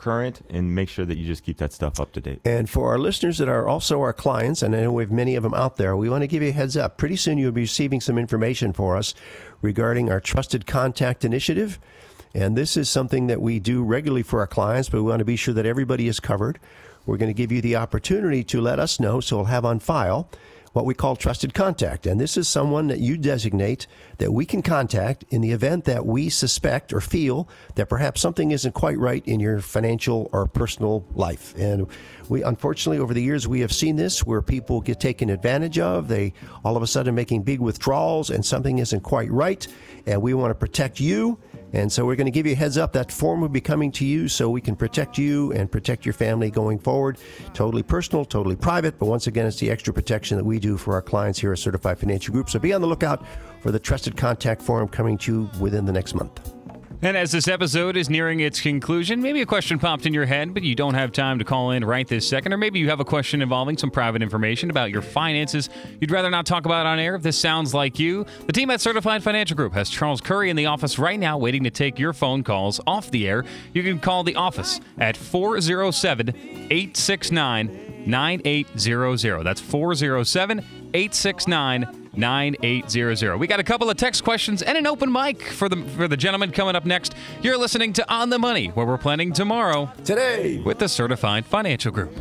current 0.00 0.40
and 0.48 0.74
make 0.74 0.88
sure 0.88 1.04
that 1.04 1.18
you 1.18 1.26
just 1.26 1.44
keep 1.44 1.58
that 1.58 1.72
stuff 1.72 2.00
up 2.00 2.12
to 2.12 2.20
date. 2.20 2.40
And 2.44 2.68
for 2.68 2.90
our 2.90 2.98
listeners 2.98 3.38
that 3.38 3.48
are 3.48 3.68
also 3.68 4.00
our 4.00 4.12
clients, 4.12 4.62
and 4.62 4.74
I 4.74 4.80
know 4.80 4.92
we 4.92 5.02
have 5.02 5.12
many 5.12 5.36
of 5.36 5.42
them 5.42 5.54
out 5.54 5.76
there, 5.76 5.96
we 5.96 6.08
want 6.08 6.22
to 6.22 6.26
give 6.26 6.42
you 6.42 6.48
a 6.48 6.52
heads 6.52 6.76
up. 6.76 6.96
Pretty 6.96 7.16
soon 7.16 7.38
you'll 7.38 7.52
be 7.52 7.62
receiving 7.62 8.00
some 8.00 8.18
information 8.18 8.72
for 8.72 8.96
us 8.96 9.14
regarding 9.62 10.10
our 10.10 10.20
Trusted 10.20 10.66
Contact 10.66 11.24
Initiative. 11.24 11.78
And 12.34 12.56
this 12.56 12.76
is 12.76 12.88
something 12.88 13.26
that 13.26 13.40
we 13.40 13.58
do 13.58 13.82
regularly 13.82 14.22
for 14.22 14.40
our 14.40 14.46
clients, 14.46 14.88
but 14.88 15.02
we 15.02 15.10
want 15.10 15.18
to 15.18 15.24
be 15.24 15.36
sure 15.36 15.54
that 15.54 15.66
everybody 15.66 16.08
is 16.08 16.20
covered. 16.20 16.58
We're 17.06 17.16
going 17.16 17.30
to 17.30 17.34
give 17.34 17.52
you 17.52 17.60
the 17.60 17.76
opportunity 17.76 18.44
to 18.44 18.60
let 18.60 18.78
us 18.78 19.00
know, 19.00 19.20
so 19.20 19.36
we'll 19.36 19.46
have 19.46 19.64
on 19.64 19.80
file 19.80 20.28
what 20.72 20.84
we 20.84 20.94
call 20.94 21.16
trusted 21.16 21.52
contact. 21.52 22.06
And 22.06 22.20
this 22.20 22.36
is 22.36 22.48
someone 22.48 22.88
that 22.88 23.00
you 23.00 23.16
designate 23.16 23.86
that 24.18 24.32
we 24.32 24.46
can 24.46 24.62
contact 24.62 25.24
in 25.30 25.40
the 25.40 25.50
event 25.50 25.84
that 25.84 26.06
we 26.06 26.28
suspect 26.28 26.92
or 26.92 27.00
feel 27.00 27.48
that 27.74 27.88
perhaps 27.88 28.20
something 28.20 28.52
isn't 28.52 28.72
quite 28.72 28.98
right 28.98 29.26
in 29.26 29.40
your 29.40 29.60
financial 29.60 30.30
or 30.32 30.46
personal 30.46 31.04
life. 31.12 31.54
And 31.56 31.88
we, 32.28 32.42
unfortunately, 32.42 33.00
over 33.00 33.14
the 33.14 33.22
years, 33.22 33.48
we 33.48 33.60
have 33.60 33.72
seen 33.72 33.96
this 33.96 34.24
where 34.24 34.42
people 34.42 34.80
get 34.80 35.00
taken 35.00 35.30
advantage 35.30 35.78
of. 35.78 36.08
They 36.08 36.32
all 36.64 36.76
of 36.76 36.82
a 36.82 36.86
sudden 36.86 37.14
making 37.14 37.42
big 37.42 37.60
withdrawals 37.60 38.30
and 38.30 38.44
something 38.44 38.78
isn't 38.78 39.00
quite 39.00 39.30
right. 39.30 39.66
And 40.06 40.22
we 40.22 40.34
want 40.34 40.52
to 40.52 40.54
protect 40.54 41.00
you. 41.00 41.38
And 41.72 41.90
so 41.90 42.04
we're 42.04 42.16
going 42.16 42.26
to 42.26 42.32
give 42.32 42.46
you 42.46 42.52
a 42.52 42.56
heads 42.56 42.78
up 42.78 42.92
that 42.94 43.12
form 43.12 43.40
will 43.40 43.48
be 43.48 43.60
coming 43.60 43.92
to 43.92 44.04
you 44.04 44.28
so 44.28 44.50
we 44.50 44.60
can 44.60 44.76
protect 44.76 45.18
you 45.18 45.52
and 45.52 45.70
protect 45.70 46.04
your 46.04 46.12
family 46.12 46.50
going 46.50 46.78
forward. 46.78 47.18
Totally 47.54 47.82
personal, 47.82 48.24
totally 48.24 48.56
private, 48.56 48.98
but 48.98 49.06
once 49.06 49.26
again, 49.26 49.46
it's 49.46 49.58
the 49.58 49.70
extra 49.70 49.92
protection 49.92 50.36
that 50.36 50.44
we 50.44 50.58
do 50.58 50.76
for 50.76 50.94
our 50.94 51.02
clients 51.02 51.38
here 51.38 51.52
at 51.52 51.58
Certified 51.58 51.98
Financial 51.98 52.32
Group. 52.32 52.50
So 52.50 52.58
be 52.58 52.72
on 52.72 52.80
the 52.80 52.88
lookout 52.88 53.24
for 53.60 53.70
the 53.70 53.78
Trusted 53.78 54.16
Contact 54.16 54.62
form 54.62 54.88
coming 54.88 55.18
to 55.18 55.32
you 55.32 55.50
within 55.60 55.84
the 55.84 55.92
next 55.92 56.14
month. 56.14 56.54
And 57.02 57.16
as 57.16 57.32
this 57.32 57.48
episode 57.48 57.96
is 57.96 58.10
nearing 58.10 58.40
its 58.40 58.60
conclusion, 58.60 59.22
maybe 59.22 59.40
a 59.40 59.46
question 59.46 59.78
popped 59.78 60.04
in 60.04 60.12
your 60.12 60.26
head, 60.26 60.52
but 60.52 60.62
you 60.62 60.74
don't 60.74 60.92
have 60.92 61.12
time 61.12 61.38
to 61.38 61.46
call 61.46 61.70
in 61.70 61.82
right 61.82 62.06
this 62.06 62.28
second, 62.28 62.52
or 62.52 62.58
maybe 62.58 62.78
you 62.78 62.90
have 62.90 63.00
a 63.00 63.06
question 63.06 63.40
involving 63.40 63.78
some 63.78 63.90
private 63.90 64.20
information 64.20 64.68
about 64.68 64.90
your 64.90 65.00
finances 65.00 65.70
you'd 65.98 66.10
rather 66.10 66.28
not 66.28 66.44
talk 66.44 66.66
about 66.66 66.84
on 66.84 66.98
air. 66.98 67.14
If 67.14 67.22
this 67.22 67.38
sounds 67.38 67.72
like 67.72 67.98
you, 67.98 68.26
the 68.46 68.52
team 68.52 68.68
at 68.68 68.82
Certified 68.82 69.22
Financial 69.22 69.56
Group 69.56 69.72
has 69.72 69.88
Charles 69.88 70.20
Curry 70.20 70.50
in 70.50 70.56
the 70.56 70.66
office 70.66 70.98
right 70.98 71.18
now 71.18 71.38
waiting 71.38 71.64
to 71.64 71.70
take 71.70 71.98
your 71.98 72.12
phone 72.12 72.42
calls 72.42 72.82
off 72.86 73.10
the 73.10 73.26
air. 73.26 73.46
You 73.72 73.82
can 73.82 73.98
call 73.98 74.22
the 74.22 74.36
office 74.36 74.78
at 74.98 75.16
407 75.16 76.28
869 76.70 78.04
9800. 78.06 79.42
That's 79.42 79.60
407 79.60 80.58
869 80.92 82.09
9800. 82.20 83.36
We 83.38 83.46
got 83.46 83.58
a 83.58 83.64
couple 83.64 83.90
of 83.90 83.96
text 83.96 84.22
questions 84.22 84.62
and 84.62 84.78
an 84.78 84.86
open 84.86 85.10
mic 85.10 85.42
for 85.42 85.68
the 85.68 85.82
for 85.96 86.06
the 86.06 86.16
gentleman 86.16 86.52
coming 86.52 86.76
up 86.76 86.84
next. 86.84 87.14
You're 87.42 87.58
listening 87.58 87.92
to 87.94 88.12
On 88.12 88.30
the 88.30 88.38
Money, 88.38 88.68
where 88.68 88.86
we're 88.86 88.98
planning 88.98 89.32
tomorrow 89.32 89.90
Today, 90.04 90.58
with 90.58 90.78
the 90.78 90.88
Certified 90.88 91.46
Financial 91.46 91.90
Group. 91.90 92.14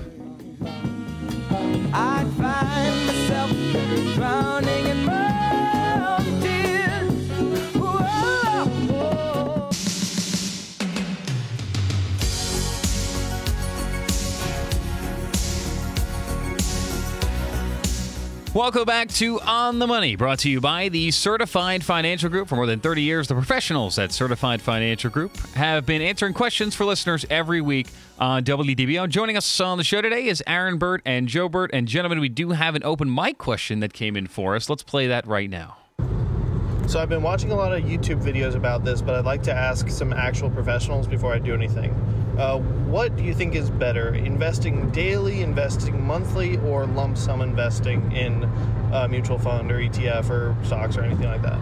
Welcome 18.60 18.84
back 18.84 19.08
to 19.12 19.40
On 19.40 19.80
the 19.80 19.88
Money, 19.88 20.18
brought 20.18 20.40
to 20.40 20.50
you 20.50 20.60
by 20.60 20.90
the 20.90 21.12
Certified 21.12 21.82
Financial 21.82 22.30
Group. 22.30 22.50
For 22.50 22.58
more 22.58 22.66
than 22.66 22.82
30 22.82 23.04
years, 23.04 23.30
the 23.30 23.34
professionals 23.34 23.98
at 23.98 24.12
Certified 24.12 24.62
Financial 24.62 25.10
Group 25.10 25.38
have 25.54 25.86
been 25.86 26.02
answering 26.02 26.34
questions 26.34 26.76
for 26.76 26.84
listeners 26.84 27.26
every 27.30 27.62
week 27.62 27.88
on 28.20 28.44
WDBO. 28.44 29.08
Joining 29.08 29.38
us 29.38 29.62
on 29.62 29.78
the 29.78 29.86
show 29.86 30.02
today 30.02 30.26
is 30.26 30.44
Aaron 30.46 30.78
Bert 30.78 31.02
and 31.06 31.30
Joe 31.30 31.48
Bert. 31.48 31.72
And 31.72 31.88
gentlemen, 31.88 32.20
we 32.20 32.28
do 32.28 32.50
have 32.50 32.76
an 32.76 32.84
open 32.84 33.10
mic 33.10 33.38
question 33.38 33.80
that 33.80 33.94
came 33.94 34.18
in 34.18 34.28
for 34.28 34.58
us. 34.58 34.70
Let's 34.70 34.84
play 34.84 35.08
that 35.08 35.26
right 35.26 35.50
now. 35.50 35.78
So 36.90 37.00
I've 37.00 37.08
been 37.08 37.22
watching 37.22 37.52
a 37.52 37.56
lot 37.56 37.72
of 37.72 37.84
YouTube 37.84 38.20
videos 38.20 38.56
about 38.56 38.84
this, 38.84 39.00
but 39.00 39.14
I'd 39.14 39.24
like 39.24 39.44
to 39.44 39.54
ask 39.54 39.92
some 39.92 40.12
actual 40.12 40.50
professionals 40.50 41.06
before 41.06 41.32
I 41.32 41.38
do 41.38 41.54
anything. 41.54 41.92
Uh, 42.36 42.58
what 42.58 43.16
do 43.16 43.24
you 43.24 43.36
think 43.36 43.54
is 43.54 43.70
better, 43.70 44.16
investing 44.16 44.90
daily, 44.90 45.44
investing 45.44 46.04
monthly, 46.04 46.58
or 46.58 46.88
lump 46.88 47.16
sum 47.16 47.42
investing 47.42 48.12
in 48.12 48.44
a 48.92 49.08
mutual 49.08 49.38
fund 49.38 49.72
or 49.72 49.76
ETF 49.76 50.32
or 50.32 50.58
stocks 50.66 50.98
or 50.98 51.04
anything 51.04 51.28
like 51.28 51.44
that? 51.44 51.60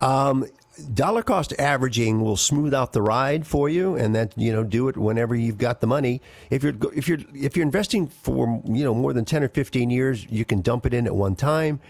Um, 0.00 0.46
dollar 0.94 1.24
cost 1.24 1.52
averaging 1.58 2.20
will 2.20 2.36
smooth 2.36 2.72
out 2.72 2.92
the 2.92 3.02
ride 3.02 3.48
for 3.48 3.68
you, 3.68 3.96
and 3.96 4.14
that 4.14 4.32
you 4.38 4.52
know 4.52 4.62
do 4.62 4.86
it 4.86 4.96
whenever 4.96 5.34
you've 5.34 5.58
got 5.58 5.80
the 5.80 5.88
money. 5.88 6.22
If 6.50 6.62
you're 6.62 6.74
if 6.94 7.08
you're 7.08 7.18
if 7.34 7.56
you're 7.56 7.66
investing 7.66 8.06
for 8.06 8.62
you 8.64 8.84
know 8.84 8.94
more 8.94 9.12
than 9.12 9.24
ten 9.24 9.42
or 9.42 9.48
fifteen 9.48 9.90
years, 9.90 10.24
you 10.30 10.44
can 10.44 10.60
dump 10.60 10.86
it 10.86 10.94
in 10.94 11.08
at 11.08 11.16
one 11.16 11.34
time. 11.34 11.80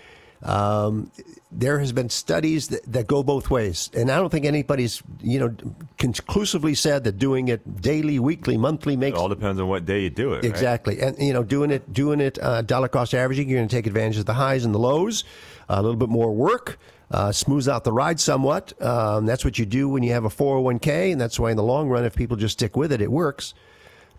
Um, 0.42 1.10
there 1.52 1.78
has 1.78 1.92
been 1.92 2.08
studies 2.08 2.68
that, 2.68 2.82
that 2.92 3.06
go 3.06 3.22
both 3.22 3.50
ways, 3.50 3.90
and 3.94 4.10
I 4.10 4.16
don't 4.16 4.30
think 4.30 4.44
anybody's 4.44 5.02
you 5.20 5.38
know 5.38 5.54
conclusively 5.98 6.74
said 6.74 7.04
that 7.04 7.18
doing 7.18 7.48
it 7.48 7.80
daily, 7.80 8.18
weekly, 8.18 8.56
monthly 8.56 8.96
makes. 8.96 9.16
It 9.16 9.20
all 9.20 9.28
depends 9.28 9.60
on 9.60 9.68
what 9.68 9.84
day 9.84 10.00
you 10.00 10.10
do 10.10 10.32
it. 10.32 10.36
right? 10.36 10.44
Exactly, 10.44 11.00
and 11.00 11.16
you 11.18 11.32
know, 11.32 11.42
doing 11.44 11.70
it, 11.70 11.92
doing 11.92 12.20
it, 12.20 12.38
uh, 12.42 12.62
dollar 12.62 12.88
cost 12.88 13.14
averaging, 13.14 13.48
you're 13.48 13.58
going 13.58 13.68
to 13.68 13.74
take 13.74 13.86
advantage 13.86 14.18
of 14.18 14.26
the 14.26 14.34
highs 14.34 14.64
and 14.64 14.74
the 14.74 14.78
lows. 14.78 15.24
a 15.68 15.80
little 15.80 15.96
bit 15.96 16.08
more 16.08 16.32
work, 16.32 16.78
uh, 17.12 17.30
smooths 17.30 17.68
out 17.68 17.84
the 17.84 17.92
ride 17.92 18.18
somewhat. 18.18 18.72
Um, 18.82 19.26
that's 19.26 19.44
what 19.44 19.58
you 19.58 19.66
do 19.66 19.88
when 19.88 20.02
you 20.02 20.12
have 20.12 20.24
a 20.24 20.30
401k, 20.30 21.12
and 21.12 21.20
that's 21.20 21.38
why 21.38 21.50
in 21.50 21.56
the 21.56 21.62
long 21.62 21.88
run, 21.88 22.04
if 22.04 22.16
people 22.16 22.36
just 22.36 22.54
stick 22.54 22.76
with 22.76 22.90
it, 22.92 23.00
it 23.00 23.12
works. 23.12 23.54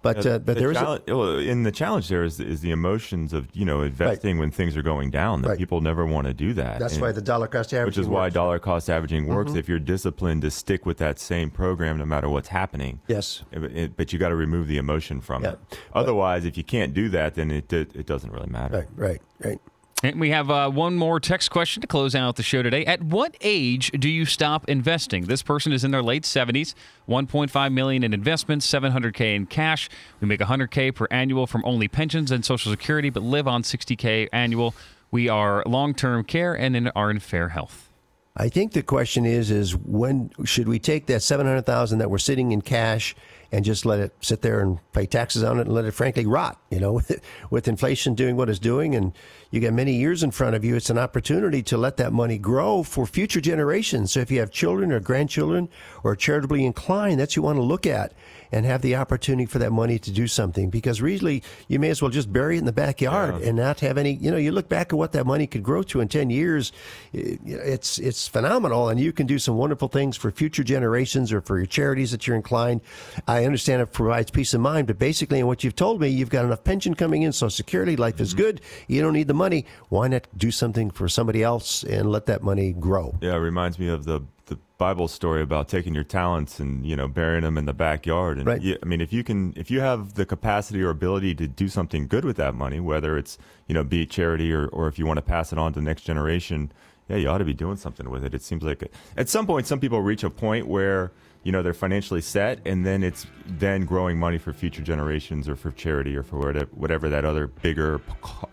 But 0.03 0.17
uh, 0.25 0.37
but 0.39 0.45
the 0.45 0.53
there 0.55 0.71
is 0.71 0.77
a, 0.77 0.81
challenge, 0.81 1.03
well, 1.07 1.37
in 1.39 1.63
the 1.63 1.71
challenge 1.71 2.09
there 2.09 2.23
is 2.23 2.39
is 2.39 2.61
the 2.61 2.71
emotions 2.71 3.33
of 3.33 3.47
you 3.55 3.65
know 3.65 3.81
investing 3.81 4.37
when 4.37 4.51
things 4.51 4.75
are 4.77 4.83
going 4.83 5.09
down 5.09 5.41
that 5.41 5.49
Right. 5.49 5.57
people 5.57 5.81
never 5.81 6.05
want 6.05 6.27
to 6.27 6.33
do 6.33 6.53
that. 6.53 6.77
that's 6.79 6.93
And- 6.95 7.01
why 7.01 7.11
the 7.13 7.21
dollar 7.21 7.47
cost 7.47 7.73
averaging. 7.73 7.85
which 7.87 7.97
is 7.97 8.07
why 8.07 8.25
works. 8.25 8.33
dollar 8.35 8.59
cost 8.59 8.89
averaging 8.89 9.27
works 9.27 9.51
Mm-hmm. 9.51 9.59
if 9.59 9.69
you're 9.69 9.79
disciplined 9.79 10.41
to 10.43 10.51
stick 10.51 10.85
with 10.85 10.97
that 10.97 11.19
same 11.19 11.49
program 11.49 11.97
no 11.97 12.05
matter 12.05 12.27
what's 12.29 12.49
happening. 12.49 12.99
Yes. 13.07 13.43
It- 13.51 13.63
it- 13.77 13.97
but 13.97 14.11
you 14.13 14.19
got 14.19 14.29
to 14.29 14.35
remove 14.35 14.67
the 14.67 14.77
emotion 14.77 15.21
from 15.21 15.43
Yeah. 15.43 15.51
it. 15.53 15.79
Otherwise, 15.93 16.43
if 16.45 16.57
you 16.57 16.63
can't 16.65 16.93
do 16.93 17.07
that, 17.09 17.35
then 17.35 17.49
it 17.49 17.71
it, 17.73 17.95
it 17.95 18.05
doesn't 18.05 18.31
really 18.31 18.49
matter. 18.49 18.75
Right, 18.79 18.87
right, 18.95 19.21
right. 19.43 19.59
And 20.03 20.19
we 20.19 20.31
have 20.31 20.51
uh, 20.51 20.69
one 20.69 20.97
more 20.97 21.21
text 21.21 21.49
question 21.49 21.79
to 21.79 21.87
close 21.87 22.13
out 22.13 22.35
the 22.35 22.43
show 22.43 22.61
today. 22.61 22.83
At 22.83 23.01
what 23.01 23.37
age 23.39 23.89
do 23.97 24.09
you 24.09 24.25
stop 24.25 24.67
investing? 24.67 25.27
This 25.27 25.41
person 25.41 25.71
is 25.71 25.85
in 25.85 25.91
their 25.91 26.03
late 26.03 26.23
70s, 26.23 26.73
1.5 27.07 27.71
million 27.71 28.03
in 28.03 28.13
investments, 28.13 28.69
700k 28.69 29.33
in 29.33 29.45
cash. 29.45 29.89
We 30.19 30.27
make 30.27 30.41
100k 30.41 30.93
per 30.93 31.07
annual 31.09 31.47
from 31.47 31.63
only 31.63 31.87
pensions 31.87 32.31
and 32.31 32.43
social 32.43 32.69
security, 32.69 33.11
but 33.11 33.23
live 33.23 33.47
on 33.47 33.63
60k 33.63 34.27
annual. 34.33 34.75
We 35.09 35.29
are 35.29 35.63
long-term 35.65 36.25
care 36.25 36.53
and 36.53 36.75
in, 36.75 36.89
are 36.89 37.09
in 37.09 37.19
fair 37.19 37.49
health. 37.49 37.89
I 38.35 38.49
think 38.49 38.73
the 38.73 38.83
question 38.83 39.25
is 39.25 39.51
is 39.51 39.75
when 39.75 40.31
should 40.43 40.67
we 40.67 40.79
take 40.79 41.05
that 41.05 41.21
seven 41.21 41.45
hundred 41.45 41.67
thousand 41.67 41.99
that 41.99 42.09
we're 42.09 42.17
sitting 42.17 42.51
in 42.51 42.63
cash 42.63 43.15
and 43.53 43.63
just 43.63 43.85
let 43.85 43.99
it 43.99 44.11
sit 44.19 44.41
there 44.41 44.59
and 44.59 44.79
pay 44.93 45.05
taxes 45.05 45.43
on 45.43 45.59
it 45.59 45.67
and 45.67 45.73
let 45.73 45.85
it 45.85 45.91
frankly 45.91 46.25
rot? 46.25 46.59
You 46.71 46.79
know, 46.79 46.93
with, 46.93 47.21
with 47.49 47.67
inflation 47.69 48.15
doing 48.15 48.35
what 48.35 48.49
it's 48.49 48.59
doing, 48.59 48.95
and 48.95 49.13
you 49.51 49.61
got 49.61 49.71
many 49.73 49.93
years 49.93 50.23
in 50.23 50.31
front 50.31 50.55
of 50.55 50.65
you, 50.65 50.75
it's 50.75 50.89
an 50.89 50.97
opportunity 50.97 51.61
to 51.63 51.77
let 51.77 51.97
that 51.97 52.11
money 52.11 52.37
grow 52.39 52.81
for 52.83 53.05
future 53.05 53.39
generations. 53.39 54.11
So 54.11 54.19
if 54.19 54.31
you 54.31 54.39
have 54.39 54.49
children 54.51 54.91
or 54.91 54.99
grandchildren 54.99 55.69
or 56.03 56.15
charitably 56.15 56.65
inclined, 56.65 57.19
that's 57.19 57.35
you 57.35 57.43
want 57.43 57.57
to 57.57 57.61
look 57.63 57.85
at 57.85 58.13
and 58.51 58.65
have 58.65 58.81
the 58.81 58.95
opportunity 58.95 59.45
for 59.45 59.59
that 59.59 59.71
money 59.71 59.97
to 59.99 60.11
do 60.11 60.27
something. 60.27 60.69
Because 60.69 61.01
really, 61.01 61.43
you 61.67 61.79
may 61.79 61.89
as 61.89 62.01
well 62.01 62.11
just 62.11 62.33
bury 62.33 62.55
it 62.55 62.59
in 62.59 62.65
the 62.65 62.71
backyard 62.73 63.35
and 63.43 63.55
not 63.57 63.79
have 63.81 63.97
any. 63.99 64.13
You 64.13 64.31
know, 64.31 64.37
you 64.37 64.51
look 64.51 64.69
back 64.69 64.91
at 64.91 64.97
what 64.97 65.11
that 65.11 65.25
money 65.27 65.45
could 65.47 65.63
grow 65.63 65.83
to 65.83 65.99
in 66.01 66.07
ten 66.07 66.29
years. 66.31 66.71
it- 67.13 67.39
It's 67.45 67.99
it's 67.99 68.27
phenomenal, 68.27 68.89
and 68.89 68.99
you 68.99 69.11
can 69.13 69.27
do 69.27 69.37
some 69.37 69.55
wonderful 69.57 69.87
things 69.87 70.17
for 70.17 70.31
future 70.31 70.63
generations 70.63 71.31
or 71.31 71.41
for 71.41 71.57
your 71.57 71.65
charities 71.67 72.11
that 72.11 72.25
you're 72.25 72.35
inclined. 72.35 72.81
I 73.27 73.42
understand 73.45 73.81
it 73.81 73.87
provides 73.87 74.31
peace 74.31 74.53
of 74.53 74.61
mind, 74.61 74.87
but 74.87 74.99
basically, 74.99 75.39
in 75.39 75.47
what 75.47 75.63
you've 75.63 75.75
told 75.75 76.01
me, 76.01 76.09
you've 76.09 76.29
got 76.29 76.45
enough 76.45 76.63
pension 76.63 76.93
coming 76.93 77.23
in, 77.23 77.31
Social 77.31 77.49
Security, 77.49 77.95
life 77.95 78.19
is 78.19 78.29
mm-hmm. 78.29 78.43
good. 78.43 78.61
You 78.87 79.01
don't 79.01 79.13
need 79.13 79.27
the 79.27 79.33
money. 79.33 79.65
Why 79.89 80.07
not 80.07 80.27
do 80.37 80.51
something 80.51 80.91
for 80.91 81.07
somebody 81.07 81.43
else 81.43 81.83
and 81.83 82.11
let 82.11 82.25
that 82.27 82.43
money 82.43 82.73
grow? 82.73 83.17
Yeah, 83.21 83.35
it 83.35 83.37
reminds 83.37 83.79
me 83.79 83.87
of 83.87 84.05
the 84.05 84.21
the 84.47 84.57
Bible 84.77 85.07
story 85.07 85.41
about 85.41 85.69
taking 85.69 85.95
your 85.95 86.03
talents 86.03 86.59
and 86.59 86.85
you 86.85 86.95
know 86.95 87.07
burying 87.07 87.43
them 87.43 87.57
in 87.57 87.65
the 87.65 87.73
backyard. 87.73 88.37
And 88.37 88.47
Right. 88.47 88.61
you, 88.61 88.77
I 88.83 88.85
mean, 88.85 88.99
if 88.99 89.13
you 89.13 89.23
can, 89.23 89.53
if 89.55 89.71
you 89.71 89.79
have 89.79 90.15
the 90.15 90.25
capacity 90.25 90.81
or 90.81 90.89
ability 90.89 91.33
to 91.35 91.47
do 91.47 91.67
something 91.69 92.07
good 92.07 92.25
with 92.25 92.35
that 92.37 92.53
money, 92.53 92.79
whether 92.79 93.17
it's 93.17 93.37
you 93.67 93.73
know 93.73 93.83
be 93.83 94.03
it 94.03 94.09
charity 94.09 94.51
or 94.53 94.67
or 94.67 94.87
if 94.87 94.99
you 94.99 95.05
want 95.05 95.17
to 95.17 95.21
pass 95.23 95.53
it 95.53 95.57
on 95.57 95.73
to 95.73 95.79
the 95.79 95.85
next 95.85 96.03
generation, 96.03 96.71
yeah, 97.07 97.17
you 97.17 97.29
ought 97.29 97.39
to 97.39 97.45
be 97.45 97.53
doing 97.53 97.77
something 97.77 98.09
with 98.09 98.23
it. 98.23 98.33
It 98.33 98.41
seems 98.41 98.63
like 98.63 98.91
at 99.17 99.29
some 99.29 99.45
point, 99.45 99.67
some 99.67 99.79
people 99.79 100.01
reach 100.01 100.23
a 100.23 100.29
point 100.29 100.67
where 100.67 101.11
you 101.43 101.51
know 101.51 101.61
they're 101.61 101.73
financially 101.73 102.21
set, 102.21 102.59
and 102.65 102.85
then 102.85 103.03
it's 103.03 103.27
then 103.45 103.85
growing 103.85 104.17
money 104.17 104.37
for 104.37 104.53
future 104.53 104.81
generations 104.81 105.49
or 105.49 105.55
for 105.55 105.71
charity 105.71 106.15
or 106.15 106.23
for 106.23 106.37
whatever, 106.37 106.69
whatever 106.71 107.09
that 107.09 107.25
other 107.25 107.47
bigger 107.47 108.01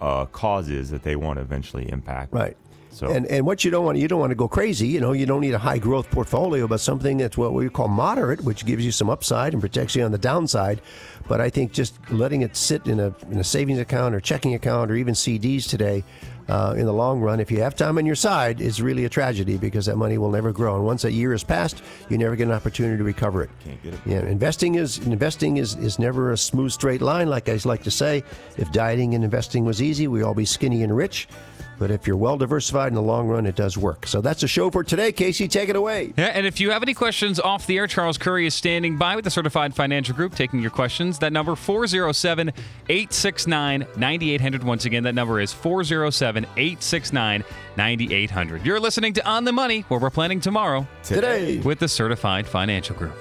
uh, 0.01 0.27
cause 0.27 0.69
is 0.69 0.91
that 0.91 1.03
they 1.03 1.17
want 1.17 1.39
to 1.39 1.43
eventually 1.43 1.91
impact. 1.91 2.33
Right. 2.33 2.57
So 2.93 3.09
And 3.09 3.27
and 3.27 3.47
what 3.47 3.65
you 3.65 3.71
don't 3.71 3.85
want 3.85 3.99
you 3.99 4.09
don't 4.09 4.19
want 4.19 4.33
to 4.33 4.37
go 4.37 4.49
crazy. 4.49 4.89
You 4.89 5.01
know, 5.01 5.13
you 5.13 5.25
don't 5.25 5.41
need 5.41 5.55
a 5.55 5.59
high 5.59 5.79
growth 5.79 6.11
portfolio, 6.11 6.67
but 6.67 6.81
something 6.81 7.19
that's 7.19 7.39
what 7.39 7.53
we 7.53 7.69
call 7.69 7.89
moderate, 7.89 8.43
which 8.43 8.67
gives 8.67 8.85
you 8.85 8.91
some 8.91 9.09
upside 9.09 9.53
and 9.53 9.63
protects 9.63 9.95
you 9.95 10.03
on 10.03 10.11
the 10.11 10.19
downside. 10.19 10.81
But 11.29 11.41
I 11.41 11.51
think 11.51 11.73
just 11.73 11.95
letting 12.11 12.43
it 12.43 12.57
sit 12.57 12.87
in 12.87 12.99
a 12.99 13.15
in 13.31 13.39
a 13.39 13.45
savings 13.45 13.79
account 13.79 14.15
or 14.15 14.21
checking 14.21 14.55
account 14.55 14.91
or 14.91 14.97
even 14.97 15.15
CDs 15.15 15.69
today. 15.69 16.05
Uh, 16.51 16.75
in 16.77 16.85
the 16.85 16.93
long 16.93 17.21
run, 17.21 17.39
if 17.39 17.49
you 17.49 17.61
have 17.63 17.77
time 17.77 17.97
on 17.97 18.05
your 18.05 18.17
side, 18.17 18.61
is 18.61 18.83
really 18.83 19.05
a 19.05 19.09
tragedy 19.09 19.57
because 19.57 19.87
that 19.87 19.97
money 19.97 20.19
will 20.19 20.31
never 20.31 20.51
grow. 20.51 20.75
And 20.75 20.85
once 20.85 21.05
a 21.05 21.13
year 21.13 21.31
has 21.31 21.45
passed, 21.45 21.81
you 22.09 22.19
never 22.19 22.35
get 22.35 22.49
an 22.49 22.53
opportunity 22.53 22.99
to 22.99 23.05
recover 23.05 23.45
it. 23.45 23.51
Can't 23.65 23.81
get 23.83 23.95
it 23.95 24.01
Yeah, 24.05 24.21
investing 24.23 24.75
is 24.75 24.99
investing 25.07 25.59
is, 25.59 25.77
is 25.77 26.01
never 26.01 26.33
a 26.33 26.37
smooth 26.37 26.73
straight 26.73 27.03
line. 27.03 27.29
Like 27.29 27.49
I 27.49 27.59
like 27.65 27.85
to 27.85 27.91
say, 27.91 28.25
if 28.57 28.73
dieting 28.73 29.15
and 29.15 29.23
investing 29.23 29.65
was 29.65 29.81
easy, 29.81 30.09
we'd 30.09 30.25
all 30.25 30.35
be 30.35 30.45
skinny 30.45 30.83
and 30.83 30.97
rich. 30.97 31.29
But 31.81 31.91
if 31.91 32.07
you're 32.07 32.19
well 32.19 32.37
diversified 32.37 32.89
in 32.89 32.95
the 32.95 33.01
long 33.01 33.27
run, 33.27 33.47
it 33.47 33.57
does 33.57 33.79
work. 33.79 34.07
So 34.07 34.21
that's 34.21 34.43
the 34.43 34.49
show 34.49 34.71
for 34.71 34.85
today. 34.85 35.13
Casey, 35.13 35.49
take 35.49 35.71
it 35.71 35.77
away. 35.77 36.13
Yeah, 36.15 36.27
and 36.27 36.47
if 36.47 36.61
you 36.61 36.73
have 36.73 36.83
any 36.83 36.93
questions 36.93 37.41
off 37.41 37.67
the 37.67 37.79
air, 37.79 37.87
Charles 37.87 38.19
Curry 38.19 38.45
is 38.47 38.55
standing 38.55 38.99
by 38.99 39.17
with 39.17 39.25
the 39.25 39.31
Certified 39.31 39.75
Financial 39.75 40.15
Group 40.15 40.35
taking 40.35 40.61
your 40.61 40.71
questions. 40.71 41.21
That 41.21 41.33
number 41.33 41.57
407 41.57 42.49
869 42.91 43.87
9800. 43.97 44.63
Once 44.63 44.85
again, 44.85 45.05
that 45.05 45.15
number 45.15 45.41
is 45.41 45.55
407 45.55 46.40
869 46.57 47.45
9800. 47.77 48.65
You're 48.65 48.81
listening 48.81 49.13
to 49.15 49.27
On 49.29 49.45
the 49.45 49.53
Money, 49.53 49.83
where 49.89 50.01
we're 50.01 50.11
planning 50.11 50.41
tomorrow 50.41 50.87
today 51.03 51.59
with 51.61 51.79
the 51.79 51.89
Certified 51.89 52.47
Financial 52.47 52.97
Group. 52.97 53.17